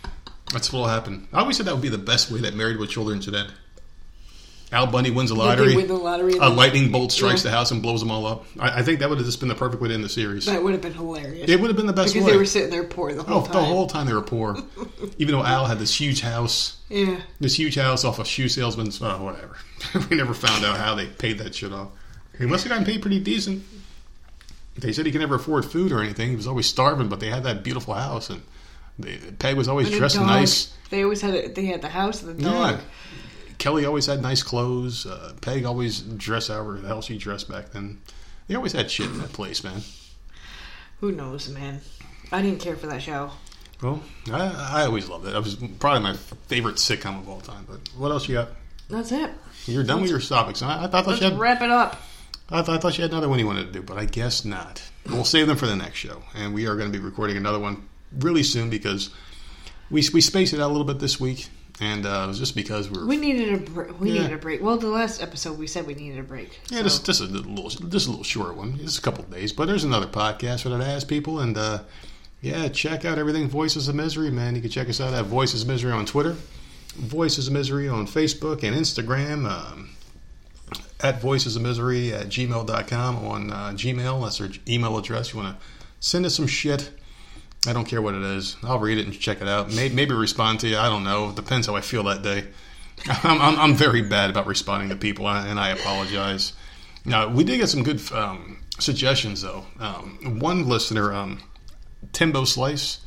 [0.52, 1.28] That's what'll happen.
[1.32, 3.52] I always said that would be the best way that Married with Children should end.
[4.72, 5.76] Al Bundy wins the lottery.
[5.76, 6.32] win the lottery.
[6.40, 7.50] A lightning bolt strikes Yeah.
[7.50, 8.46] the house and blows them all up.
[8.58, 10.46] I, I think that would have just been the perfect way to end the series.
[10.46, 11.48] That would have been hilarious.
[11.48, 12.32] It would have been the best because way.
[12.32, 13.52] they were sitting there poor the whole oh, time.
[13.52, 14.56] the whole time they were poor.
[15.18, 17.20] Even though Al had this huge house, yeah.
[17.38, 19.56] this huge house off a shoe salesman's, oh, whatever.
[20.10, 21.88] we never found out how they paid that shit off.
[22.38, 23.62] He must have gotten paid pretty decent.
[24.78, 26.30] They said he could never afford food or anything.
[26.30, 28.40] He was always starving, but they had that beautiful house, and
[28.98, 30.72] they, Peg was always dressed nice.
[30.88, 32.76] They always had a, they had the house and the dog.
[32.76, 32.80] Yeah.
[33.62, 35.06] Kelly always had nice clothes.
[35.06, 38.00] Uh, Peg always dressed however the hell she dressed back then.
[38.48, 39.82] They always had shit in that place, man.
[40.98, 41.80] Who knows, man?
[42.32, 43.30] I didn't care for that show.
[43.80, 44.02] Well,
[44.32, 45.36] I, I always loved it.
[45.36, 46.14] It was probably my
[46.48, 47.64] favorite sitcom of all time.
[47.68, 48.48] But what else you got?
[48.90, 49.30] That's it.
[49.66, 50.60] You're done with your topics.
[50.60, 52.02] I, I thought Let's you had, wrap it up.
[52.50, 54.44] I, thought, I thought you had another one you wanted to do, but I guess
[54.44, 54.82] not.
[55.06, 57.60] We'll save them for the next show, and we are going to be recording another
[57.60, 59.10] one really soon because
[59.88, 61.48] we we spaced it out a little bit this week,
[61.80, 64.22] and uh, it was just because we were We needed a br- we Yeah.
[64.22, 64.62] needed a break.
[64.62, 66.60] Well, the last episode we said we needed a break.
[66.70, 68.78] Yeah, so- just, just a little, just a little short one.
[68.82, 71.56] It's a couple of days, but there's another podcast for that I ask people, and
[71.56, 71.80] uh,
[72.40, 74.54] yeah, check out everything Voices of Misery, man.
[74.54, 76.36] You can check us out at Voices of Misery on Twitter,
[76.96, 79.90] Voices of Misery on Facebook and Instagram, um,
[81.00, 84.22] at Voices of Misery at gmail.com on uh, Gmail.
[84.22, 85.32] That's our email address.
[85.32, 85.64] You want to
[86.00, 86.90] send us some shit.
[87.66, 88.56] I don't care what it is.
[88.62, 89.72] I'll read it and check it out.
[89.72, 90.76] Maybe, maybe respond to you.
[90.76, 91.30] I don't know.
[91.32, 92.44] Depends how I feel that day.
[93.22, 96.54] I'm, I'm, I'm very bad about responding to people, and I apologize.
[97.04, 99.64] Now, we did get some good um, suggestions, though.
[99.78, 101.40] Um, one listener, um,
[102.12, 103.00] Timbo Slice,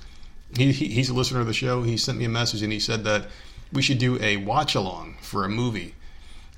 [0.55, 1.83] he, he, he's a listener of the show.
[1.83, 3.27] He sent me a message and he said that
[3.73, 5.95] we should do a watch along for a movie.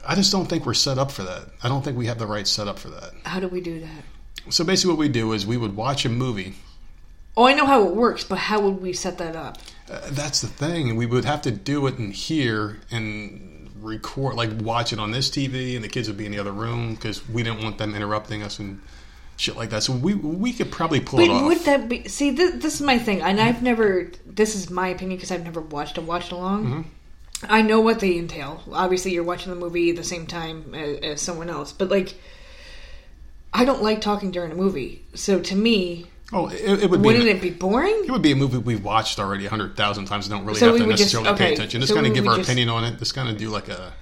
[0.08, 1.50] I just don't think we're set up for that.
[1.64, 3.12] I don't think we have the right setup for that.
[3.24, 4.54] How do we do that?
[4.54, 6.54] So basically, what we do is we would watch a movie.
[7.38, 9.60] Oh, I know how it works, but how would we set that up?
[9.90, 10.96] Uh, that's the thing.
[10.96, 15.30] We would have to do it in here and record, like watch it on this
[15.30, 17.96] TV, and the kids would be in the other room because we didn't want them
[17.96, 18.82] interrupting us and
[19.38, 19.84] shit like that.
[19.84, 21.44] So we we could probably pull it But off.
[21.46, 22.08] would that be?
[22.08, 24.12] See, this, this is my thing, and I've never.
[24.26, 26.66] This is my opinion because I've never watched a watch along.
[26.66, 26.82] Mm-hmm.
[27.48, 28.64] I know what they entail.
[28.72, 32.16] Obviously, you're watching the movie at the same time as, as someone else, but like,
[33.54, 35.06] I don't like talking during a movie.
[35.14, 37.08] So to me, oh, it, it would be.
[37.08, 38.04] wouldn't it be boring?
[38.06, 40.28] It would be a movie we've watched already a hundred thousand times.
[40.28, 41.82] and Don't really So have to would just- necessarily pay attention.
[41.82, 43.00] Just so kind of give our just- opinion on it.
[43.00, 43.94] Just kind of do like a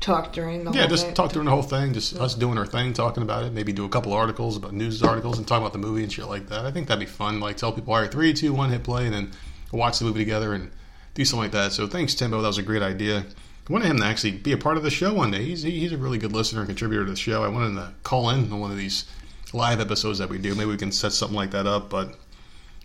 [0.00, 1.14] Talk during the yeah, whole just thing?
[1.14, 1.94] talk during the whole thing.
[1.94, 3.54] Just us doing our thing, talking about it.
[3.54, 6.26] Maybe do a couple articles about news articles and talk about the movie and shit
[6.26, 6.66] like that.
[6.66, 7.40] I think that'd be fun.
[7.40, 9.30] Like tell people, all right, three, two, one, hit play, and then
[9.72, 10.70] watch the movie together and
[11.14, 11.72] do something like that.
[11.72, 12.42] So thanks, Timbo.
[12.42, 13.24] That was a great idea.
[13.66, 15.42] I wanted him to actually be a part of the show one day.
[15.42, 17.42] He's he's a really good listener and contributor to the show.
[17.42, 19.06] I wanted him to call in on one of these
[19.54, 20.54] live episodes that we do.
[20.54, 21.88] Maybe we can set something like that up.
[21.88, 22.14] But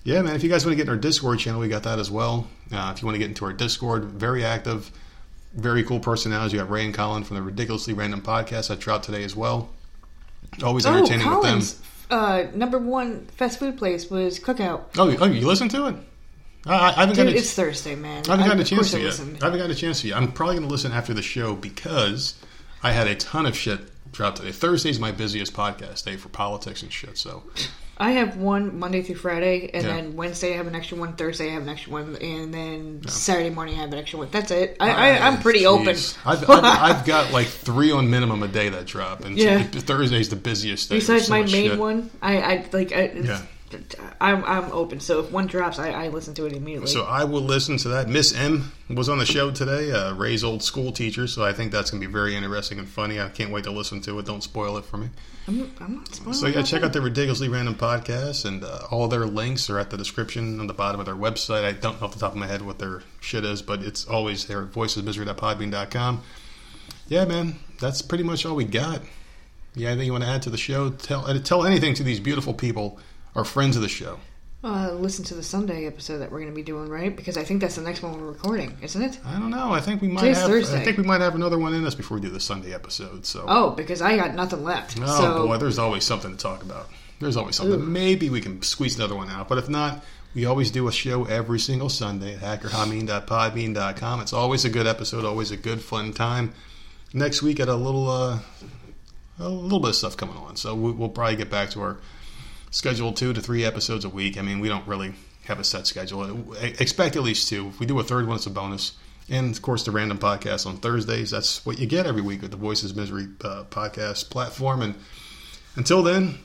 [0.04, 2.00] yeah, man, if you guys want to get in our Discord channel, we got that
[2.00, 2.48] as well.
[2.72, 4.92] Uh, if you want to get into our Discord, very active,
[5.56, 6.54] very cool personalities.
[6.54, 9.70] You got Ray and Colin from the Ridiculously Random Podcast that dropped today as well.
[10.64, 11.62] Always Oh, entertaining with them.
[12.10, 14.82] Uh, number one fast food place was Cookout.
[14.98, 15.96] Oh, oh, you listen to it?
[16.66, 18.24] I, I haven't Dude, gotten a, it's Thursday, man.
[18.28, 19.06] I haven't gotten a chance to I yet.
[19.08, 19.38] listen.
[19.42, 20.18] I haven't gotten a chance to yet.
[20.18, 22.36] I'm probably going to listen after the show because
[22.84, 23.80] I had a ton of shit
[24.12, 24.52] drop today.
[24.52, 27.18] Thursday's my busiest podcast day for politics and shit.
[27.18, 27.44] So
[27.98, 29.94] I have one Monday through Friday, and Yeah.
[29.96, 31.14] then Wednesday I have an extra one.
[31.14, 34.30] Thursday I have an extra one, and then Saturday morning I have an extra one.
[34.32, 34.78] That's it.
[34.80, 36.18] I, I'm pretty Jeez.
[36.24, 36.50] open.
[36.50, 36.64] I've, I've,
[37.00, 39.64] I've got like three on minimum a day that drop, and Yeah.
[39.64, 40.96] Thursday's the busiest day.
[40.96, 41.80] Besides so my main shit.
[41.80, 42.92] one, I, I like.
[42.94, 43.42] I, Yeah.
[44.20, 45.00] I'm I'm open.
[45.00, 46.88] So if one drops, I, I listen to it immediately.
[46.88, 48.08] So I will listen to that.
[48.08, 51.28] Miss M was on the show today, uh, Ray's old school teacher.
[51.28, 53.20] So I think that's going to be very interesting and funny.
[53.20, 54.26] I can't wait to listen to it.
[54.26, 55.10] Don't spoil it for me.
[55.48, 59.08] I'm, I'm not spoiling So yeah, check out the ridiculously random podcast, and uh, all
[59.08, 61.64] their links are at the description on the bottom of their website.
[61.64, 64.06] I don't know off the top of my head what their shit is, but it's
[64.06, 66.22] always there at voicesmisery.podbean.com.
[67.08, 69.02] Yeah, man, that's pretty much all we got.
[69.76, 70.92] Yeah, anything you want to add to the show?
[70.92, 73.00] Tell uh, tell anything to these beautiful people,
[73.36, 74.20] our friends of the show.
[74.62, 77.16] Uh, listen to the Sunday episode that we're going to be doing, right?
[77.16, 79.18] Because I think that's the next one we're recording, isn't it?
[79.26, 79.72] I don't know.
[79.72, 80.50] I think we might Today's have.
[80.50, 80.82] Thursday.
[80.82, 83.26] I think we might have another one in us before we do the Sunday episode.
[83.26, 83.46] So.
[83.48, 84.98] Oh, because I got nothing left.
[85.02, 86.90] Oh so boy, there's always something to talk about.
[87.22, 87.92] There's always something.
[87.92, 90.04] Maybe we can squeeze another one out, but if not,
[90.36, 94.22] we always do a show every single Sunday at hackerhameen.podbean.com.
[94.22, 96.54] It's always a good episode, always a good fun time.
[97.14, 98.40] Next week, at a little, uh,
[99.40, 101.98] a little bit of stuff coming on, so we'll probably get back to our
[102.72, 104.38] schedule two to three episodes a week.
[104.38, 105.14] I mean, we don't really
[105.46, 106.46] have a set schedule.
[106.62, 107.68] I Expect at least two.
[107.68, 108.94] If we do a third one, it's a bonus.
[109.30, 111.32] And of course, the random podcast on Thursdays.
[111.32, 114.82] That's what you get every week with the Voices Misery uh, podcast platform.
[114.82, 114.96] And
[115.76, 116.40] Until then,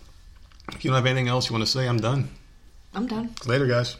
[0.72, 2.28] if you don't have anything else you want to say, I'm done.
[2.94, 3.34] I'm done.
[3.46, 3.96] Later, guys.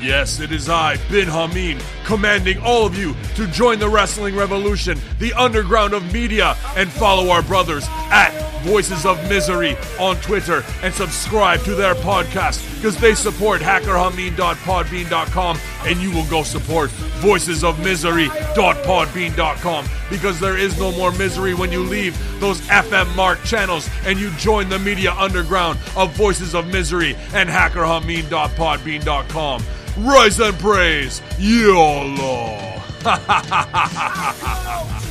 [0.00, 4.98] Yes, it is I, Bin Hameen, commanding all of you to join the wrestling revolution,
[5.18, 8.30] the underground of media, and follow our brothers at
[8.62, 16.00] Voices of Misery on Twitter and subscribe to their podcast because they support hackerhameen.podbean.com and
[16.00, 16.90] you will go support
[17.20, 24.18] voicesofmisery.podbean.com because there is no more misery when you leave those FM mark channels and
[24.20, 29.64] you join the media underground of Voices of Misery and hackerhameen.podbean.com.
[29.98, 32.82] Rise and praise, YOLO!